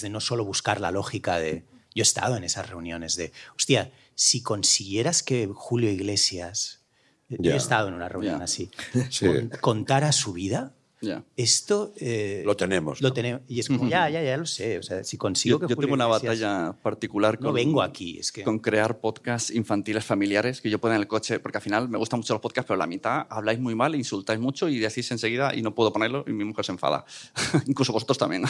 de 0.00 0.08
no 0.10 0.20
solo 0.20 0.44
buscar 0.44 0.80
la 0.80 0.90
lógica 0.90 1.38
de. 1.38 1.64
Yo 1.94 2.00
he 2.00 2.02
estado 2.02 2.36
en 2.36 2.44
esas 2.44 2.68
reuniones 2.68 3.16
de, 3.16 3.32
hostia, 3.56 3.92
si 4.14 4.42
consiguieras 4.42 5.22
que 5.22 5.48
Julio 5.52 5.90
Iglesias. 5.90 6.80
Yo 7.28 7.52
he 7.52 7.56
estado 7.56 7.88
en 7.88 7.94
una 7.94 8.08
reunión 8.10 8.42
así. 8.42 8.70
Sí. 9.10 9.26
con- 9.26 9.48
contara 9.60 10.12
su 10.12 10.32
vida. 10.34 10.74
Ya. 11.02 11.24
Esto. 11.36 11.92
eh, 11.98 12.42
Lo 12.46 12.56
tenemos, 12.56 13.02
Lo 13.02 13.08
¿no? 13.08 13.14
tenemos. 13.14 13.42
Y 13.48 13.60
es 13.60 13.68
como, 13.68 13.88
ya, 13.88 14.08
ya, 14.08 14.22
ya 14.22 14.36
lo 14.36 14.46
sé. 14.46 14.78
O 14.78 14.82
sea, 14.82 15.04
si 15.04 15.18
consigo 15.18 15.56
Yo, 15.58 15.66
que 15.66 15.70
yo 15.70 15.74
Julio 15.76 15.88
tengo 15.88 15.94
una 15.96 16.16
Iglesias- 16.16 16.40
batalla 16.40 16.80
particular 16.82 17.38
No 17.40 17.46
con, 17.48 17.54
vengo 17.56 17.82
aquí, 17.82 18.18
es 18.18 18.32
que- 18.32 18.44
con 18.44 18.58
crear 18.60 19.00
podcasts 19.00 19.50
infantiles 19.50 20.04
familiares 20.04 20.60
que 20.60 20.70
yo 20.70 20.78
pueda 20.78 20.94
en 20.94 21.00
el 21.02 21.08
coche, 21.08 21.40
porque 21.40 21.58
al 21.58 21.62
final 21.62 21.88
me 21.88 21.98
gustan 21.98 22.20
mucho 22.20 22.32
los 22.34 22.40
podcasts, 22.40 22.66
pero 22.68 22.78
la 22.78 22.86
mitad 22.86 23.26
habláis 23.28 23.58
muy 23.58 23.74
mal, 23.74 23.94
insultáis 23.94 24.38
mucho 24.40 24.68
y 24.68 24.78
decís 24.78 25.10
enseguida 25.10 25.54
y 25.54 25.60
no 25.60 25.74
puedo 25.74 25.92
ponerlo 25.92 26.24
y 26.26 26.32
mi 26.32 26.44
mujer 26.44 26.64
se 26.64 26.72
enfada. 26.72 27.04
Incluso 27.66 27.92
vosotros 27.92 28.16
también. 28.16 28.44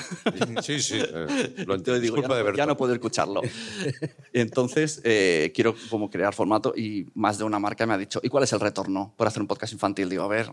Sí, 0.62 0.80
sí. 0.80 0.98
eh, 1.00 1.64
lo 1.66 1.74
entiendo. 1.74 2.00
Digo, 2.00 2.16
ya, 2.20 2.28
de 2.28 2.44
no, 2.44 2.54
ya 2.54 2.66
no 2.66 2.76
puedo 2.76 2.92
escucharlo. 2.92 3.40
Entonces, 4.32 5.00
eh, 5.04 5.52
quiero 5.54 5.74
como 5.90 6.10
crear 6.10 6.34
formato 6.34 6.74
y 6.76 7.06
más 7.14 7.38
de 7.38 7.44
una 7.44 7.58
marca 7.58 7.86
me 7.86 7.94
ha 7.94 7.98
dicho, 7.98 8.20
¿y 8.22 8.28
cuál 8.28 8.44
es 8.44 8.52
el 8.52 8.60
retorno 8.60 9.14
por 9.16 9.26
hacer 9.26 9.40
un 9.42 9.48
podcast 9.48 9.72
infantil? 9.72 10.08
Digo, 10.08 10.22
a 10.24 10.28
ver, 10.28 10.52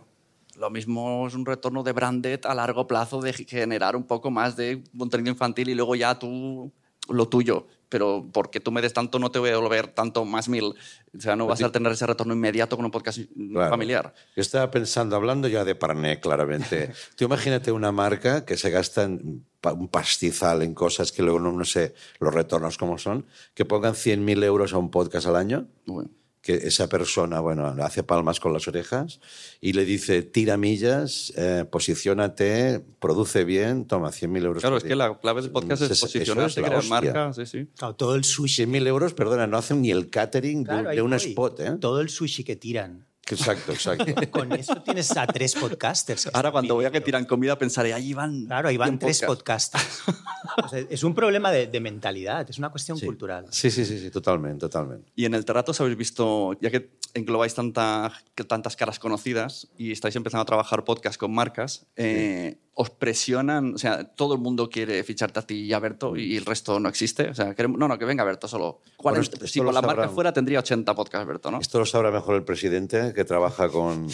lo 0.60 0.70
mismo 0.70 1.26
es 1.28 1.34
un 1.36 1.45
retorno 1.45 1.84
de 1.84 1.93
branded 1.93 2.41
a 2.45 2.53
largo 2.53 2.86
plazo 2.86 3.22
de 3.22 3.34
generar 3.34 3.95
un 3.95 4.03
poco 4.03 4.30
más 4.30 4.55
de 4.57 4.84
contenido 4.97 5.32
infantil 5.32 5.70
y 5.70 5.76
luego 5.76 5.95
ya 5.95 6.20
tú 6.20 6.72
lo 7.10 7.28
tuyo. 7.28 7.66
Pero 7.88 8.28
porque 8.32 8.60
tú 8.60 8.72
me 8.72 8.82
des 8.84 8.93
tanto, 8.93 9.18
no 9.18 9.32
te 9.32 9.39
voy 9.39 9.49
a 9.49 9.53
devolver 9.53 9.88
tanto 9.88 10.24
más 10.24 10.47
mil. 10.47 10.66
O 10.66 11.20
sea, 11.20 11.36
no 11.36 11.47
vas 11.47 11.64
a 11.64 11.72
tener 11.72 11.91
ese 11.91 12.05
retorno 12.05 12.34
inmediato 12.36 12.76
con 12.76 12.86
un 12.86 12.91
podcast 12.91 13.18
Claro. 13.51 13.70
familiar. 13.72 14.14
Yo 14.36 14.41
estaba 14.43 14.70
pensando, 14.70 15.16
hablando 15.16 15.47
ya 15.47 15.66
de 15.66 15.74
Parné, 15.74 16.20
claramente. 16.20 16.91
Tú 17.16 17.26
imagínate 17.26 17.72
una 17.72 17.91
marca 17.91 18.45
que 18.45 18.57
se 18.57 18.70
gasta 18.70 19.03
en 19.03 19.43
un 19.64 19.88
pastizal 19.88 20.62
en 20.62 20.76
cosas 20.76 21.12
que 21.12 21.24
luego 21.24 21.39
no, 21.39 21.51
no 21.51 21.66
sé 21.66 21.95
los 22.20 22.32
retornos 22.32 22.78
cómo 22.78 22.99
son, 22.99 23.26
que 23.55 23.66
pongan 23.66 23.93
100.000 23.95 24.43
euros 24.43 24.74
a 24.74 24.78
un 24.78 24.91
podcast 24.91 25.26
al 25.26 25.36
año, 25.36 25.66
Bueno. 25.88 26.12
Que 26.42 26.54
esa 26.56 26.88
persona, 26.88 27.42
bueno, 27.42 27.68
hace 27.84 28.02
palmas 28.04 28.40
con 28.40 28.54
las 28.54 28.68
orejas 28.68 29.20
y 29.60 29.74
le 29.74 29.84
dice, 29.84 30.22
tira 30.24 30.56
millas, 30.56 31.34
eh, 31.36 31.66
posiciónate, 31.70 32.80
produce 33.00 33.44
bien, 33.44 33.86
toma 33.86 34.10
100.000 34.12 34.46
euros. 34.46 34.62
Claro, 34.62 34.78
es 34.78 34.84
día. 34.84 34.92
que 34.92 34.96
la 34.96 35.20
clave 35.20 35.42
del 35.42 35.52
podcast 35.52 35.82
es 35.82 35.92
eso 35.92 36.06
posicionarse, 36.06 36.62
la 36.62 36.68
crear 36.70 36.84
marcas. 36.86 37.36
Sí, 37.36 37.46
sí. 37.46 37.68
Claro, 37.78 37.96
todo 37.96 38.16
el 38.16 38.24
sushi. 38.24 38.64
100.000 38.66 38.88
euros, 38.88 39.14
perdona, 39.14 39.48
no 39.48 39.58
hacen 39.58 39.82
ni 39.82 39.92
el 39.92 40.10
catering 40.10 40.60
de- 40.64 40.70
Claro, 40.70 40.84
de, 40.84 40.90
ahí 40.96 41.00
un 41.02 41.10
voy. 41.12 41.18
spot, 41.18 41.60
¿eh? 41.60 41.72
Todo 41.80 42.00
el 42.00 42.10
sushi 42.10 42.44
que 42.46 42.56
tiran. 42.56 43.06
Exacto, 43.36 43.72
exacto. 43.72 44.06
Con 44.32 44.52
eso 44.54 44.82
tienes 44.82 45.16
a 45.16 45.26
tres 45.28 45.56
podcasters. 45.56 46.26
que 46.26 46.32
Ahora 46.34 46.52
cuando 46.52 46.78
vea 46.78 46.90
que 46.90 47.00
viviendo. 47.00 47.06
tiran 47.06 47.26
comida 47.26 47.58
pensaré, 47.58 47.94
ahí 47.94 48.14
van. 48.14 48.46
Claro, 48.46 48.70
ahí 48.70 48.78
van 48.78 48.90
100 48.90 49.00
tres 49.00 49.22
podcasts". 49.24 49.72
podcasters. 49.78 50.20
O 50.64 50.68
sea, 50.68 50.80
es 50.90 51.04
un 51.04 51.14
problema 51.14 51.52
de, 51.52 51.68
de 51.68 51.80
mentalidad, 51.80 52.50
es 52.50 52.58
una 52.58 52.70
cuestión 52.70 53.00
cultural. 53.00 53.46
Sí, 53.52 53.70
sí, 53.70 53.86
sí, 53.86 54.00
sí, 54.00 54.10
totalmente, 54.10 54.62
totalmente. 54.62 55.10
Y 55.16 55.26
en 55.26 55.34
el 55.34 55.46
Terratos 55.46 55.80
habéis 55.80 55.96
visto, 55.98 56.54
ya 56.60 56.70
que 56.72 56.90
englobáis 57.14 57.54
tanta, 57.54 58.12
que 58.36 58.44
tantas 58.44 58.76
caras 58.76 59.00
conocidas 59.00 59.68
y 59.78 59.92
estáis 59.92 60.16
empezando 60.16 60.42
a 60.42 60.46
trabajar 60.46 60.84
podcast 60.84 61.20
con 61.20 61.32
marcas, 61.34 61.86
eh, 61.96 62.58
¿os 62.74 62.89
presionan? 62.89 63.76
O 63.76 63.78
sea, 63.78 64.03
todo 64.05 64.34
el 64.36 64.39
mundo 64.39 64.70
quiere 64.70 65.03
ficharte 65.03 65.39
a 65.39 65.41
ti 65.41 65.55
y 65.65 65.74
a 65.74 65.80
Berto 65.80 66.15
y 66.15 66.38
el 66.38 66.45
resto 66.45 66.80
no 66.80 66.88
existe. 66.88 67.30
O 67.30 67.34
sea, 67.34 67.53
queremos- 67.55 67.78
no, 67.78 67.88
no, 67.88 67.97
que 67.97 68.05
venga 68.05 68.24
Berto 68.24 68.47
solo. 68.47 68.82
40. 68.97 69.22
esto- 69.22 69.36
esto 69.38 69.47
si 69.47 69.59
con 69.59 69.74
la 69.74 69.82
marca 69.82 70.07
fuera 70.09 70.32
tendría 70.34 70.59
80 70.59 70.93
podcasts 70.95 71.28
Berto, 71.28 71.51
¿no? 71.51 71.59
Esto 71.59 71.80
lo 71.80 71.86
sabrá 71.86 72.11
mejor 72.11 72.36
el 72.36 72.43
presidente 72.43 73.13
que 73.13 73.26
trabaja 73.26 73.70
con, 73.70 74.07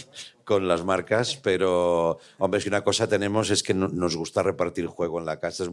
con 0.44 0.68
las 0.68 0.84
marcas, 0.84 1.38
pero, 1.38 2.18
hombre, 2.40 2.60
si 2.62 2.70
una 2.70 2.84
cosa 2.84 3.08
tenemos 3.08 3.50
es 3.52 3.62
que 3.64 3.74
no- 3.74 3.88
nos 3.88 4.16
gusta 4.16 4.42
repartir 4.44 4.88
juego 4.88 5.20
en 5.20 5.26
la 5.26 5.40
casa. 5.40 5.64
Es 5.66 5.70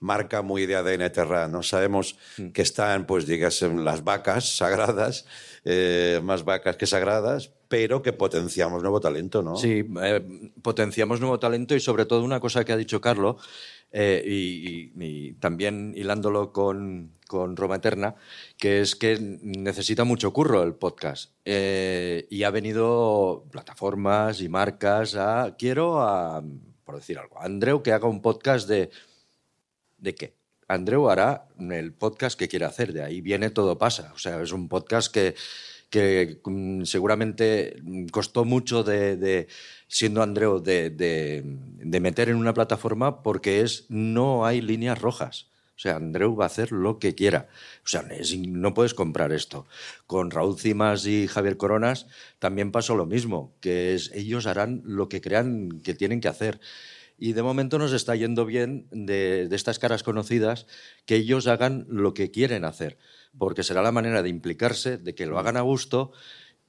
marca 0.00 0.42
muy 0.42 0.66
de 0.66 0.76
ADN 0.76 1.10
Terra, 1.10 1.48
¿no? 1.48 1.62
Sabemos 1.62 2.16
que 2.52 2.62
están, 2.62 3.06
pues, 3.06 3.26
digas, 3.26 3.60
las 3.62 4.04
vacas 4.04 4.56
sagradas, 4.56 5.26
eh, 5.64 6.20
más 6.22 6.44
vacas 6.44 6.76
que 6.76 6.86
sagradas, 6.86 7.50
pero 7.68 8.02
que 8.02 8.12
potenciamos 8.12 8.82
nuevo 8.82 9.00
talento, 9.00 9.42
¿no? 9.42 9.56
Sí, 9.56 9.84
eh, 10.02 10.50
potenciamos 10.62 11.20
nuevo 11.20 11.38
talento 11.38 11.74
y 11.74 11.80
sobre 11.80 12.06
todo 12.06 12.22
una 12.22 12.40
cosa 12.40 12.64
que 12.64 12.72
ha 12.72 12.76
dicho 12.76 13.00
Carlos, 13.00 13.36
eh, 13.92 14.22
y, 14.26 15.32
también 15.34 15.92
hilándolo 15.96 16.52
con, 16.52 17.12
con 17.26 17.56
Roma 17.56 17.76
Eterna, 17.76 18.14
que 18.58 18.80
es 18.80 18.96
que 18.96 19.18
necesita 19.20 20.04
mucho 20.04 20.32
curro 20.32 20.62
el 20.62 20.74
podcast. 20.74 21.32
Eh, 21.44 22.26
y 22.30 22.42
ha 22.42 22.50
venido 22.50 23.44
plataformas 23.50 24.40
y 24.40 24.48
marcas 24.48 25.14
a, 25.14 25.54
quiero 25.56 26.02
a, 26.02 26.42
por 26.84 26.96
decir 26.96 27.18
algo, 27.18 27.38
a 27.38 27.44
Andreu 27.44 27.82
que 27.82 27.92
haga 27.92 28.08
un 28.08 28.22
podcast 28.22 28.68
de, 28.68 28.90
¿de 29.98 30.14
qué? 30.14 30.34
Andreu 30.68 31.08
hará 31.08 31.46
el 31.58 31.92
podcast 31.92 32.38
que 32.38 32.48
quiere 32.48 32.64
hacer, 32.64 32.92
de 32.92 33.02
ahí 33.02 33.20
viene 33.20 33.50
todo 33.50 33.78
pasa. 33.78 34.12
O 34.14 34.18
sea, 34.18 34.42
es 34.42 34.52
un 34.52 34.68
podcast 34.68 35.12
que, 35.12 35.34
que 35.90 36.40
mm, 36.44 36.84
seguramente 36.84 37.76
mm, 37.82 38.06
costó 38.06 38.44
mucho 38.44 38.82
de, 38.84 39.48
siendo 39.88 40.22
Andreu, 40.22 40.60
de, 40.60 41.42
meter 42.00 42.28
en 42.28 42.36
una 42.36 42.54
plataforma 42.54 43.22
porque 43.22 43.60
es 43.60 43.86
no 43.88 44.46
hay 44.46 44.60
líneas 44.60 45.00
rojas. 45.00 45.48
O 45.76 45.78
sea, 45.78 45.96
Andreu 45.96 46.34
va 46.34 46.44
a 46.44 46.46
hacer 46.46 46.72
lo 46.72 46.98
que 46.98 47.14
quiera. 47.14 47.48
O 47.84 47.88
sea, 47.88 48.02
no 48.48 48.72
puedes 48.72 48.94
comprar 48.94 49.32
esto. 49.32 49.66
Con 50.06 50.30
Raúl 50.30 50.58
Cimas 50.58 51.06
y 51.06 51.28
Javier 51.28 51.58
Coronas 51.58 52.06
también 52.38 52.72
pasó 52.72 52.94
lo 52.94 53.04
mismo, 53.04 53.54
que 53.60 53.94
es 53.94 54.10
ellos 54.14 54.46
harán 54.46 54.82
lo 54.86 55.10
que 55.10 55.20
crean 55.20 55.82
que 55.82 55.94
tienen 55.94 56.20
que 56.20 56.28
hacer. 56.28 56.60
Y 57.18 57.34
de 57.34 57.42
momento 57.42 57.78
nos 57.78 57.92
está 57.92 58.16
yendo 58.16 58.46
bien 58.46 58.86
de, 58.90 59.48
de 59.48 59.56
estas 59.56 59.78
caras 59.78 60.02
conocidas 60.02 60.66
que 61.04 61.16
ellos 61.16 61.46
hagan 61.46 61.86
lo 61.88 62.14
que 62.14 62.30
quieren 62.30 62.64
hacer, 62.64 62.98
porque 63.38 63.62
será 63.62 63.82
la 63.82 63.92
manera 63.92 64.22
de 64.22 64.28
implicarse, 64.28 64.98
de 64.98 65.14
que 65.14 65.26
lo 65.26 65.38
hagan 65.38 65.56
a 65.56 65.60
gusto 65.62 66.12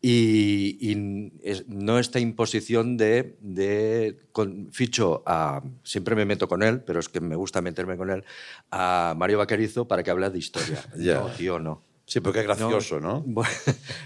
y, 0.01 0.77
y 0.79 1.31
es- 1.41 1.67
no 1.67 1.97
esta 1.97 2.19
imposición 2.19 2.97
de, 2.97 3.35
de 3.41 4.19
con- 4.31 4.71
ficho 4.71 5.23
a, 5.25 5.63
siempre 5.83 6.15
me 6.15 6.25
meto 6.25 6.47
con 6.47 6.61
él, 6.61 6.81
pero 6.81 6.99
es 6.99 7.09
que 7.09 7.19
me 7.19 7.35
gusta 7.35 7.61
meterme 7.61 7.97
con 7.97 8.09
él, 8.11 8.23
a 8.69 9.15
Mario 9.17 9.39
Vaquerizo 9.39 9.87
para 9.87 10.03
que 10.03 10.11
hable 10.11 10.29
de 10.29 10.37
historia. 10.37 10.83
Ya. 10.97 11.21
No, 11.21 11.27
tío, 11.31 11.59
no. 11.59 11.83
Sí, 12.05 12.21
porque 12.21 12.39
es 12.39 12.45
gracioso, 12.45 12.99
¿no? 12.99 13.21
Bueno, 13.25 13.49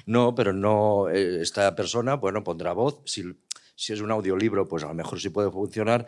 no, 0.05 0.33
pero 0.33 0.53
no. 0.53 1.09
eh, 1.09 1.41
Esta 1.41 1.75
persona, 1.75 2.15
bueno, 2.15 2.43
pondrá 2.43 2.73
voz. 2.73 3.01
Si, 3.05 3.23
si 3.75 3.93
es 3.93 4.01
un 4.01 4.11
audiolibro, 4.11 4.67
pues 4.67 4.83
a 4.83 4.87
lo 4.87 4.93
mejor 4.95 5.19
sí 5.19 5.29
puede 5.29 5.51
funcionar, 5.51 6.07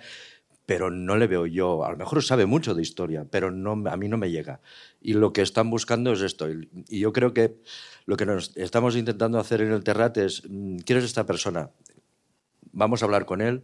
pero 0.65 0.89
no 0.89 1.17
le 1.17 1.27
veo 1.27 1.45
yo. 1.45 1.85
A 1.85 1.91
lo 1.91 1.97
mejor 1.97 2.23
sabe 2.23 2.45
mucho 2.45 2.73
de 2.73 2.81
historia, 2.81 3.25
pero 3.29 3.51
no, 3.51 3.71
a 3.89 3.97
mí 3.97 4.07
no 4.07 4.17
me 4.17 4.31
llega. 4.31 4.61
Y 5.01 5.13
lo 5.13 5.33
que 5.33 5.41
están 5.41 5.69
buscando 5.69 6.13
es 6.13 6.21
esto. 6.21 6.49
Y, 6.49 6.69
yo 6.99 7.11
creo 7.11 7.33
que 7.33 7.55
lo 8.05 8.17
que 8.17 8.25
nos 8.25 8.55
estamos 8.55 8.95
intentando 8.95 9.39
hacer 9.39 9.61
en 9.61 9.71
el 9.71 9.83
Terrat 9.83 10.17
es: 10.17 10.43
mm, 10.47 10.77
¿quieres 10.79 11.03
esta 11.03 11.25
persona? 11.25 11.71
Vamos 12.71 13.01
a 13.01 13.05
hablar 13.05 13.25
con 13.25 13.41
él. 13.41 13.63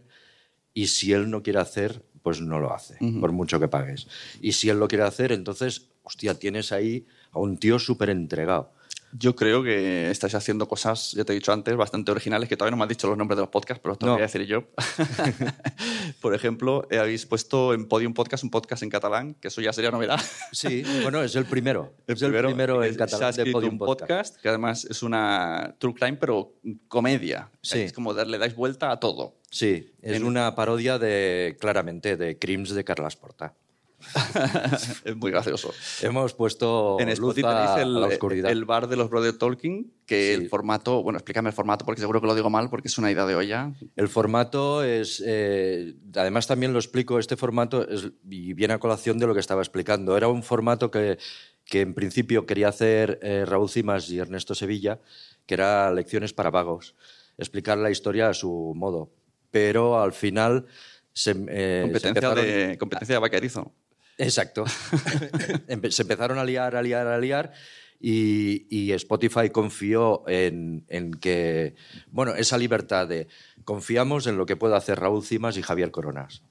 Y 0.72 0.86
si 0.88 1.12
él 1.12 1.30
no 1.30 1.42
quiere 1.42 1.58
hacer, 1.58 2.04
pues 2.22 2.40
no 2.40 2.60
lo 2.60 2.72
hace, 2.72 2.96
por 3.20 3.32
mucho 3.32 3.58
que 3.58 3.66
pagues. 3.66 4.06
Y 4.40 4.52
si 4.52 4.68
él 4.68 4.78
lo 4.78 4.86
quiere 4.86 5.04
hacer, 5.04 5.32
entonces, 5.32 5.88
hostia, 6.04 6.34
tienes 6.34 6.70
ahí 6.70 7.06
a 7.32 7.40
un 7.40 7.58
tío 7.58 7.78
súper 7.78 8.10
entregado. 8.10 8.72
Yo 9.12 9.34
creo 9.34 9.62
que 9.64 10.10
estáis 10.10 10.34
haciendo 10.36 10.68
cosas, 10.68 11.12
ya 11.12 11.24
te 11.24 11.32
he 11.32 11.34
dicho 11.34 11.52
antes, 11.52 11.74
bastante 11.76 12.12
originales, 12.12 12.48
que 12.48 12.56
todavía 12.56 12.70
no 12.72 12.76
me 12.76 12.84
has 12.84 12.88
dicho 12.88 13.08
los 13.08 13.18
nombres 13.18 13.36
de 13.36 13.42
los 13.42 13.50
podcasts, 13.50 13.80
pero 13.82 13.92
os 13.94 13.98
tengo 13.98 14.12
No. 14.12 14.16
que 14.16 14.22
decir 14.22 14.42
yo. 14.46 14.64
Por 16.20 16.34
ejemplo, 16.34 16.86
eh, 16.90 16.98
habéis 16.98 17.26
puesto 17.26 17.74
en 17.74 17.86
Podium 17.88 18.14
Podcast 18.14 18.44
un 18.44 18.50
podcast 18.50 18.82
en 18.82 18.90
catalán, 18.90 19.34
que 19.34 19.48
eso 19.48 19.60
ya 19.60 19.72
sería 19.72 19.90
novedad. 19.90 20.20
Sí, 20.52 20.84
bueno, 21.02 21.22
es 21.22 21.34
el 21.36 21.44
primero. 21.46 21.92
El 22.06 22.14
es 22.16 22.22
el 22.22 22.32
primero 22.32 22.84
en 22.84 22.94
catalán 22.94 23.34
de 23.34 23.46
Podium 23.50 23.72
un 23.74 23.78
Podcast. 23.78 24.00
podcast. 24.08 24.36
que 24.40 24.48
además 24.48 24.84
es 24.84 25.02
una 25.02 25.74
true 25.78 25.94
crime, 25.94 26.16
pero 26.16 26.54
comedia. 26.88 27.50
Sí. 27.62 27.80
Es 27.80 27.92
como 27.92 28.14
darle 28.14 28.38
dais 28.38 28.54
vuelta 28.54 28.90
a 28.90 29.00
todo. 29.00 29.36
Sí, 29.50 29.92
es 30.02 30.16
En- 30.18 30.24
una 30.24 30.54
parodia 30.54 30.98
de, 30.98 31.56
claramente, 31.60 32.16
de 32.16 32.38
Crims 32.38 32.70
de 32.70 32.84
Carlas 32.84 33.16
Porta. 33.16 33.54
es 35.04 35.16
muy 35.16 35.30
gracioso. 35.30 35.72
Hemos 36.02 36.34
puesto 36.34 36.96
En 36.98 37.08
luz 37.08 37.36
Spotify 37.36 37.46
a 37.46 37.82
el, 37.82 38.00
la 38.00 38.06
oscuridad. 38.06 38.50
el 38.50 38.64
bar 38.64 38.88
de 38.88 38.96
los 38.96 39.10
Brother 39.10 39.36
Talking, 39.36 39.92
que 40.06 40.34
Sí. 40.34 40.42
el 40.42 40.48
formato, 40.48 41.02
bueno, 41.02 41.18
explícame 41.18 41.50
el 41.50 41.54
formato 41.54 41.84
porque 41.84 42.00
seguro 42.00 42.20
que 42.20 42.26
lo 42.26 42.34
digo 42.34 42.50
mal 42.50 42.68
porque 42.70 42.88
es 42.88 42.98
una 42.98 43.10
idea 43.10 43.26
de 43.26 43.34
olla. 43.34 43.72
El 43.96 44.08
formato 44.08 44.82
es, 44.82 45.22
eh, 45.24 45.94
además 46.14 46.46
también 46.46 46.72
lo 46.72 46.78
explico, 46.78 47.18
este 47.18 47.36
formato 47.36 47.88
es, 47.88 48.10
y 48.28 48.52
viene 48.54 48.74
a 48.74 48.78
colación 48.78 49.18
de 49.18 49.26
lo 49.26 49.34
que 49.34 49.40
estaba 49.40 49.62
explicando. 49.62 50.16
Era 50.16 50.28
un 50.28 50.42
formato 50.42 50.90
que, 50.90 51.18
que 51.64 51.80
en 51.80 51.94
principio 51.94 52.46
quería 52.46 52.68
hacer 52.68 53.18
eh, 53.22 53.44
Raúl 53.46 53.70
Cimas 53.70 54.10
y 54.10 54.18
Ernesto 54.18 54.54
Sevilla, 54.54 55.00
que 55.46 55.54
era 55.54 55.92
lecciones 55.92 56.32
para 56.32 56.50
vagos, 56.50 56.94
explicar 57.38 57.78
la 57.78 57.90
historia 57.90 58.28
a 58.28 58.34
su 58.34 58.72
modo. 58.74 59.10
Pero 59.50 60.00
al 60.00 60.12
final 60.12 60.66
se, 61.12 61.32
eh, 61.48 61.90
de, 61.92 62.76
competencia 62.78 63.14
de 63.16 63.20
vaquerizo. 63.20 63.72
Exacto. 64.20 64.66
Se 65.90 66.02
empezaron 66.02 66.38
a 66.38 66.44
liar, 66.44 66.76
a 66.76 66.82
liar, 66.82 67.06
a 67.06 67.18
liar. 67.18 67.52
Y, 67.98 68.66
y 68.70 68.92
Spotify 68.92 69.50
confió 69.50 70.26
en, 70.26 70.84
en 70.88 71.12
que, 71.12 71.74
bueno, 72.10 72.34
esa 72.34 72.56
libertad 72.56 73.06
de 73.08 73.28
confiamos 73.64 74.26
en 74.26 74.38
lo 74.38 74.46
que 74.46 74.56
pueda 74.56 74.76
hacer 74.76 74.98
Raúl 74.98 75.24
Cimas 75.24 75.58
y 75.58 75.62
Javier 75.62 75.90
Coronas, 75.90 76.42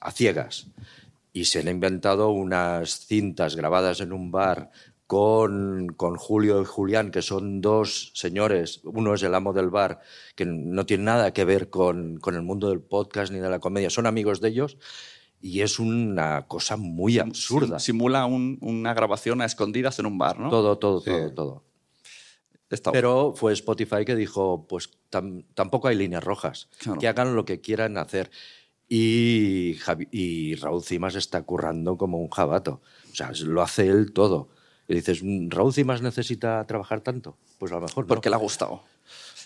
a 0.00 0.12
ciegas. 0.12 0.66
Y 1.32 1.44
se 1.46 1.60
han 1.60 1.68
inventado 1.68 2.30
unas 2.30 3.06
cintas 3.06 3.56
grabadas 3.56 4.00
en 4.00 4.12
un 4.12 4.30
bar 4.30 4.70
con, 5.10 5.88
con 5.96 6.16
Julio 6.16 6.62
y 6.62 6.64
Julián, 6.64 7.10
que 7.10 7.20
son 7.20 7.60
dos 7.60 8.12
señores, 8.14 8.80
uno 8.84 9.14
es 9.14 9.22
el 9.24 9.34
amo 9.34 9.52
del 9.52 9.68
bar, 9.68 10.00
que 10.36 10.44
no 10.44 10.86
tiene 10.86 11.02
nada 11.02 11.32
que 11.32 11.44
ver 11.44 11.68
con, 11.68 12.18
con 12.18 12.36
el 12.36 12.42
mundo 12.42 12.68
del 12.68 12.80
podcast 12.80 13.32
ni 13.32 13.40
de 13.40 13.50
la 13.50 13.58
comedia, 13.58 13.90
son 13.90 14.06
amigos 14.06 14.40
de 14.40 14.50
ellos, 14.50 14.76
y 15.40 15.60
es 15.62 15.78
una 15.78 16.46
cosa 16.48 16.76
muy 16.76 17.18
absurda. 17.18 17.78
Sim- 17.78 17.94
Simula 17.96 18.26
un- 18.26 18.58
una 18.60 18.92
grabación 18.94 19.40
a 19.40 19.44
escondidas 19.46 19.98
en 19.98 20.06
un 20.06 20.18
bar, 20.18 20.38
¿no? 20.38 20.50
Todo, 20.50 20.78
todo, 20.78 21.00
Sí. 21.00 21.10
todo, 21.10 21.32
todo. 21.32 21.64
Está- 22.68 22.92
Pero 22.92 23.32
fue 23.36 23.52
Spotify 23.52 24.04
que 24.04 24.14
dijo, 24.14 24.66
pues 24.68 24.90
tam- 25.10 25.44
tampoco 25.54 25.88
hay 25.88 25.96
líneas 25.96 26.22
rojas, 26.22 26.68
Claro. 26.78 27.00
que 27.00 27.08
hagan 27.08 27.34
lo 27.34 27.44
que 27.44 27.60
quieran 27.60 27.96
hacer. 27.98 28.30
Y, 28.88 29.74
Javi- 29.84 30.08
y 30.10 30.54
Raúl 30.56 30.82
Cimas 30.82 31.14
está 31.14 31.42
currando 31.42 31.96
como 31.96 32.18
un 32.18 32.28
jabato. 32.28 32.80
O 33.12 33.14
sea, 33.14 33.30
lo 33.44 33.62
hace 33.62 33.86
él 33.88 34.12
todo. 34.12 34.48
Y 34.88 34.94
dices, 34.94 35.22
"Mm, 35.22 35.48
¿Raúl 35.50 35.72
Cimas 35.72 36.02
necesita 36.02 36.64
trabajar 36.66 37.00
tanto? 37.00 37.36
Pues 37.58 37.70
a 37.72 37.76
lo 37.76 37.82
mejor 37.82 38.04
no. 38.04 38.08
porque 38.08 38.28
le 38.30 38.34
ha 38.36 38.38
gustado. 38.38 38.82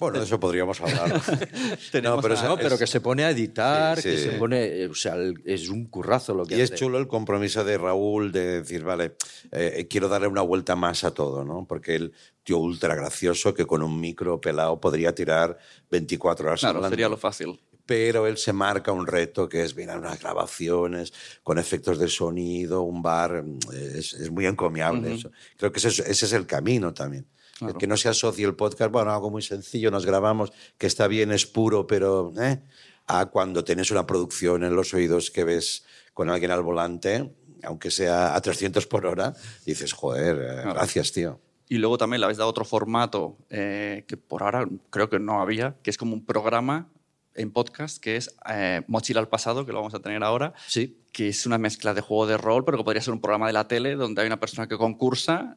Bueno, 0.01 0.19
de 0.19 0.25
eso 0.25 0.39
podríamos 0.41 0.81
hablar. 0.81 1.13
No, 2.03 2.21
pero, 2.21 2.35
a- 2.35 2.37
es- 2.37 2.43
No, 2.45 2.57
pero 2.57 2.77
que 2.79 2.87
se 2.87 3.01
pone 3.01 3.25
a 3.25 3.31
editar, 3.31 3.97
Sí, 4.01 4.11
que 4.11 4.19
se 4.19 4.33
pone... 4.33 4.65
eh, 4.65 4.87
O 4.89 4.95
sea, 4.95 5.15
es 5.45 5.69
un 5.69 5.87
currazo 5.87 6.35
lo 6.35 6.45
que 6.45 6.57
Y 6.57 6.61
es 6.61 6.71
hace. 6.73 6.79
chulo 6.81 6.99
el 6.99 7.07
compromiso 7.09 7.65
de 7.65 7.79
Raúl 7.79 8.33
de 8.33 8.61
decir, 8.63 8.83
vale, 8.85 9.17
eh, 9.53 9.87
quiero 9.89 10.09
darle 10.09 10.27
una 10.29 10.43
vuelta 10.43 10.77
más 10.77 11.05
a 11.05 11.13
todo, 11.13 11.45
¿no? 11.45 11.67
Porque 11.67 11.95
el 11.95 12.13
tío 12.43 12.59
ultra 12.59 12.95
gracioso 12.95 13.55
que 13.55 13.67
con 13.67 13.83
un 13.83 14.01
micro 14.01 14.41
pelado 14.41 14.81
podría 14.81 15.15
tirar 15.15 15.57
24 15.91 16.47
horas 16.49 16.61
Claro, 16.61 16.77
hablando. 16.79 16.93
sería 16.95 17.09
lo 17.09 17.17
fácil. 17.17 17.61
pero 17.87 18.27
él 18.27 18.37
se 18.39 18.53
marca 18.55 18.93
un 18.93 19.07
reto 19.07 19.47
que 19.49 19.63
es, 19.63 19.77
mira, 19.77 19.97
unas 19.99 20.19
grabaciones 20.21 21.13
con 21.43 21.59
efectos 21.59 21.99
de 21.99 22.09
sonido, 22.09 22.81
un 22.83 23.03
bar, 23.03 23.43
mm, 23.45 23.59
es, 23.97 24.15
es 24.15 24.31
muy 24.31 24.47
encomiable 24.47 25.15
eso. 25.15 25.31
Creo 25.59 25.71
que 25.71 25.79
ese 25.79 25.89
es, 25.89 25.99
ese 26.01 26.27
es 26.27 26.33
el 26.33 26.47
camino 26.47 26.93
también. 26.95 27.27
El 27.61 27.75
que 27.77 27.87
no 27.87 27.97
se 27.97 28.09
asocie 28.09 28.45
el 28.45 28.55
podcast, 28.57 28.91
bueno, 28.91 29.13
algo 29.13 29.31
muy 29.31 29.43
sencillo, 29.43 29.91
nos 29.91 30.05
grabamos, 30.07 30.53
que 30.77 30.87
está 30.87 31.07
bien, 31.07 31.31
es 31.33 31.47
puro, 31.47 31.87
pero 31.87 32.33
¿eh? 32.41 32.61
a 33.07 33.27
cuando 33.27 33.63
tienes 33.65 33.91
una 33.91 34.07
producción 34.07 34.65
en 34.65 34.75
los 34.75 34.93
oídos 34.95 35.31
que 35.31 35.45
ves 35.45 35.85
con 36.15 36.31
alguien 36.31 36.51
al 36.51 36.63
volante, 36.63 37.33
aunque 37.63 37.91
sea 37.91 38.35
a 38.35 38.41
300 38.41 38.87
por 38.87 39.07
hora, 39.07 39.35
dices, 39.65 39.93
joder, 39.93 40.37
eh, 40.37 40.63
gracias, 40.65 41.13
tío. 41.13 41.41
Y 41.69 41.79
luego 41.79 41.97
también 41.97 42.21
le 42.21 42.27
habéis 42.27 42.39
dado 42.39 42.51
otro 42.51 42.65
formato 42.65 43.39
eh, 43.51 44.05
que 44.07 44.17
por 44.17 44.43
ahora 44.43 44.67
creo 44.91 45.09
que 45.09 45.19
no 45.19 45.41
había, 45.41 45.77
que 45.83 45.91
es 45.91 45.97
como 45.97 46.13
un 46.15 46.25
programa 46.25 46.89
en 47.35 47.51
podcast 47.53 47.99
que 47.99 48.17
es 48.17 48.35
eh, 48.49 48.83
Mochila 48.87 49.19
al 49.21 49.29
pasado, 49.29 49.65
que 49.65 49.73
lo 49.73 49.79
vamos 49.79 49.95
a 49.95 50.01
tener 50.01 50.23
ahora, 50.23 50.53
Sí. 50.67 50.99
que 51.13 51.29
es 51.29 51.47
una 51.47 51.59
mezcla 51.59 51.95
de 51.95 52.01
juego 52.01 52.27
de 52.27 52.37
rol, 52.37 52.65
pero 52.65 52.79
que 52.79 52.85
podría 52.85 53.03
ser 53.03 53.15
un 53.15 53.21
programa 53.21 53.47
de 53.47 53.55
la 53.55 53.67
tele 53.67 53.95
donde 53.97 54.21
hay 54.23 54.27
una 54.27 54.39
persona 54.39 54.69
que 54.69 54.77
concursa, 54.77 55.57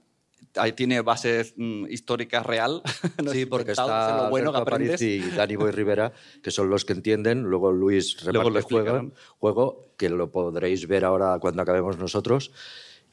ahí 0.60 0.74
tiene 0.74 1.02
bases 1.02 1.54
mm, 1.58 1.86
históricas 1.90 2.46
real. 2.46 2.82
no 3.24 3.32
Sí, 3.32 3.42
es 3.42 3.48
porque 3.48 3.72
está 3.72 4.10
es 4.12 4.16
lo 4.24 4.30
bueno 4.30 4.52
que 4.52 4.58
aprendes. 4.60 5.02
y 5.02 5.20
Dani 5.32 5.56
Boy 5.56 5.72
Rivera, 5.72 6.12
que 6.42 6.52
son 6.52 6.70
los 6.70 6.86
que 6.86 6.94
entienden. 6.94 7.44
Luego 7.44 7.72
Luis 7.72 8.18
reparte 8.26 8.62
juego, 8.62 9.12
juego, 9.40 9.82
que 9.98 10.10
lo 10.10 10.32
podréis 10.32 10.88
ver 10.88 11.06
ahora 11.06 11.38
cuando 11.40 11.62
acabemos 11.62 11.98
nosotros. 11.98 12.52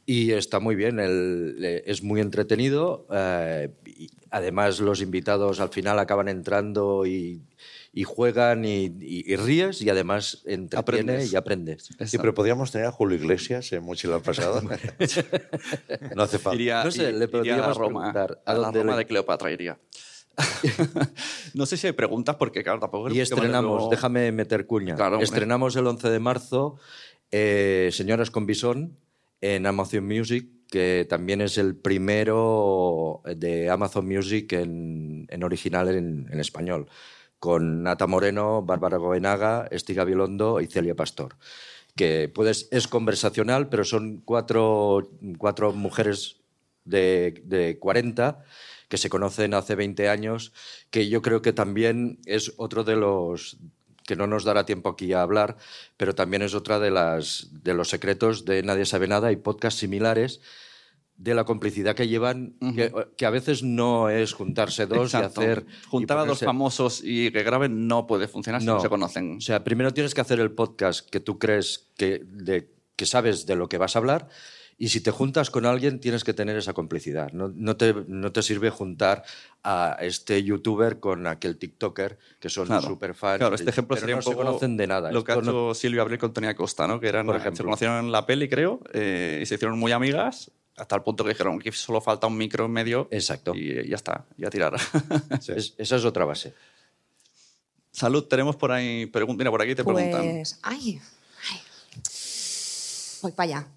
Y 0.07 0.33
está 0.33 0.61
muy 0.61 0.75
bien, 0.75 1.01
el- 1.01 1.83
es 1.87 2.03
muy 2.03 2.21
entretenido. 2.21 3.07
eh, 3.11 3.71
y 3.87 4.11
además, 4.31 4.81
los 4.81 5.01
invitados 5.01 5.61
al 5.61 5.71
final 5.71 5.99
acaban 5.99 6.29
entrando 6.29 7.07
y, 7.07 7.41
y 7.97 8.03
juegan 8.05 8.65
y, 8.65 8.87
y- 8.87 9.25
y 9.33 9.37
ríes 9.37 9.81
y 9.81 9.89
además 9.89 10.43
entretiene 10.47 11.13
Aprendes. 11.13 11.33
y 11.33 11.37
aprendes. 11.37 11.89
Sí, 12.07 12.19
pero 12.19 12.35
podríamos 12.35 12.73
tener 12.73 12.89
a 12.89 12.93
Julio 12.93 13.17
Iglesias 13.17 13.73
en 13.73 13.85
Mochila 13.85 14.17
al 14.17 14.23
pasado. 14.23 14.61
no 16.17 16.23
hace 16.23 16.39
falta. 16.39 16.55
Iría, 16.57 16.83
No 16.85 16.91
sé, 16.91 17.11
i- 17.11 17.13
le 17.13 17.19
iría 17.19 17.25
a 17.27 17.31
podríamos 17.31 17.77
Roma, 17.77 18.01
preguntar, 18.13 18.43
¿a 18.45 18.51
a, 18.51 18.55
la 18.55 18.71
Roma 18.73 18.93
le- 18.93 18.99
de 18.99 19.07
Cleopatra 19.07 19.51
iría. 19.53 19.79
no 21.55 21.67
sé 21.67 21.77
si 21.77 21.87
hay 21.87 21.93
preguntas 21.93 22.37
porque, 22.37 22.63
claro, 22.63 22.81
tampoco... 22.81 23.11
Y 23.11 23.21
estrenamos, 23.21 23.73
luego- 23.77 23.91
déjame 23.91 24.33
meter 24.33 24.67
cuña. 24.67 24.97
Claro, 24.97 25.21
estrenamos 25.21 25.77
el 25.77 25.87
11 25.87 26.09
de 26.11 26.19
marzo 26.19 26.77
eh, 27.31 27.91
Señoras 27.93 28.31
con 28.31 28.47
Bisón 28.47 28.99
en 29.41 29.67
Amazon 29.67 30.07
Music, 30.07 30.49
que 30.71 31.07
también 31.09 31.41
es 31.41 31.59
el 31.59 31.77
primero 31.77 33.23
de 33.37 33.71
Amazon 33.71 34.07
Music 34.09 34.53
en, 34.55 35.27
en 35.31 35.45
original 35.45 35.89
en, 35.95 36.27
en 36.33 36.41
español, 36.41 36.89
con 37.45 37.83
Nata 37.83 38.07
Moreno, 38.07 38.63
Bárbara 38.63 38.97
Goenaga, 38.97 39.69
Estiga 39.71 40.05
Bilondo 40.05 40.63
y 40.63 40.67
Celia 40.67 40.95
Pastor. 40.97 41.37
Que 41.95 42.33
es 42.71 42.89
conversacional, 42.89 43.69
pero 43.69 43.85
son 43.85 44.23
cuatro, 44.25 45.11
cuatro 45.37 45.75
mujeres 45.75 46.41
de, 46.87 47.43
de 47.45 47.79
40 47.79 48.43
que 48.89 48.97
se 48.97 49.11
conocen 49.11 49.53
hace 49.53 49.75
20 49.75 50.09
años, 50.09 50.55
que 50.89 51.11
yo 51.11 51.21
creo 51.21 51.43
que 51.43 51.53
también 51.53 52.19
es 52.25 52.55
otro 52.57 52.83
de 52.83 52.97
los 52.97 53.59
que 54.07 54.17
no 54.17 54.27
nos 54.27 54.45
dará 54.45 54.65
tiempo 54.65 54.89
aquí 54.89 55.13
a 55.13 55.21
hablar, 55.21 55.59
pero 55.99 56.15
también 56.15 56.41
es 56.41 56.55
otra 56.55 56.79
de 56.79 56.91
las 56.91 57.49
de 57.63 57.75
los 57.75 57.91
secretos 57.91 58.47
de 58.47 58.63
Nadie 58.63 58.87
sabe 58.87 59.07
nada 59.07 59.33
y 59.33 59.37
podcasts 59.37 59.81
similares 59.81 60.41
de 61.17 61.35
la 61.35 61.45
complicidad 61.45 61.95
que 61.95 62.09
llevan, 62.09 62.55
que, 62.75 62.93
que 63.17 63.25
a 63.27 63.31
veces 63.31 63.63
no 63.63 64.09
es 64.11 64.33
juntarse 64.33 64.87
dos 64.87 65.15
Exacto. 65.15 65.41
y 65.41 65.45
hacer 65.45 65.67
y 65.69 65.87
Juntar 65.89 66.19
a 66.19 66.25
dos 66.25 66.41
famosos 66.41 67.03
y 67.05 67.31
que 67.31 67.43
graben 67.45 67.87
no 67.87 68.07
puede 68.07 68.27
funcionar 68.29 68.61
si 68.61 68.67
no, 68.67 68.81
se 68.81 68.89
conocen. 68.89 69.37
o 69.39 69.41
sea, 69.41 69.63
primero 69.63 69.93
tienes 69.95 70.13
que 70.15 70.21
hacer 70.21 70.41
el 70.41 70.51
podcast 70.51 71.09
que 71.09 71.21
tú 71.21 71.39
crees 71.39 71.89
que, 71.97 72.21
de- 72.25 72.71
que 72.97 73.07
sabes 73.07 73.47
de 73.47 73.55
lo 73.57 73.69
que 73.69 73.79
vas 73.79 73.95
a 73.97 74.01
hablar 74.01 74.29
y 74.77 74.89
si 74.89 75.01
te 75.01 75.13
juntas 75.13 75.51
con 75.51 75.67
alguien 75.67 76.01
tienes 76.01 76.25
que 76.25 76.35
tener 76.35 76.57
esa 76.57 76.73
complicidad. 76.73 77.31
No, 77.33 77.49
no 77.55 77.77
te, 77.77 77.95
no 78.09 78.33
te 78.33 78.43
sirve 78.43 78.71
juntar 78.71 79.23
a 79.63 79.97
este 80.01 80.43
youtuber 80.43 80.99
con 80.99 81.29
aquel 81.29 81.59
tiktoker 81.59 82.19
que 82.41 82.49
son 82.51 82.67
Claro. 82.67 82.83
súper 82.89 83.15
fans. 83.15 83.39
Claro, 83.39 83.55
este 83.55 83.71
ejemplo 83.71 83.95
pero 83.95 84.01
sería 84.01 84.17
no 84.17 84.19
un 84.19 84.23
se 84.25 84.31
poco 84.33 84.45
conocen 84.45 84.77
de 84.77 84.87
nada. 84.89 85.13
Lo 85.13 85.23
que 85.23 85.31
ha 85.31 85.37
Esto 85.37 85.53
no- 85.53 85.71
hecho 85.71 85.75
Silvia 85.81 86.03
Abril 86.03 86.19
con 86.19 86.33
Tonia 86.33 86.57
Costa, 86.57 86.89
¿no? 86.89 86.99
Que 86.99 87.07
eran, 87.07 87.25
Por 87.27 87.37
se 87.37 87.41
ejemplo. 87.43 87.65
conocieron 87.67 88.05
en 88.05 88.11
la 88.13 88.27
peli, 88.27 88.49
creo, 88.49 88.81
eh, 88.93 89.39
y 89.43 89.47
se 89.47 89.55
hicieron 89.55 89.79
muy 89.79 89.93
amigas, 89.93 90.51
hasta 90.77 90.97
el 90.97 91.03
punto 91.03 91.23
que 91.25 91.31
dijeron 91.31 91.59
que 91.59 91.71
solo 91.73 92.01
falta 92.01 92.27
un 92.27 92.37
micro 92.37 92.65
en 92.67 92.73
medio. 92.73 93.09
Exacto. 93.11 93.55
Y 93.55 93.89
ya 93.89 93.97
está, 93.97 94.25
ya 94.37 94.51
tirar. 94.51 94.75
Es- 95.49 95.75
esa 95.79 95.97
es 95.97 96.05
otra 96.05 96.25
base. 96.25 96.55
Salud, 97.93 98.25
tenemos 98.25 98.57
por 98.57 98.73
ahí 98.73 99.07
preguntas. 99.07 99.39
Mira, 99.39 99.51
por 99.51 99.63
aquí 99.63 99.75
te 99.75 99.85
preguntan. 99.85 100.23
Pues, 100.23 100.59
ay, 100.63 101.01
ay. 101.51 101.61
Voy 103.23 103.33
para 103.33 103.45
allá. 103.59 103.69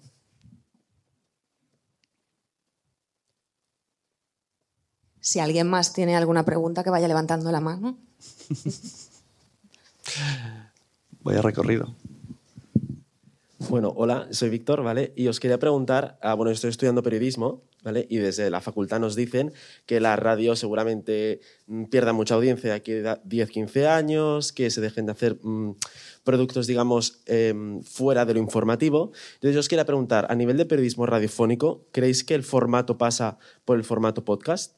Si 5.20 5.40
alguien 5.40 5.68
más 5.68 5.92
tiene 5.92 6.16
alguna 6.16 6.44
pregunta, 6.44 6.82
que 6.84 6.90
vaya 6.90 7.08
levantando 7.08 7.50
la 7.52 7.60
mano. 7.60 7.98
Vaya 11.20 11.42
recorrido. 11.42 11.94
Bueno, 13.58 13.92
hola, 13.96 14.28
soy 14.30 14.50
Víctor, 14.50 14.82
¿vale? 14.82 15.12
Y 15.16 15.28
os 15.28 15.40
quería 15.40 15.58
preguntar, 15.58 16.18
ah, 16.22 16.34
bueno, 16.34 16.50
estoy 16.52 16.70
estudiando 16.70 17.02
periodismo 17.02 17.68
¿vale? 17.82 18.06
Y 18.08 18.18
desde 18.18 18.50
la 18.50 18.60
facultad 18.60 19.00
nos 19.00 19.14
dicen 19.14 19.52
que 19.86 20.00
la 20.00 20.16
radio 20.16 20.56
seguramente 20.56 21.40
mm, 21.66 21.84
pierda 21.84 22.12
mucha 22.12 22.34
audiencia 22.34 22.70
de 22.70 22.76
aquí 22.76 22.92
a 23.06 23.20
10, 23.24 23.50
15 23.50 23.86
años, 23.86 24.52
que 24.52 24.70
se 24.70 24.80
dejen 24.80 25.06
de 25.06 25.12
hacer 25.12 25.38
mm, 25.42 25.76
productos, 26.24 26.66
digamos, 26.66 27.20
em, 27.26 27.82
fuera 27.82 28.24
de 28.24 28.34
lo 28.34 28.40
informativo. 28.40 29.12
Entonces, 29.34 29.54
yo 29.54 29.60
os 29.60 29.68
quería 29.68 29.84
preguntar, 29.86 30.26
a 30.30 30.34
nivel 30.34 30.56
de 30.56 30.66
periodismo 30.66 31.06
radiofónico, 31.06 31.86
¿creéis 31.92 32.24
que 32.24 32.34
el 32.34 32.42
formato 32.42 32.98
pasa 32.98 33.38
por 33.64 33.78
el 33.78 33.84
formato 33.84 34.24
podcast? 34.24 34.76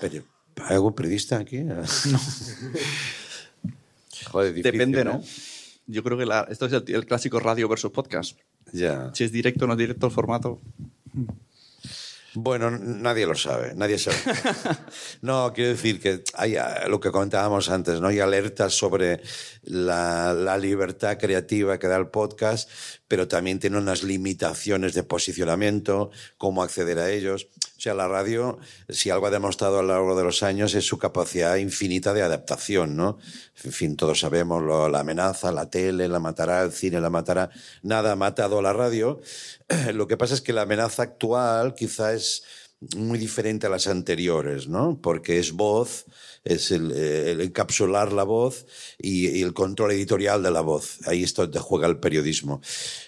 Pero, 0.00 0.24
¿Hay 0.56 0.74
algún 0.74 0.94
periodista 0.94 1.38
aquí? 1.38 1.58
No. 1.58 1.76
Joder, 4.30 4.54
difícil, 4.54 4.72
Depende, 4.72 5.00
¿eh? 5.00 5.04
¿no? 5.04 5.22
Yo 5.86 6.02
creo 6.02 6.16
que 6.18 6.26
la- 6.26 6.46
esto 6.50 6.66
es 6.66 6.72
el, 6.72 6.84
el 6.94 7.06
clásico 7.06 7.40
radio 7.40 7.68
versus 7.68 7.90
podcast. 7.90 8.38
Ya. 8.72 9.10
Si 9.14 9.24
es 9.24 9.32
directo 9.32 9.64
o 9.64 9.68
no 9.68 9.74
es 9.74 9.78
directo 9.78 10.06
el 10.06 10.12
formato. 10.12 10.60
Bueno, 12.36 12.68
nadie 12.72 13.26
lo 13.26 13.36
sabe, 13.36 13.74
nadie 13.76 13.96
sabe. 13.96 14.16
No, 15.22 15.52
quiero 15.54 15.70
decir 15.70 16.00
que 16.00 16.24
hay 16.34 16.56
ah, 16.56 16.86
lo 16.88 16.98
que 16.98 17.12
comentábamos 17.12 17.70
antes, 17.70 18.00
¿no? 18.00 18.08
Hay 18.08 18.18
alertas 18.18 18.74
sobre 18.74 19.20
la, 19.62 20.34
la 20.34 20.58
libertad 20.58 21.16
creativa 21.16 21.78
que 21.78 21.86
da 21.86 21.96
el 21.96 22.08
podcast, 22.08 22.68
pero 23.06 23.28
también 23.28 23.60
tiene 23.60 23.78
unas 23.78 24.02
limitaciones 24.02 24.94
de 24.94 25.04
posicionamiento, 25.04 26.10
cómo 26.36 26.64
acceder 26.64 26.98
a 26.98 27.08
ellos. 27.10 27.46
Sea, 27.84 27.92
la 27.92 28.08
radio, 28.08 28.58
si 28.88 29.10
algo 29.10 29.26
ha 29.26 29.30
demostrado 29.30 29.78
a 29.78 29.82
lo 29.82 29.88
largo 29.88 30.16
de 30.16 30.24
los 30.24 30.42
años, 30.42 30.74
es 30.74 30.86
su 30.86 30.96
capacidad 30.98 31.56
infinita 31.56 32.14
de 32.14 32.22
adaptación, 32.22 32.96
¿no? 32.96 33.18
En 33.62 33.72
fin, 33.72 33.94
todos 33.94 34.20
sabemos 34.20 34.62
la 34.90 35.00
amenaza, 35.00 35.52
la 35.52 35.68
tele 35.68 36.08
la 36.08 36.18
matará, 36.18 36.62
el 36.62 36.72
cine 36.72 36.98
la 36.98 37.10
matará. 37.10 37.50
Nada 37.82 38.12
ha 38.12 38.16
matado 38.16 38.58
a 38.58 38.62
la 38.62 38.72
radio. 38.72 39.20
Lo 39.92 40.06
que 40.06 40.16
pasa 40.16 40.32
es 40.32 40.40
que 40.40 40.54
la 40.54 40.62
amenaza 40.62 41.02
actual 41.02 41.74
quizá 41.74 42.14
es 42.14 42.44
muy 42.96 43.18
diferente 43.18 43.66
a 43.66 43.70
las 43.70 43.86
anteriores, 43.86 44.68
¿no? 44.68 44.98
Porque 45.00 45.38
es 45.38 45.52
voz, 45.52 46.06
es 46.44 46.70
el, 46.70 46.92
eh, 46.92 47.32
el 47.32 47.40
encapsular 47.40 48.12
la 48.12 48.24
voz 48.24 48.66
y, 48.98 49.28
y 49.28 49.42
el 49.42 49.54
control 49.54 49.92
editorial 49.92 50.42
de 50.42 50.50
la 50.50 50.60
voz. 50.60 50.98
Ahí 51.06 51.22
es 51.22 51.34
donde 51.34 51.58
juega 51.58 51.86
el 51.86 51.98
periodismo. 51.98 52.60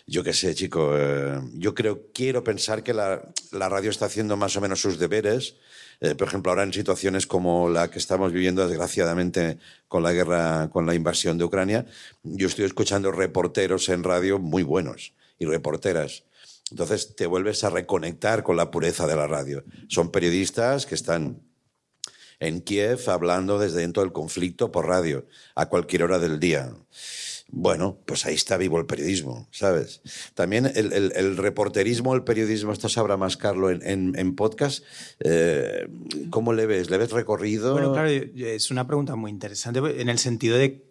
Yo 0.06 0.22
qué 0.22 0.32
sé, 0.32 0.54
chico, 0.54 0.92
eh, 0.94 1.40
yo 1.54 1.74
creo, 1.74 2.08
quiero 2.12 2.42
pensar 2.42 2.82
que 2.82 2.94
la, 2.94 3.22
la 3.52 3.68
radio 3.68 3.90
está 3.90 4.06
haciendo 4.06 4.36
más 4.36 4.56
o 4.56 4.60
menos 4.60 4.80
sus 4.80 4.98
deberes. 4.98 5.56
Eh, 6.00 6.14
por 6.14 6.28
ejemplo, 6.28 6.52
ahora 6.52 6.62
en 6.62 6.72
situaciones 6.72 7.26
como 7.26 7.68
la 7.70 7.90
que 7.90 7.98
estamos 7.98 8.32
viviendo, 8.32 8.66
desgraciadamente, 8.66 9.58
con 9.88 10.02
la 10.02 10.12
guerra, 10.12 10.68
con 10.70 10.86
la 10.86 10.94
invasión 10.94 11.38
de 11.38 11.44
Ucrania, 11.44 11.86
yo 12.22 12.48
estoy 12.48 12.66
escuchando 12.66 13.12
reporteros 13.12 13.88
en 13.88 14.02
radio 14.02 14.38
muy 14.38 14.62
buenos 14.62 15.12
y 15.38 15.46
reporteras. 15.46 16.24
Entonces 16.70 17.14
te 17.14 17.26
vuelves 17.26 17.62
a 17.64 17.70
reconectar 17.70 18.42
con 18.42 18.56
la 18.56 18.70
pureza 18.70 19.06
de 19.06 19.16
la 19.16 19.26
radio. 19.26 19.64
Son 19.88 20.10
periodistas 20.10 20.86
que 20.86 20.94
están 20.94 21.42
en 22.38 22.60
Kiev 22.60 23.08
hablando 23.08 23.58
desde 23.58 23.80
dentro 23.80 24.02
del 24.02 24.12
conflicto 24.12 24.70
por 24.70 24.86
radio, 24.86 25.26
a 25.54 25.68
cualquier 25.68 26.02
hora 26.02 26.18
del 26.18 26.38
día. 26.40 26.74
Bueno, 27.48 27.96
pues 28.06 28.26
ahí 28.26 28.34
está 28.34 28.56
vivo 28.56 28.78
el 28.80 28.86
periodismo, 28.86 29.46
¿sabes? 29.52 30.02
También 30.34 30.70
el, 30.74 31.36
reporterismo, 31.36 32.14
el 32.14 32.24
periodismo, 32.24 32.72
esto 32.72 32.88
sabrá 32.88 33.16
más 33.16 33.36
Carlos 33.36 33.78
en, 33.82 34.34
podcast. 34.34 34.84
eh, 35.20 35.86
¿Cómo 36.30 36.52
le 36.52 36.66
ves? 36.66 36.90
¿Le 36.90 36.98
ves 36.98 37.12
recorrido? 37.12 37.72
Bueno, 37.72 37.92
claro, 37.92 38.08
es 38.08 38.70
una 38.72 38.86
pregunta 38.88 39.14
muy 39.14 39.30
interesante 39.30 39.78
en 39.78 40.08
el 40.08 40.18
sentido 40.18 40.58
de, 40.58 40.86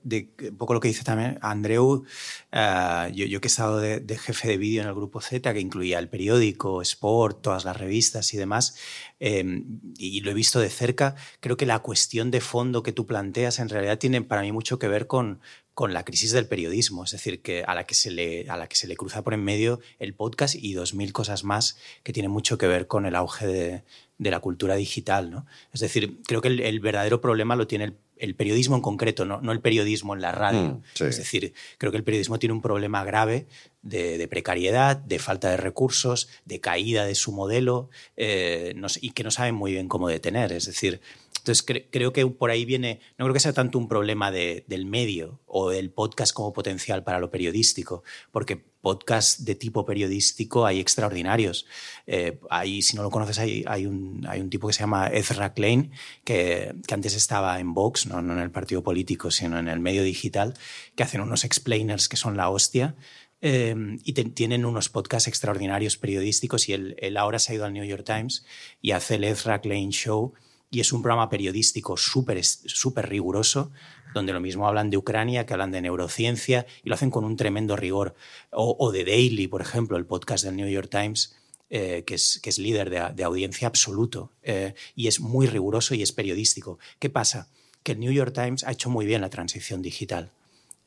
un 0.50 0.58
poco 0.58 0.74
lo 0.74 0.80
que 0.80 0.88
dice 0.88 1.04
también 1.04 1.38
Andreu. 1.42 2.06
eh, 2.54 3.12
yo, 3.14 3.42
que 3.42 3.48
he 3.48 3.50
estado 3.50 3.80
de, 3.80 4.18
jefe 4.18 4.48
de 4.48 4.58
vídeo 4.58 4.82
en 4.82 4.88
el 4.88 4.96
grupo 4.96 5.20
Z, 5.20 5.54
que 5.54 5.60
incluía 5.60 6.00
el 6.00 6.08
periódico, 6.08 6.82
Sport, 6.82 7.42
todas 7.42 7.66
las 7.66 7.76
revistas 7.76 8.34
y 8.34 8.38
demás, 8.38 8.78
eh, 9.20 9.64
y 9.98 10.22
lo 10.22 10.32
he 10.32 10.34
visto 10.34 10.62
de 10.62 10.70
cerca, 10.70 11.16
creo 11.42 11.58
que 11.58 11.66
la 11.66 11.80
cuestión 11.80 12.32
de 12.32 12.40
fondo 12.40 12.82
que 12.82 12.94
tú 12.94 13.06
planteas 13.06 13.60
en 13.60 13.68
realidad 13.68 13.98
tiene 13.98 14.22
para 14.22 14.42
mí 14.42 14.54
mucho 14.54 14.80
que 14.80 14.88
ver 14.88 15.08
con, 15.08 15.42
con 15.76 15.94
la 15.94 16.06
crisis 16.06 16.32
del 16.32 16.48
periodismo, 16.48 17.04
es 17.04 17.12
decir, 17.12 17.42
que 17.42 17.66
a 17.68 17.76
la 17.76 17.84
que 17.84 17.96
se 17.96 18.10
le, 18.10 18.50
a 18.50 18.56
la 18.56 18.68
que 18.68 18.78
se 18.78 18.88
le 18.88 18.96
cruza 18.96 19.24
por 19.24 19.34
en 19.34 19.44
medio 19.44 19.82
el 20.00 20.14
podcast 20.14 20.56
y 20.56 20.74
dos 20.74 20.94
mil 20.94 21.12
cosas 21.12 21.44
más 21.44 21.78
que 22.02 22.14
tienen 22.14 22.32
mucho 22.32 22.58
que 22.58 22.66
ver 22.66 22.88
con 22.88 23.06
el 23.06 23.14
auge 23.14 23.46
de, 23.46 23.84
de 24.18 24.32
la 24.32 24.40
cultura 24.40 24.76
digital. 24.76 25.30
¿no? 25.30 25.46
Es 25.74 25.82
decir, 25.82 26.22
creo 26.26 26.42
que 26.42 26.48
el, 26.48 26.62
el 26.62 26.80
verdadero 26.80 27.20
problema 27.20 27.58
lo 27.58 27.68
tiene 27.68 27.84
el, 27.84 27.98
el 28.18 28.36
periodismo 28.36 28.78
en 28.78 28.82
concreto, 28.82 29.26
¿no? 29.26 29.42
no 29.42 29.52
el 29.52 29.60
periodismo 29.60 30.16
en 30.16 30.22
la 30.22 30.32
radio. 30.32 30.62
Mm, 30.62 30.84
sí. 30.94 31.04
Es 31.04 31.18
decir, 31.18 31.54
creo 31.78 31.92
que 31.92 31.98
el 31.98 32.06
periodismo 32.06 32.40
tiene 32.40 32.54
un 32.54 32.62
problema 32.62 33.04
grave 33.04 33.46
de, 33.82 34.18
de 34.18 34.28
precariedad, 34.28 34.96
de 34.96 35.20
falta 35.20 35.50
de 35.50 35.58
recursos, 35.58 36.30
de 36.46 36.62
caída 36.62 37.06
de 37.06 37.16
su 37.16 37.34
modelo 37.34 37.90
eh, 38.16 38.74
no 38.78 38.88
sé, 38.88 39.00
y 39.02 39.10
que 39.12 39.24
no 39.24 39.32
saben 39.32 39.56
muy 39.56 39.74
bien 39.74 39.90
cómo 39.90 40.08
detener. 40.08 40.54
Es 40.54 40.66
decir, 40.66 41.02
entonces 41.46 41.64
cre- 41.64 41.86
creo 41.92 42.12
que 42.12 42.26
por 42.26 42.50
ahí 42.50 42.66
viene, 42.66 43.02
no 43.20 43.26
creo 43.26 43.34
que 43.36 43.40
sea 43.40 43.54
tanto 43.54 43.78
un 43.78 43.88
problema 43.88 44.32
de- 44.32 44.66
del 44.68 44.88
medio 44.88 45.42
o 45.46 45.70
del 45.70 45.92
podcast 45.92 46.34
como 46.34 46.52
potencial 46.54 47.04
para 47.04 47.20
lo 47.20 47.30
periodístico, 47.30 48.04
porque 48.32 48.56
podcasts 48.82 49.46
de 49.46 49.54
tipo 49.54 49.86
periodístico 49.86 50.66
hay 50.66 50.80
extraordinarios. 50.80 51.68
Eh, 52.08 52.40
si 52.82 52.96
no 52.96 53.04
lo 53.04 53.12
conoces, 53.12 53.38
hay, 53.38 53.86
un, 53.86 54.26
hay 54.28 54.42
un 54.42 54.50
tipo 54.50 54.68
que 54.68 54.74
se 54.74 54.80
llama 54.80 55.08
Ezra 55.08 55.54
Klein, 55.54 55.92
que, 56.24 56.74
que 56.88 56.94
antes 56.96 57.16
estaba 57.16 57.60
en 57.60 57.76
Vox, 57.76 58.08
no, 58.08 58.20
en 58.20 58.40
el 58.40 58.50
partido 58.52 58.82
político, 58.84 59.30
sino 59.30 59.60
en 59.60 59.68
el 59.68 59.80
medio 59.80 60.02
digital, 60.02 60.56
que 60.96 61.04
hacen 61.04 61.22
unos 61.22 61.44
explainers 61.44 62.10
que 62.10 62.18
son 62.18 62.38
la 62.38 62.50
hostia. 62.50 62.96
Eh, 63.42 63.76
y 64.04 64.14
te- 64.14 64.24
tienen 64.26 64.66
unos 64.66 64.90
podcasts 64.90 65.28
extraordinarios 65.28 65.98
periodísticos 65.98 66.68
y 66.70 66.74
él, 66.74 66.96
él 67.00 67.18
ahora 67.18 67.38
se 67.38 67.52
ha 67.52 67.56
ido 67.56 67.66
al 67.66 67.74
New 67.74 67.84
York 67.84 68.04
Times 68.04 68.46
y 68.82 68.92
hace 68.92 69.16
el 69.16 69.24
Ezra 69.26 69.62
Klein 69.62 69.92
Show 69.92 70.34
y 70.76 70.82
es 70.82 70.92
un 70.92 71.02
programa 71.02 71.30
periodístico 71.30 71.96
súper 71.96 73.10
riguroso 73.10 73.72
donde 74.14 74.34
lo 74.34 74.42
mismo 74.42 74.68
hablan 74.68 74.90
de 74.90 74.98
Ucrania 74.98 75.46
que 75.46 75.54
hablan 75.54 75.72
de 75.72 75.82
neurociencia 75.82 76.66
y 76.84 76.90
lo 76.90 76.96
hacen 76.96 77.12
con 77.12 77.24
un 77.24 77.38
tremendo 77.38 77.78
rigor. 77.78 78.14
O, 78.52 78.76
o 78.78 78.92
de 78.92 79.06
Daily, 79.06 79.48
por 79.48 79.62
ejemplo, 79.62 79.96
el 79.96 80.06
podcast 80.06 80.44
del 80.44 80.58
New 80.58 80.68
York 80.68 80.90
Times, 80.90 81.34
eh, 81.70 82.04
que, 82.06 82.16
es, 82.16 82.58
líder 82.58 82.90
de, 82.90 83.14
de 83.16 83.24
audiencia 83.24 83.70
absoluto 83.70 84.32
eh, 84.44 84.74
y 84.98 85.08
es 85.08 85.22
muy 85.22 85.48
riguroso 85.48 85.96
y 85.96 86.02
es 86.02 86.12
periodístico. 86.12 86.78
¿Qué 87.00 87.10
pasa? 87.10 87.48
Que 87.82 87.94
el 87.94 88.02
New 88.02 88.12
York 88.12 88.34
Times 88.34 88.66
ha 88.66 88.74
hecho 88.74 88.90
muy 88.90 89.06
bien 89.06 89.22
la 89.22 89.30
transición 89.30 89.82
digital 89.82 90.34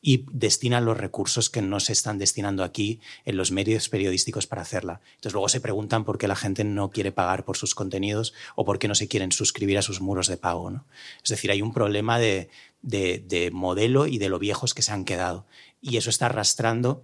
y 0.01 0.25
destinan 0.31 0.85
los 0.85 0.97
recursos 0.97 1.49
que 1.49 1.61
no 1.61 1.79
se 1.79 1.91
están 1.91 2.17
destinando 2.17 2.63
aquí 2.63 3.01
en 3.25 3.35
los 3.35 3.51
medios 3.51 3.89
periodísticos 3.89 4.47
para 4.47 4.61
hacerla. 4.61 5.01
Entonces 5.15 5.33
luego 5.33 5.49
se 5.49 5.59
preguntan 5.61 6.05
por 6.05 6.17
qué 6.17 6.27
la 6.27 6.35
gente 6.37 6.63
no 6.63 6.89
quiere 6.89 7.11
pagar 7.11 7.43
por 7.43 7.57
sus 7.57 7.75
contenidos 7.75 8.33
o 8.55 8.63
por 8.63 8.79
qué 8.79 8.87
no 8.87 8.95
se 8.95 9.07
quieren 9.07 9.31
suscribir 9.31 9.77
a 9.77 9.81
sus 9.81 9.99
muros 10.01 10.27
de 10.27 10.37
pago. 10.37 10.69
¿no? 10.71 10.85
Es 11.23 11.29
decir, 11.29 11.51
hay 11.51 11.61
un 11.61 11.73
problema 11.73 12.17
de, 12.17 12.49
de- 12.81 13.23
de 13.27 13.51
modelo 13.51 14.07
y 14.07 14.17
de 14.19 14.29
lo 14.29 14.39
viejos 14.39 14.73
que 14.73 14.81
se 14.81 14.91
han 14.93 15.03
quedado. 15.05 15.45
Y 15.81 15.97
eso 15.97 16.09
está 16.09 16.27
arrastrando 16.27 17.03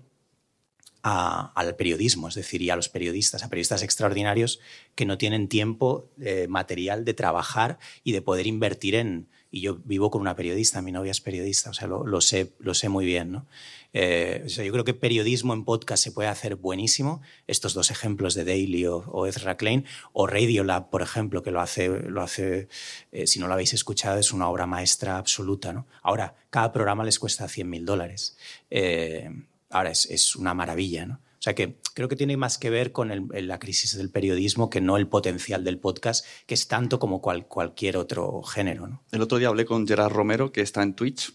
al 1.08 1.76
periodismo, 1.76 2.30
es 2.30 2.34
decir, 2.34 2.64
y 2.64 2.72
a 2.72 2.76
los 2.76 2.89
periodistas, 2.89 3.43
a 3.43 3.50
periodistas 3.50 3.84
extraordinarios 3.84 4.60
que 4.96 5.06
no 5.06 5.20
tienen 5.20 5.48
tiempo 5.48 6.10
eh, 6.20 6.48
material 6.50 7.06
de 7.06 7.14
trabajar 7.14 7.78
y 8.04 8.12
de 8.14 8.24
poder 8.24 8.48
invertir 8.48 8.96
en... 8.96 9.28
Y 9.52 9.62
yo 9.62 9.78
vivo 9.86 10.12
con 10.12 10.22
una 10.22 10.36
periodista, 10.36 10.82
mi 10.82 10.91
novia 10.91 11.12
es 11.12 11.22
periodista, 11.22 11.70
o 11.70 11.74
sea, 11.74 11.88
lo, 11.88 12.22
sé, 12.22 12.54
lo 12.60 12.74
sé 12.74 12.89
muy 12.89 13.06
bien. 13.06 13.32
¿no? 13.32 13.46
Eh, 13.93 14.43
yo 14.48 14.72
creo 14.72 14.84
que 14.84 14.93
periodismo 14.93 15.54
en 15.54 15.64
podcast 15.64 16.04
se 16.04 16.12
puede 16.12 16.28
hacer 16.28 16.56
buenísimo. 16.56 17.22
Estos 17.48 17.74
dos 17.74 17.91
ejemplos 17.91 18.34
de 18.34 18.43
Daily 18.43 18.86
o, 18.88 19.26
Ezra 19.26 19.56
Klein, 19.56 19.86
o 20.12 20.28
Radiolab, 20.28 20.89
por 20.89 21.02
ejemplo, 21.02 21.43
que 21.43 21.52
lo 21.52 21.62
hace, 21.62 21.88
lo 21.88 22.22
hace 22.22 22.68
eh, 23.12 23.28
si 23.28 23.39
no 23.39 23.48
lo 23.48 23.54
habéis 23.54 23.74
escuchado, 23.74 24.20
es 24.20 24.34
una 24.34 24.50
obra 24.50 24.66
maestra 24.66 25.18
absoluta. 25.18 25.72
¿no? 25.72 25.88
Ahora, 26.02 26.36
cada 26.50 26.74
programa 26.74 27.04
les 27.04 27.20
cuesta 27.20 27.46
100.000 27.46 27.86
dólares. 27.86 28.38
Eh, 28.70 29.30
ahora 29.70 29.91
es, 29.91 30.06
es 30.08 30.36
una 30.36 30.54
maravilla, 30.54 31.06
¿no? 31.06 31.24
O 31.46 31.48
sea 31.48 31.54
que 31.54 31.78
creo 31.93 32.08
que 32.10 32.16
tiene 32.16 32.38
más 32.38 32.58
que 32.58 32.72
ver 32.72 32.91
con 32.91 33.12
el- 33.12 33.28
el- 33.36 33.48
la 33.48 33.60
crisis 33.60 33.96
del 33.96 34.10
periodismo 34.10 34.72
que 34.72 34.82
no 34.82 34.98
el 34.98 35.08
potencial 35.08 35.64
del 35.64 35.78
podcast, 35.78 36.26
que 36.48 36.56
es 36.56 36.68
tanto 36.68 36.98
como 36.98 37.22
cual- 37.22 37.46
cualquier 37.46 37.98
otro 37.98 38.41
género. 38.41 38.88
¿no? 38.88 39.04
El 39.12 39.22
otro 39.22 39.38
día 39.38 39.50
hablé 39.50 39.64
con 39.64 39.88
Gerard 39.88 40.12
Romero, 40.12 40.52
que 40.52 40.62
está 40.62 40.82
en 40.82 40.96
Twitch, 40.96 41.34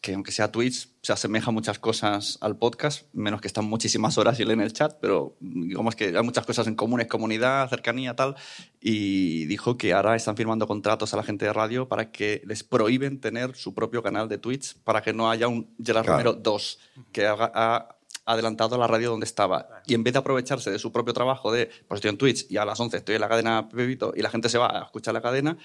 que 0.00 0.14
aunque 0.14 0.32
sea 0.32 0.50
Twitch, 0.50 0.88
se 1.00 1.12
asemeja 1.12 1.52
muchas 1.52 1.78
cosas 1.78 2.38
al 2.40 2.56
podcast, 2.58 3.06
menos 3.12 3.40
que 3.40 3.46
están 3.46 3.64
muchísimas 3.66 4.18
horas 4.18 4.40
y 4.40 4.44
leen 4.44 4.60
el 4.60 4.72
chat, 4.72 4.96
pero 5.00 5.36
digamos 5.38 5.94
que 5.94 6.06
hay 6.06 6.24
muchas 6.24 6.44
cosas 6.44 6.66
en 6.66 6.74
común, 6.74 7.00
es 7.00 7.06
comunidad, 7.06 7.68
cercanía, 7.70 8.16
tal. 8.16 8.34
Y 8.80 9.44
dijo 9.46 9.76
que 9.78 9.92
ahora 9.92 10.16
están 10.16 10.36
firmando 10.36 10.66
contratos 10.66 11.14
a 11.14 11.16
la 11.16 11.22
gente 11.22 11.44
de 11.44 11.52
radio 11.52 11.86
para 11.86 12.10
que 12.10 12.42
les 12.46 12.64
prohíben 12.64 13.20
tener 13.20 13.54
su 13.54 13.74
propio 13.74 14.02
canal 14.02 14.28
de 14.28 14.38
Twitch, 14.38 14.74
para 14.82 15.02
que 15.02 15.12
no 15.12 15.30
haya 15.30 15.46
un 15.46 15.72
Gerard 15.80 16.04
Claro. 16.04 16.18
Romero 16.18 16.32
2, 16.42 16.80
que 17.12 17.26
haga- 17.28 17.52
ha 17.54 17.96
adelantado 18.24 18.76
a 18.76 18.78
la 18.78 18.86
radio 18.86 19.10
donde 19.10 19.24
estaba. 19.24 19.68
Y 19.86 19.94
en 19.94 20.04
vez 20.04 20.12
de 20.12 20.20
aprovecharse 20.20 20.70
de 20.70 20.78
su 20.78 20.92
propio 20.92 21.12
trabajo 21.12 21.52
de, 21.52 21.70
pues 21.88 21.98
estoy 21.98 22.10
en 22.10 22.18
Twitch 22.18 22.46
y 22.50 22.56
a 22.56 22.64
las 22.64 22.78
11 22.78 22.98
estoy 22.98 23.16
en 23.16 23.20
la 23.20 23.28
cadena 23.28 23.68
Pepito 23.68 24.12
y 24.16 24.22
la 24.22 24.30
gente 24.30 24.48
se 24.48 24.58
va 24.58 24.80
a 24.80 24.84
escuchar 24.84 25.14
la 25.14 25.22
cadena, 25.22 25.58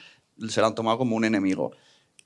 se 0.47 0.61
la 0.61 0.67
han 0.67 0.75
tomado 0.75 0.97
como 0.97 1.15
un 1.15 1.25
enemigo. 1.25 1.71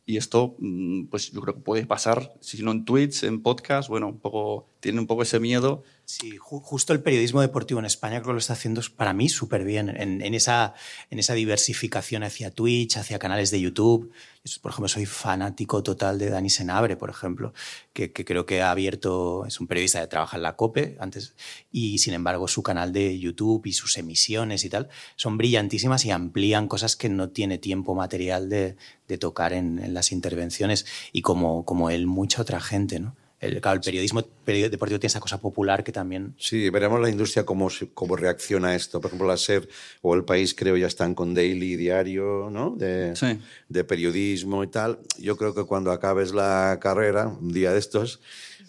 Y 0.06 0.18
esto, 0.18 0.56
mm, 0.60 1.06
pues 1.06 1.32
yo 1.32 1.42
creo 1.42 1.56
que 1.56 1.62
puede 1.62 1.86
pasar, 1.86 2.34
si 2.40 2.64
no 2.64 2.72
en 2.72 2.86
Twitch, 2.86 3.24
en 3.24 3.42
podcast, 3.42 3.90
bueno, 3.90 4.08
un 4.08 4.20
poco 4.20 4.71
tiene 4.82 5.00
un 5.00 5.08
poco 5.08 5.22
ese 5.22 5.40
miedo. 5.40 5.84
Sí, 6.06 6.38
ju- 6.38 6.60
justo 6.62 6.92
el 6.92 7.02
periodismo 7.02 7.40
deportivo 7.40 7.80
en 7.80 7.86
España 7.86 8.18
creo 8.18 8.32
que 8.32 8.34
lo 8.34 8.40
está 8.40 8.54
haciendo 8.54 8.82
para 8.98 9.14
mí 9.14 9.30
súper 9.30 9.64
bien 9.64 9.90
en, 9.90 10.34
esa, 10.34 10.74
diversificación 11.10 12.24
hacia 12.24 12.52
Twitch, 12.52 12.98
hacia 12.98 13.20
canales 13.20 13.52
de 13.52 13.62
YouTube. 13.62 14.12
Yo, 14.44 14.62
por 14.62 14.72
ejemplo, 14.72 14.88
soy 14.90 15.06
fanático 15.06 15.84
total 15.84 16.18
de 16.18 16.32
Dani 16.32 16.50
Senabre, 16.50 16.98
por 16.98 17.12
ejemplo, 17.12 17.54
que, 17.94 18.12
creo 18.12 18.46
que 18.48 18.62
ha 18.62 18.72
abierto, 18.72 19.46
es 19.46 19.60
un 19.62 19.68
periodista 19.68 20.02
que 20.02 20.08
trabaja 20.08 20.36
en 20.36 20.44
la 20.44 20.56
COPE 20.56 20.98
antes, 21.00 21.36
y 21.72 22.00
sin 22.00 22.16
embargo 22.16 22.48
su 22.48 22.64
canal 22.64 22.92
de 22.92 23.20
YouTube 23.20 23.68
y 23.68 23.74
sus 23.74 23.98
emisiones 23.98 24.66
y 24.66 24.70
tal 24.70 24.90
son 25.16 25.38
brillantísimas 25.38 26.06
y 26.06 26.12
amplían 26.12 26.68
cosas 26.68 26.96
que 26.96 27.08
no 27.08 27.30
tiene 27.30 27.60
tiempo 27.60 27.94
material 27.94 28.50
de, 28.50 28.76
tocar 29.20 29.54
en, 29.54 29.78
en 29.80 29.94
las 29.94 30.12
intervenciones 30.14 30.86
y 31.12 31.22
como, 31.22 31.66
como 31.66 31.90
él, 31.90 32.08
mucha 32.08 32.42
otra 32.42 32.62
gente, 32.62 33.00
¿no? 33.00 33.16
El, 33.42 33.60
claro, 33.60 33.76
el 33.78 33.82
periodismo 33.82 34.22
period- 34.46 34.70
deportivo 34.70 35.00
tiene 35.00 35.08
esa 35.10 35.20
cosa 35.20 35.40
popular 35.42 35.84
que 35.84 35.92
también 35.92 36.36
Sí, 36.38 36.70
veremos 36.70 37.02
la 37.02 37.10
industria 37.10 37.44
cómo, 37.44 37.70
cómo 37.96 38.16
reacciona 38.16 38.70
a 38.70 38.76
esto. 38.76 39.02
Por 39.02 39.10
ejemplo, 39.10 39.28
la 39.28 39.34
SER 39.38 39.68
o 40.04 40.14
El 40.14 40.24
País 40.24 40.54
creo 40.54 40.78
ya 40.78 40.86
están 40.88 41.16
con 41.16 41.34
daily, 41.34 41.76
diario, 41.76 42.50
¿no? 42.52 42.76
De, 42.78 43.16
Sí. 43.16 43.40
de 43.68 43.84
periodismo 43.84 44.64
y 44.64 44.68
tal. 44.68 45.00
Yo 45.18 45.36
creo 45.38 45.56
que 45.56 45.64
cuando 45.66 45.92
acabes 45.92 46.34
la 46.34 46.78
carrera, 46.80 47.28
un 47.28 47.52
día 47.52 47.74
de 47.74 47.80
estos, 47.80 48.20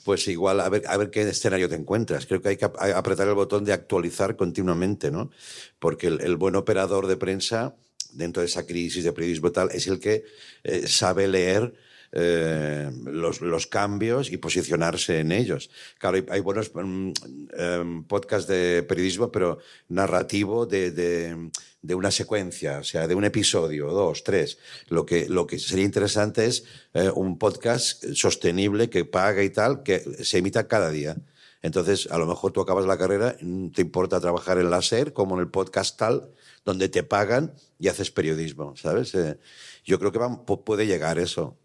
pues 0.05 0.27
igual 0.29 0.59
a 0.61 0.68
ver, 0.70 0.83
a 0.89 0.97
ver 0.97 1.11
qué 1.11 1.20
escenario 1.20 1.68
te 1.68 1.75
encuentras. 1.77 2.25
Creo 2.25 2.41
que 2.41 2.49
hay 2.49 2.57
que 2.57 2.64
ap- 2.64 2.81
apretar 2.81 3.29
el 3.29 3.35
botón 3.35 3.64
de 3.66 3.75
actualizar 3.75 4.37
continuamente, 4.37 5.11
¿no? 5.11 5.31
Porque 5.79 6.07
el, 6.07 6.23
el 6.23 6.37
buen 6.37 6.57
operador 6.57 7.07
de 7.09 7.16
prensa, 7.18 7.77
dentro 8.14 8.41
de 8.41 8.47
esa 8.49 8.66
crisis 8.66 9.05
de 9.05 9.12
periodismo 9.12 9.49
y 9.49 9.53
tal, 9.53 9.70
es 9.70 9.87
el 9.87 10.01
que 10.01 10.25
eh, 10.64 10.87
sabe 10.89 11.29
leer 11.29 11.75
eh, 12.13 12.91
los, 13.05 13.41
los 13.41 13.67
cambios 13.67 14.31
y 14.31 14.37
posicionarse 14.37 15.21
en 15.21 15.33
ellos. 15.33 15.71
Claro, 15.99 16.17
hay, 16.19 16.27
hay 16.31 16.41
buenos 16.41 16.71
em, 16.77 18.05
podcasts 18.05 18.49
de 18.49 18.83
periodismo, 18.83 19.31
pero 19.33 19.59
narrativo 19.89 20.67
de, 20.67 20.91
de, 20.91 21.51
de 21.81 21.95
una 21.95 22.11
secuencia, 22.11 22.79
o 22.79 22.85
sea, 22.85 23.09
de 23.09 23.15
un 23.15 23.25
episodio, 23.25 23.89
dos, 23.89 24.25
tres. 24.25 24.59
Lo 24.89 25.07
que, 25.07 25.29
lo 25.29 25.47
que 25.47 25.59
sería 25.59 25.85
interesante 25.85 26.47
es 26.47 26.65
eh, 26.95 27.11
un 27.15 27.39
podcast 27.39 28.05
sostenible 28.15 28.91
que 28.91 29.05
paga 29.05 29.43
y 29.43 29.51
tal, 29.51 29.83
que 29.83 30.01
se 30.25 30.39
emita 30.39 30.69
cada 30.69 30.91
día. 30.91 31.17
Entonces, 31.63 32.09
a 32.11 32.19
lo 32.19 32.27
mejor 32.27 32.51
tú 32.53 32.61
acabas 32.61 32.87
la 32.87 32.99
carrera, 32.99 33.37
mm, 33.41 33.69
te 33.71 33.83
importa 33.83 34.21
trabajar 34.21 34.59
en 34.59 34.69
la 34.69 34.83
SER, 34.83 35.13
como 35.13 35.37
en 35.37 35.41
el 35.43 35.49
podcast 35.49 35.97
tal, 35.97 36.31
donde 36.65 36.89
te 36.89 37.05
pagan 37.05 37.55
y 37.79 37.89
haces 37.89 38.11
periodismo, 38.11 38.75
¿sabes? 38.77 39.15
Eh, 39.15 39.39
yo 39.85 39.99
creo 39.99 40.11
que 40.13 40.19
va- 40.19 40.45
pu- 40.45 40.65
puede 40.65 40.87
llegar 40.87 41.19
eso. 41.19 41.57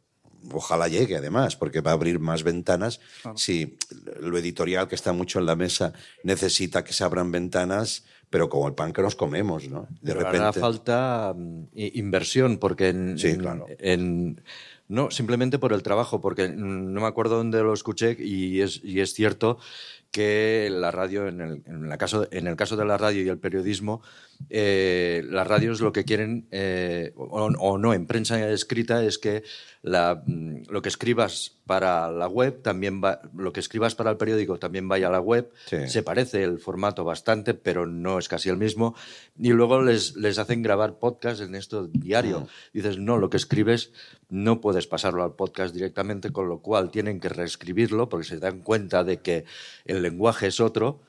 Ojalá 0.52 0.88
llegue, 0.88 1.18
además, 1.18 1.56
porque 1.56 1.82
va 1.82 1.92
a 1.92 1.94
abrir 1.96 2.20
más 2.20 2.44
ventanas. 2.44 3.00
Si 3.36 3.78
lo 4.22 4.38
editorial, 4.38 4.88
que 4.88 4.96
está 4.96 5.12
mucho 5.14 5.40
en 5.40 5.46
la 5.46 5.56
mesa, 5.56 5.94
necesita 6.24 6.84
que 6.84 6.94
se 6.94 7.04
abran 7.04 7.32
ventanas, 7.32 8.06
pero 8.30 8.50
como 8.50 8.68
el 8.68 8.74
pan 8.74 8.92
que 8.94 9.02
nos 9.02 9.16
comemos, 9.16 9.68
¿no? 9.70 9.88
De 10.02 10.14
Pero 10.14 10.20
repente. 10.20 10.38
hará 10.40 10.54
falta 10.54 11.34
mm, 11.36 11.64
inversión, 11.76 12.58
porque 12.58 12.90
en, 12.90 13.18
Sí, 13.18 13.38
claro. 13.38 13.66
en- 13.80 14.42
no, 14.90 15.12
simplemente 15.12 15.60
por 15.60 15.74
el 15.74 15.84
trabajo, 15.84 16.22
porque 16.22 16.48
no 16.50 17.02
me 17.02 17.08
acuerdo 17.08 17.36
dónde 17.36 17.62
lo 17.62 17.74
escuché 17.74 18.16
y 18.20 18.62
es, 18.62 18.80
y 18.84 19.02
es 19.02 19.14
cierto 19.14 19.58
que 20.12 20.70
la 20.72 20.92
radio, 20.92 21.28
en 21.28 21.42
el, 21.42 21.64
en 21.66 21.90
la 21.90 21.98
caso, 21.98 22.28
en 22.32 22.48
el 22.48 22.56
caso 22.56 22.78
de 22.78 22.86
la 22.86 22.98
radio 22.98 23.22
y 23.22 23.28
el 23.28 23.38
periodismo, 23.38 24.02
eh, 24.50 25.24
las 25.30 25.48
radios 25.48 25.82
lo 25.82 25.92
que 25.92 26.06
quieren, 26.06 26.48
eh, 26.52 27.14
o, 27.16 27.46
o 27.46 27.78
no, 27.78 27.94
en 27.94 28.06
prensa 28.06 28.50
escrita, 28.50 29.04
es 29.04 29.18
que 29.18 29.44
la, 29.82 30.24
mm, 30.26 30.64
lo 30.70 30.82
que 30.82 30.90
escribas 30.90 31.58
para 31.66 32.12
la 32.12 32.28
web 32.28 32.62
también 32.62 33.02
va, 33.04 33.22
lo 33.36 33.52
que 33.52 33.60
escribas 33.60 33.94
para 33.94 34.12
el 34.12 34.18
periódico 34.18 34.58
también 34.58 34.88
vaya 34.88 35.08
a 35.08 35.12
la 35.12 35.20
web. 35.20 35.52
Sí. 35.66 35.88
Se 35.88 36.04
parece 36.04 36.44
el 36.44 36.60
formato 36.60 37.04
bastante, 37.04 37.54
pero 37.54 37.86
no 37.86 38.20
es 38.20 38.28
casi 38.28 38.50
el 38.50 38.58
mismo. 38.58 38.96
Y 39.38 39.50
luego 39.50 39.82
les, 39.82 40.16
les 40.16 40.40
hacen 40.40 40.62
grabar 40.62 40.98
podcast 40.98 41.42
en 41.42 41.56
esto 41.56 41.88
diario. 41.88 42.48
Dices, 42.74 42.98
no, 42.98 43.18
lo 43.18 43.30
que 43.30 43.38
escribes 43.38 43.92
no 44.30 44.62
puedes 44.62 44.88
pasarlo 44.88 45.24
al 45.24 45.36
podcast 45.36 45.74
directamente, 45.74 46.32
con 46.32 46.48
lo 46.48 46.60
cual 46.60 46.90
tienen 46.90 47.20
que 47.20 47.30
reescribirlo 47.30 48.10
porque 48.10 48.28
se 48.28 48.40
dan 48.40 48.62
cuenta 48.62 49.04
de 49.04 49.18
que 49.18 49.46
el 49.86 50.02
lenguaje 50.02 50.48
es 50.48 50.60
otro 50.60 51.02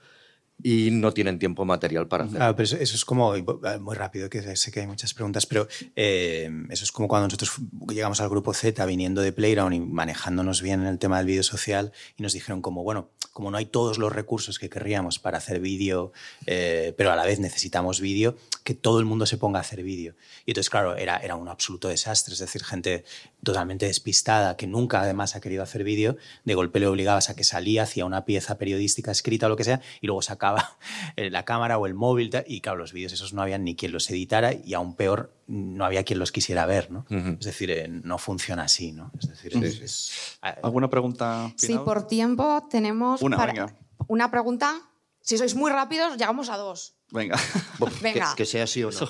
y 0.62 0.90
no 0.90 1.12
tienen 1.12 1.38
tiempo 1.38 1.64
material 1.64 2.08
para 2.08 2.24
hacer. 2.24 2.36
Claro, 2.36 2.56
pero 2.56 2.64
eso, 2.64 2.76
eso 2.76 2.96
es 2.96 3.04
como, 3.04 3.34
muy 3.80 3.94
rápido, 3.94 4.28
que 4.28 4.56
sé 4.56 4.72
que 4.72 4.80
hay 4.80 4.86
muchas 4.86 5.14
preguntas, 5.14 5.46
pero 5.46 5.68
eh, 5.94 6.50
eso 6.70 6.84
es 6.84 6.90
como 6.90 7.06
cuando 7.06 7.28
nosotros 7.28 7.52
llegamos 7.88 8.20
al 8.20 8.28
grupo 8.28 8.52
Z 8.52 8.84
viniendo 8.86 9.22
de 9.22 9.32
Playground 9.32 9.74
y 9.74 9.80
manejándonos 9.80 10.60
bien 10.60 10.80
en 10.80 10.88
el 10.88 10.98
tema 10.98 11.18
del 11.18 11.26
vídeo 11.26 11.42
social 11.42 11.92
y 12.16 12.22
nos 12.22 12.32
dijeron 12.32 12.60
como, 12.60 12.82
bueno, 12.82 13.10
como 13.32 13.52
no 13.52 13.56
hay 13.56 13.66
todos 13.66 13.98
los 13.98 14.12
recursos 14.12 14.58
que 14.58 14.68
querríamos 14.68 15.20
para 15.20 15.38
hacer 15.38 15.60
vídeo, 15.60 16.12
eh, 16.46 16.92
pero 16.96 17.12
a 17.12 17.16
la 17.16 17.24
vez 17.24 17.38
necesitamos 17.38 18.00
vídeo, 18.00 18.36
que 18.64 18.74
todo 18.74 18.98
el 18.98 19.04
mundo 19.04 19.26
se 19.26 19.38
ponga 19.38 19.58
a 19.58 19.62
hacer 19.62 19.84
vídeo. 19.84 20.16
Y 20.44 20.50
entonces, 20.50 20.70
claro, 20.70 20.96
era, 20.96 21.18
era 21.18 21.36
un 21.36 21.48
absoluto 21.48 21.86
desastre, 21.86 22.34
es 22.34 22.40
decir, 22.40 22.64
gente 22.64 23.04
totalmente 23.42 23.86
despistada 23.86 24.56
que 24.56 24.66
nunca 24.66 25.00
además 25.00 25.36
ha 25.36 25.40
querido 25.40 25.62
hacer 25.62 25.84
vídeo, 25.84 26.16
de 26.44 26.54
golpe 26.54 26.80
le 26.80 26.86
obligabas 26.86 27.30
a 27.30 27.36
que 27.36 27.44
salía, 27.44 27.84
hacía 27.84 28.04
una 28.04 28.24
pieza 28.24 28.58
periodística 28.58 29.10
escrita 29.10 29.46
o 29.46 29.48
lo 29.48 29.56
que 29.56 29.64
sea, 29.64 29.80
y 30.00 30.06
luego 30.06 30.22
sacaba 30.22 30.76
eh, 31.16 31.30
la 31.30 31.44
cámara 31.44 31.78
o 31.78 31.86
el 31.86 31.94
móvil, 31.94 32.30
y 32.46 32.60
claro, 32.60 32.78
los 32.78 32.92
vídeos 32.92 33.12
esos 33.12 33.32
no 33.32 33.42
había 33.42 33.56
ni 33.58 33.76
quien 33.76 33.92
los 33.92 34.10
editara 34.10 34.52
y 34.52 34.74
aún 34.74 34.94
peor, 34.96 35.32
no 35.46 35.84
había 35.84 36.04
quien 36.04 36.18
los 36.18 36.32
quisiera 36.32 36.66
ver, 36.66 36.90
¿no? 36.90 37.06
Es 37.08 37.46
decir, 37.46 37.70
eh, 37.70 37.88
no 37.88 38.18
funciona 38.18 38.64
así, 38.64 38.92
¿no? 38.92 39.12
Es 39.18 39.28
decir, 39.28 39.52
es- 39.64 39.80
es- 39.80 40.10
ah, 40.42 40.56
¿Alguna 40.62 40.90
pregunta? 40.90 41.52
Sí, 41.56 41.68
final? 41.68 41.84
por 41.84 42.06
tiempo 42.06 42.66
tenemos 42.70 43.22
Una, 43.22 43.36
para- 43.36 43.52
venga. 43.52 43.76
una 44.08 44.30
pregunta. 44.30 44.80
Si 45.22 45.36
sois 45.38 45.54
muy 45.54 45.70
rápidos, 45.70 46.16
llegamos 46.16 46.48
a 46.50 46.56
dos. 46.56 46.94
Venga. 47.10 47.38
Venga. 48.02 48.30
Que, 48.36 48.42
que 48.42 48.46
sea 48.46 48.64
así 48.64 48.82
o 48.84 48.90
no. 48.90 48.98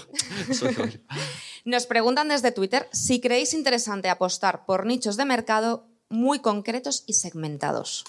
Nos 1.64 1.86
preguntan 1.86 2.28
desde 2.28 2.52
Twitter 2.52 2.88
si 2.92 3.20
creéis 3.20 3.54
interesante 3.54 4.08
apostar 4.08 4.64
por 4.66 4.86
nichos 4.86 5.16
de 5.16 5.24
mercado 5.24 5.86
muy 6.08 6.40
concretos 6.40 7.04
y 7.06 7.14
segmentados. 7.14 8.04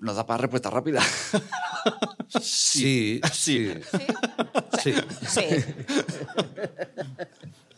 Nos 0.00 0.16
da 0.16 0.26
para 0.26 0.38
respuesta 0.42 0.70
rápida. 0.70 1.02
Sí, 2.40 3.20
sí. 3.32 3.70
Sí, 4.82 4.94
Sí. 5.28 5.42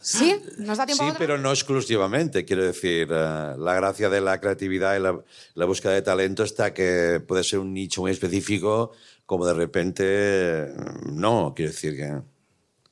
¿Sí? 0.00 0.40
¿Nos 0.58 0.78
da 0.78 0.86
tiempo 0.86 1.02
Sí, 1.02 1.10
a 1.10 1.18
pero 1.18 1.36
no 1.36 1.50
exclusivamente. 1.50 2.44
Quiero 2.44 2.62
decir, 2.62 3.08
eh, 3.10 3.54
la 3.58 3.74
gracia 3.74 4.08
de 4.08 4.20
la 4.20 4.40
creatividad 4.40 4.96
y 4.96 5.00
la, 5.00 5.18
la 5.54 5.64
búsqueda 5.64 5.94
de 5.94 6.02
talento 6.02 6.44
está 6.44 6.72
que 6.72 7.20
puede 7.26 7.42
ser 7.42 7.58
un 7.58 7.74
nicho 7.74 8.02
muy 8.02 8.12
específico, 8.12 8.92
como 9.26 9.44
de 9.44 9.54
repente. 9.54 10.72
No, 11.10 11.52
quiero 11.56 11.72
decir 11.72 11.96
que. 11.96 12.35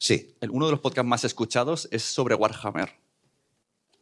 Sí. 0.05 0.35
El- 0.43 0.51
Uno 0.51 0.67
de 0.67 0.73
los 0.73 0.81
podcasts 0.81 1.09
más 1.09 1.25
escuchados 1.25 1.89
es 1.91 2.03
sobre 2.03 2.35
Warhammer. 2.35 2.91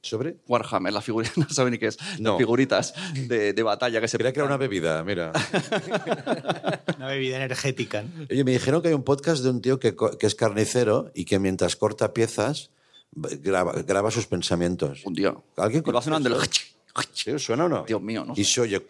¿Sobre? 0.00 0.38
Warhammer, 0.48 0.92
las 0.92 1.04
figuritas, 1.04 1.38
no 1.38 1.48
saben 1.48 1.70
ni 1.74 1.78
qué 1.78 1.86
es. 1.86 1.98
No. 2.18 2.30
Las 2.32 2.38
figuritas 2.38 2.92
de, 3.14 3.52
de 3.52 3.62
batalla 3.62 4.00
que 4.00 4.08
se 4.08 4.18
Creía 4.18 4.32
que 4.32 4.40
era 4.40 4.46
una 4.48 4.56
bebida, 4.56 5.04
mira. 5.04 5.30
una 6.96 7.06
bebida 7.06 7.36
energética. 7.36 8.02
¿no? 8.02 8.26
Oye, 8.28 8.42
me 8.42 8.50
dijeron 8.50 8.82
que 8.82 8.88
hay 8.88 8.94
un 8.94 9.04
podcast 9.04 9.44
de 9.44 9.50
un 9.50 9.62
tío 9.62 9.78
que, 9.78 9.94
que 9.94 10.26
es 10.26 10.34
carnicero 10.34 11.12
y 11.14 11.24
que 11.24 11.38
mientras 11.38 11.76
corta 11.76 12.12
piezas 12.12 12.70
graba, 13.12 13.72
graba 13.86 14.10
sus 14.10 14.26
pensamientos. 14.26 15.02
Un 15.04 15.14
día. 15.14 15.34
¿Alguien 15.56 15.84
Y 15.86 15.90
va 15.92 16.02
sonando 16.02 16.28
el... 16.30 17.38
¿Suena 17.38 17.66
o 17.66 17.68
no? 17.68 17.84
Dios 17.84 18.02
mío, 18.02 18.24
no 18.24 18.34
Y 18.36 18.42
sé. 18.42 18.54
se 18.54 18.60
oye 18.62 18.82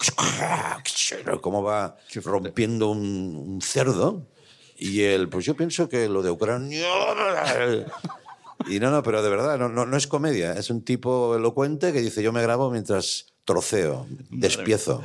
cómo 1.42 1.62
va 1.62 1.98
rompiendo 2.24 2.88
un, 2.90 3.36
un 3.36 3.60
cerdo. 3.60 4.26
Y 4.84 5.02
él, 5.02 5.28
pues 5.28 5.44
yo 5.44 5.54
pienso 5.56 5.88
que 5.88 6.08
lo 6.08 6.22
de 6.22 6.30
Ucrania... 6.30 6.86
Y 8.68 8.78
no, 8.78 8.90
no, 8.92 9.02
pero 9.02 9.22
de 9.24 9.28
verdad, 9.30 9.58
no, 9.58 9.68
no, 9.68 9.86
no 9.86 9.96
es 9.96 10.06
comedia. 10.06 10.52
Es 10.52 10.70
un 10.70 10.84
tipo 10.84 11.34
elocuente 11.34 11.92
que 11.92 12.00
dice, 12.00 12.22
yo 12.22 12.32
me 12.32 12.42
grabo 12.42 12.70
mientras 12.70 13.32
troceo, 13.44 14.06
despiezo. 14.30 15.02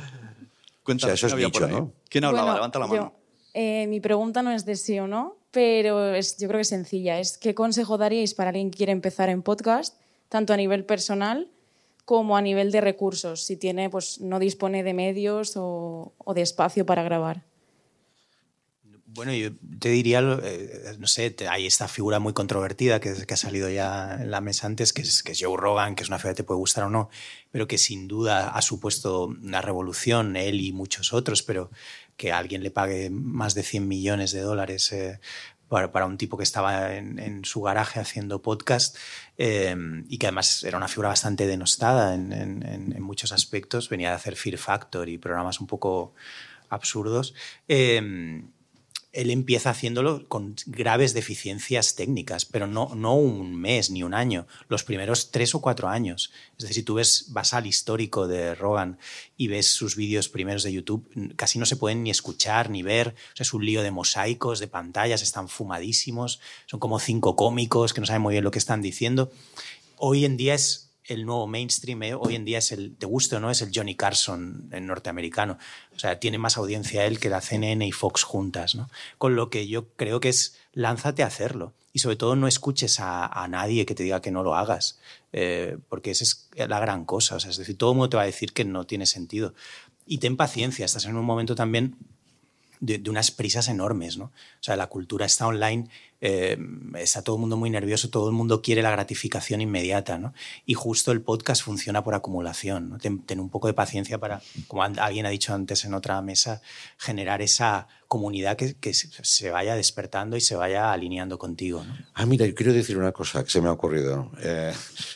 Cuéntame, 0.84 1.14
O 1.14 1.16
sea, 1.16 1.26
eso 1.26 1.26
es 1.26 1.34
¿quién 1.34 1.44
había 1.46 1.48
por 1.52 1.62
nicho, 1.62 1.74
ahí? 1.76 1.80
¿no? 1.82 1.92
¿Quién 2.08 2.24
hablaba? 2.24 2.44
Bueno, 2.44 2.54
Levanta 2.56 2.78
la 2.78 2.86
yo- 2.86 2.92
mano. 2.92 3.12
eh, 3.54 3.86
mi 3.88 4.00
pregunta 4.00 4.42
no 4.42 4.52
es 4.52 4.64
de 4.64 4.76
sí 4.76 4.98
o 5.00 5.08
no, 5.08 5.36
pero 5.50 6.14
es, 6.14 6.36
yo 6.38 6.46
creo 6.46 6.58
que 6.58 6.62
es 6.62 6.68
sencilla. 6.68 7.18
Es 7.18 7.36
¿qué 7.36 7.54
consejo 7.56 7.98
daríais 7.98 8.34
para 8.34 8.50
alguien 8.50 8.70
que 8.70 8.76
quiere 8.76 8.92
empezar 8.92 9.28
en 9.28 9.42
podcast, 9.42 9.96
tanto 10.28 10.52
a 10.52 10.56
nivel 10.56 10.84
personal 10.84 11.50
como 12.04 12.36
a 12.36 12.42
nivel 12.42 12.70
de 12.70 12.80
recursos, 12.80 13.42
si 13.44 13.56
tiene, 13.56 13.90
pues, 13.90 14.20
no 14.20 14.38
dispone 14.38 14.82
de 14.84 14.94
medios 14.94 15.54
o, 15.56 16.12
o 16.16 16.32
de 16.34 16.42
espacio 16.42 16.86
para 16.86 17.02
grabar? 17.02 17.42
Bueno, 19.18 19.32
yo 19.32 19.50
te 19.80 19.88
diría, 19.88 20.20
eh, 20.44 20.94
no 20.96 21.08
sé, 21.08 21.34
hay 21.50 21.66
esta 21.66 21.88
figura 21.88 22.20
muy 22.20 22.34
controvertida 22.34 23.00
que, 23.00 23.26
que 23.26 23.34
ha 23.34 23.36
salido 23.36 23.68
ya 23.68 24.14
en 24.14 24.30
la 24.30 24.40
mesa 24.40 24.68
antes, 24.68 24.92
que 24.92 25.02
es, 25.02 25.24
que 25.24 25.32
Joe 25.36 25.56
Rogan, 25.56 25.96
que 25.96 26.04
es 26.04 26.08
una 26.08 26.18
figura 26.18 26.34
que 26.34 26.42
te 26.42 26.44
puede 26.44 26.58
gustar 26.58 26.84
o 26.84 26.88
no, 26.88 27.10
pero 27.50 27.66
que 27.66 27.78
sin 27.78 28.06
duda 28.06 28.50
ha 28.50 28.62
supuesto 28.62 29.24
una 29.24 29.60
revolución, 29.60 30.36
él 30.36 30.60
y 30.60 30.70
muchos 30.70 31.12
otros, 31.12 31.42
pero 31.42 31.72
que 32.16 32.30
alguien 32.30 32.62
le 32.62 32.70
pague 32.70 33.10
más 33.10 33.56
de 33.56 33.64
100 33.64 33.88
millones 33.88 34.30
de 34.30 34.40
dólares 34.40 34.92
eh, 34.92 35.18
para, 35.68 36.06
un 36.06 36.16
tipo 36.16 36.36
que 36.36 36.44
estaba 36.44 36.94
en, 36.94 37.44
su 37.44 37.62
garaje 37.62 37.98
haciendo 37.98 38.40
podcast 38.40 38.96
eh, 39.36 39.74
y 40.08 40.18
que 40.18 40.26
además 40.28 40.62
era 40.62 40.76
una 40.76 40.86
figura 40.86 41.08
bastante 41.08 41.48
denostada 41.48 42.14
en, 42.14 43.02
muchos 43.02 43.32
aspectos. 43.32 43.88
Venía 43.88 44.10
de 44.10 44.14
hacer 44.14 44.36
Fear 44.36 44.58
Factor 44.58 45.08
y 45.08 45.18
programas 45.18 45.58
un 45.58 45.66
poco 45.66 46.14
absurdos. 46.68 47.34
Eh, 47.66 48.44
él 49.12 49.30
empieza 49.30 49.70
haciéndolo 49.70 50.28
con 50.28 50.54
graves 50.66 51.14
deficiencias 51.14 51.94
técnicas, 51.94 52.44
pero 52.44 52.66
no, 52.66 52.94
no 52.94 53.14
un 53.14 53.54
mes 53.54 53.90
ni 53.90 54.02
un 54.02 54.12
año, 54.12 54.46
los 54.68 54.84
primeros 54.84 55.30
tres 55.30 55.54
o 55.54 55.60
cuatro 55.60 55.88
años. 55.88 56.30
Es 56.58 56.62
decir, 56.62 56.74
si 56.74 56.82
tú 56.82 56.94
ves, 56.94 57.26
vas 57.28 57.54
al 57.54 57.66
histórico 57.66 58.28
de 58.28 58.54
Rogan 58.54 58.98
y 59.36 59.48
ves 59.48 59.72
sus 59.72 59.96
vídeos 59.96 60.28
primeros 60.28 60.62
de 60.62 60.72
YouTube, 60.72 61.08
casi 61.36 61.58
no 61.58 61.64
se 61.64 61.76
pueden 61.76 62.02
ni 62.02 62.10
escuchar 62.10 62.68
ni 62.68 62.82
ver. 62.82 63.08
O 63.32 63.36
sea, 63.36 63.44
es 63.44 63.54
un 63.54 63.64
lío 63.64 63.82
de 63.82 63.90
mosaicos, 63.90 64.58
de 64.58 64.68
pantallas, 64.68 65.22
están 65.22 65.48
fumadísimos, 65.48 66.40
son 66.66 66.78
como 66.78 66.98
cinco 66.98 67.34
cómicos 67.34 67.94
que 67.94 68.00
no 68.00 68.06
saben 68.06 68.22
muy 68.22 68.34
bien 68.34 68.44
lo 68.44 68.50
que 68.50 68.58
están 68.58 68.82
diciendo. 68.82 69.32
Hoy 69.96 70.26
en 70.26 70.36
día 70.36 70.54
es 70.54 70.87
el 71.08 71.24
nuevo 71.24 71.46
mainstream, 71.46 72.02
¿eh? 72.02 72.14
hoy 72.14 72.34
en 72.34 72.44
día 72.44 72.58
es 72.58 72.70
el, 72.70 72.94
te 72.96 73.06
guste 73.06 73.36
o 73.36 73.40
no, 73.40 73.50
es 73.50 73.62
el 73.62 73.70
Johnny 73.74 73.96
Carson 73.96 74.68
en 74.72 74.86
norteamericano. 74.86 75.58
O 75.96 75.98
sea, 75.98 76.20
tiene 76.20 76.36
más 76.36 76.58
audiencia 76.58 77.06
él 77.06 77.18
que 77.18 77.30
la 77.30 77.40
CNN 77.40 77.84
y 77.86 77.92
Fox 77.92 78.22
juntas, 78.22 78.74
¿no? 78.74 78.90
Con 79.16 79.34
lo 79.34 79.48
que 79.48 79.66
yo 79.66 79.88
creo 79.94 80.20
que 80.20 80.28
es 80.28 80.58
lánzate 80.74 81.22
a 81.22 81.26
hacerlo. 81.26 81.72
Y 81.94 82.00
sobre 82.00 82.16
todo 82.16 82.36
no 82.36 82.46
escuches 82.46 83.00
a, 83.00 83.26
a 83.26 83.48
nadie 83.48 83.86
que 83.86 83.94
te 83.94 84.02
diga 84.02 84.20
que 84.20 84.30
no 84.30 84.42
lo 84.42 84.54
hagas, 84.54 84.98
eh, 85.32 85.78
porque 85.88 86.10
esa 86.10 86.24
es 86.24 86.48
la 86.54 86.78
gran 86.78 87.06
cosa. 87.06 87.36
O 87.36 87.40
sea, 87.40 87.50
es 87.50 87.56
decir, 87.56 87.78
todo 87.78 87.92
el 87.92 87.96
mundo 87.96 88.10
te 88.10 88.16
va 88.18 88.24
a 88.24 88.26
decir 88.26 88.52
que 88.52 88.66
no 88.66 88.84
tiene 88.84 89.06
sentido. 89.06 89.54
Y 90.06 90.18
ten 90.18 90.36
paciencia, 90.36 90.84
estás 90.84 91.06
en 91.06 91.16
un 91.16 91.24
momento 91.24 91.54
también 91.54 91.96
de, 92.80 92.98
de 92.98 93.10
unas 93.10 93.30
prisas 93.30 93.68
enormes, 93.68 94.18
¿no? 94.18 94.26
O 94.26 94.32
sea, 94.62 94.76
la 94.76 94.88
cultura 94.88 95.24
está 95.24 95.46
online, 95.46 95.88
eh, 96.20 96.58
está 96.96 97.22
todo 97.22 97.36
el 97.36 97.40
mundo 97.40 97.56
muy 97.56 97.70
nervioso, 97.70 98.10
todo 98.10 98.28
el 98.28 98.34
mundo 98.34 98.60
quiere 98.60 98.82
la 98.82 98.90
gratificación 98.90 99.60
inmediata, 99.60 100.18
¿no? 100.18 100.34
Y 100.66 100.74
justo 100.74 101.12
el 101.12 101.22
podcast 101.22 101.62
funciona 101.62 102.02
por 102.02 102.14
acumulación, 102.14 102.90
¿no? 102.90 102.98
Ten, 102.98 103.40
un 103.40 103.50
poco 103.50 103.68
de 103.68 103.74
paciencia 103.74 104.18
para, 104.18 104.42
como 104.66 104.82
alguien 104.82 105.26
ha 105.26 105.30
dicho 105.30 105.54
antes 105.54 105.84
en 105.84 105.94
otra 105.94 106.20
mesa, 106.22 106.60
generar 106.96 107.42
esa 107.42 107.86
comunidad 108.08 108.56
que, 108.56 108.74
que 108.74 108.94
se, 108.94 109.50
vaya 109.50 109.76
despertando 109.76 110.36
y 110.36 110.40
se 110.40 110.56
vaya 110.56 110.92
alineando 110.92 111.38
contigo. 111.38 111.84
Ah, 112.14 112.24
mira, 112.24 112.46
yo 112.46 112.54
quiero 112.54 112.72
decir 112.72 112.96
una 112.96 113.12
cosa 113.12 113.44
que 113.44 113.50
se 113.50 113.60
me 113.60 113.68
ha 113.68 113.72
ocurrido 113.72 114.32
eh, 114.42 114.72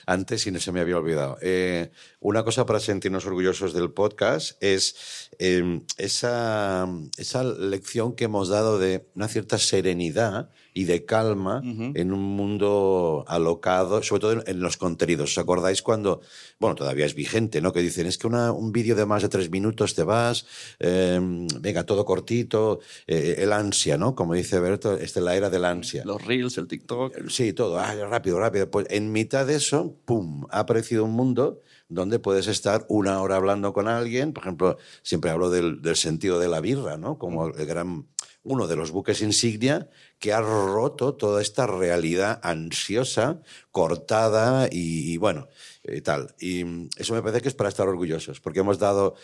antes 0.07 0.47
y 0.47 0.51
no 0.51 0.61
se 0.61 0.73
me 0.73 0.81
había 0.81 0.99
olvidado. 0.99 1.39
Eh, 1.41 1.91
una 2.21 2.45
cosa 2.45 2.67
para 2.67 2.81
sentirnos 2.81 3.25
orgullosos 3.27 3.73
del 3.73 3.91
podcast 3.91 4.63
es 4.63 5.31
eh, 5.39 5.81
esa, 5.97 6.87
esa 7.17 7.43
lección 7.43 8.15
que 8.15 8.25
hemos 8.25 8.51
dado 8.51 8.79
de 8.79 9.09
una 9.15 9.27
cierta 9.27 9.59
serenidad 9.59 10.51
y 10.75 10.85
de 10.85 11.05
calma 11.05 11.63
en 11.63 12.13
un 12.13 12.21
mundo 12.23 13.25
alocado, 13.29 14.03
sobre 14.03 14.21
todo 14.21 14.33
en, 14.33 14.43
en 14.47 14.61
los 14.61 14.77
contenidos. 14.77 15.33
¿Os 15.33 15.39
acordáis 15.39 15.83
cuando, 15.83 16.21
bueno, 16.59 16.75
todavía 16.77 17.07
es 17.07 17.15
vigente, 17.15 17.61
¿no? 17.61 17.73
Que 17.73 17.81
dicen, 17.81 18.07
es 18.07 18.19
que 18.19 18.27
una- 18.27 18.53
un 18.53 18.73
vídeo 18.73 18.95
de 18.97 19.05
más 19.07 19.23
de 19.23 19.29
tres 19.29 19.51
minutos 19.51 19.95
te 19.95 20.03
vas, 20.03 20.47
eh, 20.79 21.21
venga, 21.61 21.85
todo 21.85 22.05
cortito, 22.05 22.81
eh, 23.07 23.37
el 23.39 23.53
ansia, 23.53 23.99
¿no? 23.99 24.15
Como 24.15 24.35
dice 24.35 24.61
Berto, 24.61 24.95
esta 24.97 25.21
es 25.21 25.25
la 25.25 25.37
era 25.37 25.51
del 25.51 25.65
ansia. 25.65 26.05
Los 26.05 26.25
reels, 26.25 26.57
el 26.59 26.67
TikTok. 26.69 27.29
Sí, 27.29 27.53
todo, 27.53 27.79
ah, 27.79 27.95
rápido, 28.09 28.39
rápido. 28.39 28.71
Pues 28.71 28.87
en 28.91 29.13
mitad 29.13 29.47
de 29.47 29.57
eso, 29.57 29.97
¡pum!, 30.05 30.47
ha 30.51 30.61
aparecido 30.61 31.05
un 31.05 31.13
mundo 31.13 31.61
donde 31.89 32.19
puedes 32.19 32.47
estar 32.47 32.87
una 32.89 33.21
hora 33.21 33.37
hablando 33.37 33.75
con 33.75 33.87
alguien. 33.89 34.33
Por 34.33 34.45
ejemplo, 34.45 34.79
siempre 35.03 35.31
hablo 35.31 35.51
del, 35.51 35.83
del 35.83 35.97
sentido 35.97 36.39
de 36.39 36.49
la 36.49 36.61
birra, 36.61 36.97
¿no? 36.97 37.19
Como 37.19 37.49
el 37.49 37.67
gran, 37.67 38.07
uno 38.45 38.67
de 38.67 38.77
los 38.77 38.91
buques 38.91 39.23
insignia 39.23 39.89
que 40.19 40.33
ha 40.33 40.41
roto 40.41 41.15
toda 41.15 41.43
esta 41.43 41.67
realidad 41.67 42.41
ansiosa, 42.43 43.41
cortada 43.71 44.69
y, 44.71 45.17
bueno, 45.17 45.49
y 45.85 46.01
tal. 46.01 46.35
Y 46.39 46.65
mm, 46.65 46.91
eso 46.97 47.15
me 47.15 47.23
parece 47.23 47.41
que 47.41 47.49
es 47.49 47.55
para 47.55 47.69
estar 47.69 47.89
orgullosos, 47.89 48.41
porque 48.41 48.61
hemos 48.61 48.79
dado, 48.79 49.15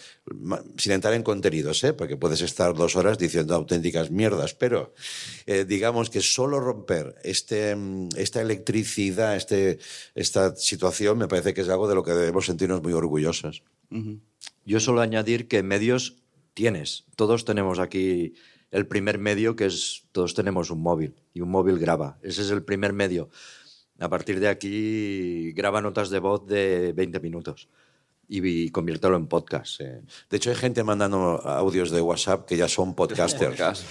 sin 0.77 0.93
entrar 0.93 1.14
en 1.14 1.23
contenidos, 1.23 1.83
¿eh? 1.85 1.93
porque 1.93 2.16
puedes 2.16 2.41
estar 2.41 2.75
dos 2.75 2.97
horas 2.97 3.19
diciendo 3.19 3.55
auténticas 3.55 4.11
mierdas, 4.11 4.55
pero 4.55 4.95
eh, 5.47 5.64
digamos 5.64 6.11
que 6.11 6.21
solo 6.21 6.61
romper 6.61 7.16
este, 7.23 7.75
mm, 7.75 8.11
esta 8.16 8.41
electricidad, 8.41 9.37
este, 9.37 9.79
esta 10.14 10.55
situación, 10.57 11.19
me 11.19 11.29
parece 11.29 11.55
que 11.55 11.62
es 11.62 11.69
algo 11.69 11.89
de 11.89 11.95
lo 11.95 12.03
que 12.03 12.12
debemos 12.12 12.47
sentirnos 12.47 12.83
muy 12.83 12.93
orgullosos. 12.93 13.62
Yo 14.64 14.81
solo 14.81 15.01
añadir 15.01 15.49
que 15.49 15.62
medios 15.62 16.16
tienes. 16.55 17.05
Todos 17.16 17.45
tenemos 17.45 17.79
aquí 17.79 18.35
el 18.71 18.87
primer 18.87 19.19
medio, 19.19 19.57
que 19.57 19.66
es, 19.66 20.05
todos 20.12 20.35
tenemos 20.35 20.71
un 20.71 20.83
móvil 20.83 21.14
y 21.35 21.41
un 21.41 21.51
móvil 21.51 21.79
graba. 21.79 22.19
Ese 22.23 22.43
es 22.43 22.51
el 22.51 22.62
primer 22.62 22.93
medio. 22.93 23.31
A 23.99 24.09
partir 24.09 24.39
de 24.41 24.49
aquí 24.49 25.53
graba 25.53 25.81
notas 25.81 26.11
de 26.11 26.19
voz 26.19 26.47
de 26.47 26.93
20 26.93 27.19
minutos 27.21 27.69
y, 28.29 28.47
y 28.47 28.69
conviértelo 28.71 29.16
en 29.16 29.27
podcast. 29.27 29.81
eh. 29.81 30.03
De 30.31 30.37
hecho, 30.37 30.51
hay 30.51 30.57
gente 30.57 30.85
mandando 30.85 31.41
audios 31.47 31.91
de 31.91 32.01
WhatsApp 32.01 32.47
que 32.47 32.57
ya 32.57 32.69
son 32.69 32.95
podcasters. 32.95 33.57
Podcast. 33.57 33.83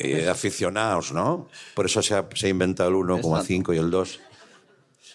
eh, 0.00 0.28
aficionados, 0.28 1.12
¿no? 1.12 1.48
Por 1.74 1.86
eso 1.86 2.02
se 2.02 2.14
ha, 2.14 2.28
se 2.34 2.46
ha 2.48 2.50
inventado 2.50 2.90
el 2.90 2.96
1,5 2.96 3.74
y 3.74 3.78
el 3.78 3.90
2. 3.90 4.20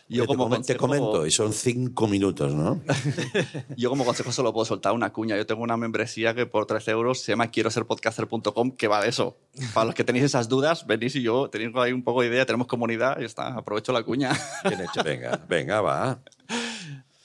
Yo 0.08 0.28
te, 0.28 0.28
como 0.28 0.50
te 0.50 0.56
consejo- 0.58 0.78
comento, 0.78 1.26
y 1.26 1.32
son 1.32 1.52
cinco 1.52 2.08
minutos, 2.08 2.54
¿no? 2.54 2.80
Yo 3.76 3.90
como 3.90 4.06
consejo 4.06 4.32
solo 4.32 4.54
puedo 4.54 4.64
soltar 4.66 4.94
una 4.94 5.12
cuña. 5.12 5.36
Yo 5.36 5.48
tengo 5.48 5.64
una 5.64 5.78
membresía 5.78 6.36
que 6.36 6.46
por 6.46 6.68
13 6.68 6.92
euros 6.92 7.22
se 7.22 7.32
llama 7.32 7.50
quiero 7.50 7.72
ser 7.72 7.86
podcaster.com 7.88 8.72
que 8.72 8.88
va 8.88 9.02
de 9.02 9.10
eso. 9.10 9.36
Para 9.74 9.86
los 9.88 9.96
que 9.96 10.04
tenéis 10.04 10.26
esas 10.26 10.48
dudas, 10.48 10.86
venís 10.86 11.16
y 11.16 11.24
yo, 11.24 11.50
tenéis 11.50 11.72
ahí 11.76 11.92
un 11.92 12.04
poco 12.04 12.22
de 12.22 12.28
idea, 12.28 12.46
tenemos 12.46 12.68
comunidad 12.68 13.20
y 13.20 13.26
está, 13.26 13.48
aprovecho 13.56 13.92
la 13.94 14.04
cuña. 14.04 14.32
Bien 14.70 14.82
hecho. 14.82 15.04
Venga, 15.04 15.42
venga, 15.50 15.82
va. 15.82 16.20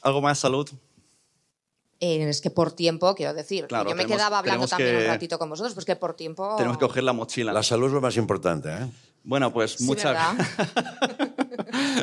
¿Algo 0.01 0.22
más, 0.22 0.39
salud? 0.39 0.66
Eh, 2.03 2.26
es 2.31 2.41
que 2.41 2.49
por 2.49 2.72
tiempo, 2.72 3.14
quiero 3.14 3.35
decir, 3.35 3.66
Claro, 3.66 3.91
yo 3.91 3.95
me 3.95 4.05
tenemos- 4.05 4.16
quedaba 4.16 4.39
hablando 4.39 4.66
también 4.66 4.97
que- 4.97 5.03
un 5.03 5.07
ratito 5.09 5.39
con 5.39 5.51
vosotros, 5.51 5.74
pues 5.74 5.85
que 5.85 5.97
por 5.97 6.14
tiempo... 6.14 6.55
Tenemos 6.57 6.78
que 6.78 6.87
coger 6.87 7.03
la 7.05 7.12
mochila. 7.12 7.53
La 7.53 7.62
salud 7.62 7.89
es 7.89 7.93
lo 7.93 8.01
más 8.01 8.16
importante, 8.16 8.70
¿eh? 8.70 8.87
Bueno, 9.22 9.53
pues 9.53 9.72
Sí, 9.72 9.85
muchas. 9.85 10.16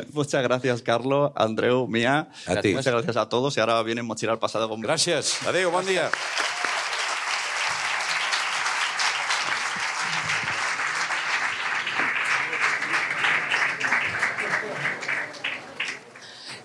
muchas 0.12 0.42
gracias, 0.42 0.82
Carlos, 0.82 1.32
Andreu, 1.34 1.86
Mía. 1.86 2.28
A 2.46 2.56
ti. 2.60 2.74
Muchas 2.74 2.92
gracias 2.92 3.16
a 3.16 3.28
todos 3.28 3.56
y 3.56 3.60
ahora 3.60 3.82
vienen 3.82 4.06
mochila 4.06 4.32
al 4.32 4.38
pasado 4.38 4.68
con 4.68 4.80
Gracias. 4.80 5.38
Adiós, 5.46 5.70
buen 5.72 5.86
día. 5.86 6.10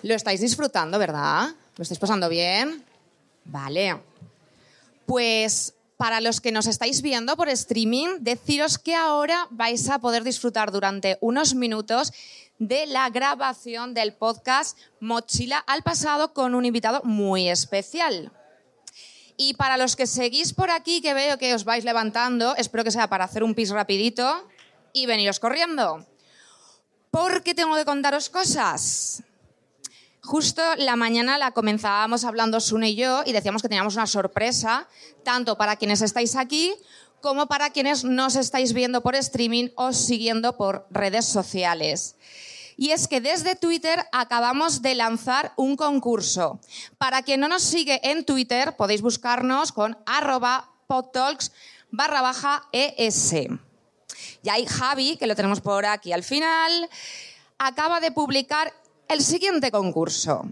Lo 0.04 0.14
estáis 0.14 0.42
disfrutando, 0.42 1.00
¿verdad? 1.00 1.50
¿Lo 1.78 1.82
estáis 1.82 2.00
pasando 2.00 2.28
bien? 2.28 2.84
Vale. 3.46 4.02
Pues 5.06 5.74
para 5.98 6.22
los 6.22 6.42
que 6.42 6.52
nos 6.52 6.68
estáis 6.68 7.02
viendo 7.02 7.36
por 7.36 7.50
streaming, 7.50 8.18
deciros 8.20 8.78
que 8.78 8.96
ahora 8.96 9.48
vais 9.52 9.90
a 9.90 10.00
poder 10.00 10.24
disfrutar 10.24 10.72
durante 10.72 11.18
unos 11.22 11.56
minutos 11.56 12.12
de 12.60 12.86
la 12.88 13.10
grabación 13.10 13.94
del 13.94 14.14
podcast 14.14 14.78
Mochila 15.00 15.60
al 15.60 15.84
pasado 15.84 16.34
con 16.34 16.56
un 16.56 16.66
invitado 16.66 17.02
muy 17.04 17.50
especial. 17.50 18.32
Y 19.36 19.56
para 19.56 19.78
los 19.78 19.96
que 19.96 20.08
seguís 20.08 20.54
por 20.54 20.70
aquí, 20.70 21.02
que 21.02 21.14
veo 21.14 21.38
que 21.38 21.54
os 21.54 21.66
vais 21.66 21.84
levantando, 21.84 22.56
espero 22.56 22.84
que 22.84 22.92
sea 22.92 23.08
para 23.08 23.26
hacer 23.26 23.44
un 23.44 23.56
pis 23.56 23.70
rapidito 23.72 24.48
y 24.94 25.06
veniros 25.06 25.40
corriendo. 25.40 26.06
Porque 27.10 27.56
tengo 27.56 27.76
que 27.76 27.86
contaros 27.86 28.30
cosas. 28.30 29.24
Justo 30.26 30.62
la 30.78 30.96
mañana 30.96 31.38
la 31.38 31.52
comenzábamos 31.52 32.24
hablando 32.24 32.62
Sune 32.62 32.92
y 32.92 32.96
yo 32.96 33.24
y 33.26 33.34
decíamos 33.34 33.62
que 33.62 33.68
teníamos 33.68 33.96
una 33.96 34.08
sorpresa, 34.08 34.88
tanto 35.24 35.58
para 35.58 35.76
quienes 35.76 36.02
estáis 36.02 36.38
aquí 36.38 36.74
como 37.20 37.48
para 37.48 37.72
quienes 37.72 38.06
nos 38.06 38.38
estáis 38.38 38.74
viendo 38.74 39.02
por 39.02 39.16
streaming 39.16 39.70
o 39.76 39.92
siguiendo 39.92 40.56
por 40.56 40.88
redes 40.92 41.26
sociales. 41.26 42.16
Y 42.78 42.92
es 42.92 43.08
que 43.08 43.22
desde 43.22 43.56
Twitter 43.56 44.06
acabamos 44.12 44.82
de 44.82 44.96
lanzar 44.96 45.54
un 45.58 45.76
concurso. 45.76 46.60
Para 46.98 47.22
quien 47.22 47.42
no 47.42 47.50
nos 47.50 47.62
sigue 47.62 48.00
en 48.04 48.26
Twitter, 48.26 48.76
podéis 48.78 49.02
buscarnos 49.02 49.72
con 49.74 49.98
arroba 50.06 50.72
podtalks 50.88 51.52
barra 51.92 52.22
baja 52.22 52.68
ES. 52.72 53.34
Y 54.42 54.50
ahí 54.50 54.66
Javi, 54.66 55.18
que 55.18 55.28
lo 55.28 55.36
tenemos 55.36 55.62
por 55.62 55.86
aquí 55.86 56.14
al 56.14 56.24
final, 56.24 56.90
acaba 57.58 58.00
de 58.00 58.12
publicar 58.12 58.74
el 59.14 59.24
siguiente 59.24 59.72
concurso. 59.72 60.46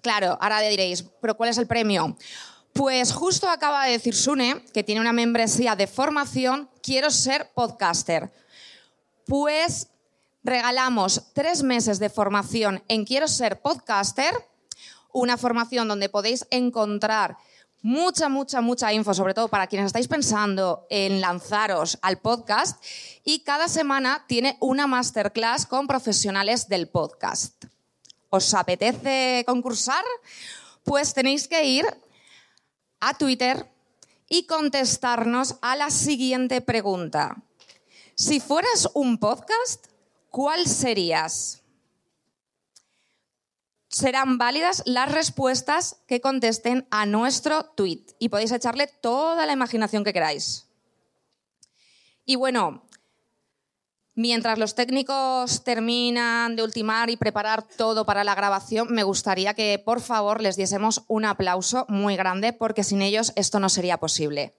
Claro, 0.00 0.38
ahora 0.40 0.60
diréis, 0.60 1.04
¿pero 1.20 1.36
cuál 1.36 1.50
es 1.50 1.58
el 1.58 1.66
premio? 1.66 2.16
Pues 2.72 3.12
justo 3.12 3.48
acaba 3.48 3.84
de 3.84 3.92
decir 3.92 4.14
Sune, 4.14 4.64
que 4.72 4.82
tiene 4.82 5.00
una 5.00 5.12
membresía 5.12 5.76
de 5.76 5.86
formación, 5.86 6.70
quiero 6.82 7.10
ser 7.10 7.50
podcaster. 7.54 8.32
Pues 9.26 9.88
regalamos 10.42 11.22
tres 11.34 11.62
meses 11.62 11.98
de 11.98 12.08
formación 12.08 12.82
en 12.88 13.04
Quiero 13.04 13.28
ser 13.28 13.60
podcaster, 13.60 14.32
una 15.12 15.36
formación 15.36 15.88
donde 15.88 16.08
podéis 16.08 16.46
encontrar 16.50 17.36
mucha, 17.82 18.28
mucha, 18.28 18.60
mucha 18.60 18.92
info, 18.92 19.12
sobre 19.12 19.34
todo 19.34 19.48
para 19.48 19.66
quienes 19.66 19.86
estáis 19.86 20.08
pensando 20.08 20.86
en 20.88 21.20
lanzaros 21.20 21.98
al 22.00 22.18
podcast. 22.18 22.82
Y 23.24 23.40
cada 23.40 23.68
semana 23.68 24.24
tiene 24.26 24.56
una 24.60 24.86
masterclass 24.86 25.66
con 25.66 25.86
profesionales 25.86 26.68
del 26.68 26.88
podcast. 26.88 27.71
¿Os 28.32 28.54
apetece 28.54 29.44
concursar? 29.44 30.04
Pues 30.84 31.12
tenéis 31.12 31.48
que 31.48 31.64
ir 31.64 31.84
a 32.98 33.12
Twitter 33.12 33.68
y 34.26 34.46
contestarnos 34.46 35.56
a 35.60 35.76
la 35.76 35.90
siguiente 35.90 36.62
pregunta. 36.62 37.36
Si 38.14 38.40
fueras 38.40 38.88
un 38.94 39.18
podcast, 39.18 39.86
¿cuál 40.30 40.66
serías? 40.66 41.62
serán 43.92 44.38
válidas 44.38 44.82
las 44.86 45.12
respuestas 45.12 45.96
que 46.06 46.22
contesten 46.22 46.86
a 46.90 47.04
nuestro 47.04 47.66
tweet 47.76 48.02
y 48.18 48.30
podéis 48.30 48.52
echarle 48.52 48.86
toda 48.86 49.44
la 49.44 49.52
imaginación 49.52 50.02
que 50.02 50.14
queráis. 50.14 50.66
Y 52.24 52.36
bueno, 52.36 52.88
mientras 54.14 54.58
los 54.58 54.74
técnicos 54.74 55.64
terminan 55.64 56.56
de 56.56 56.62
ultimar 56.62 57.10
y 57.10 57.16
preparar 57.16 57.62
todo 57.62 58.04
para 58.04 58.24
la 58.24 58.34
grabación, 58.34 58.88
me 58.90 59.02
gustaría 59.02 59.54
que 59.54 59.80
por 59.84 60.00
favor 60.00 60.40
les 60.40 60.56
diésemos 60.56 61.02
un 61.08 61.24
aplauso 61.24 61.86
muy 61.88 62.16
grande 62.16 62.52
porque 62.52 62.84
sin 62.84 63.02
ellos 63.02 63.32
esto 63.36 63.60
no 63.60 63.68
sería 63.68 63.98
posible. 63.98 64.54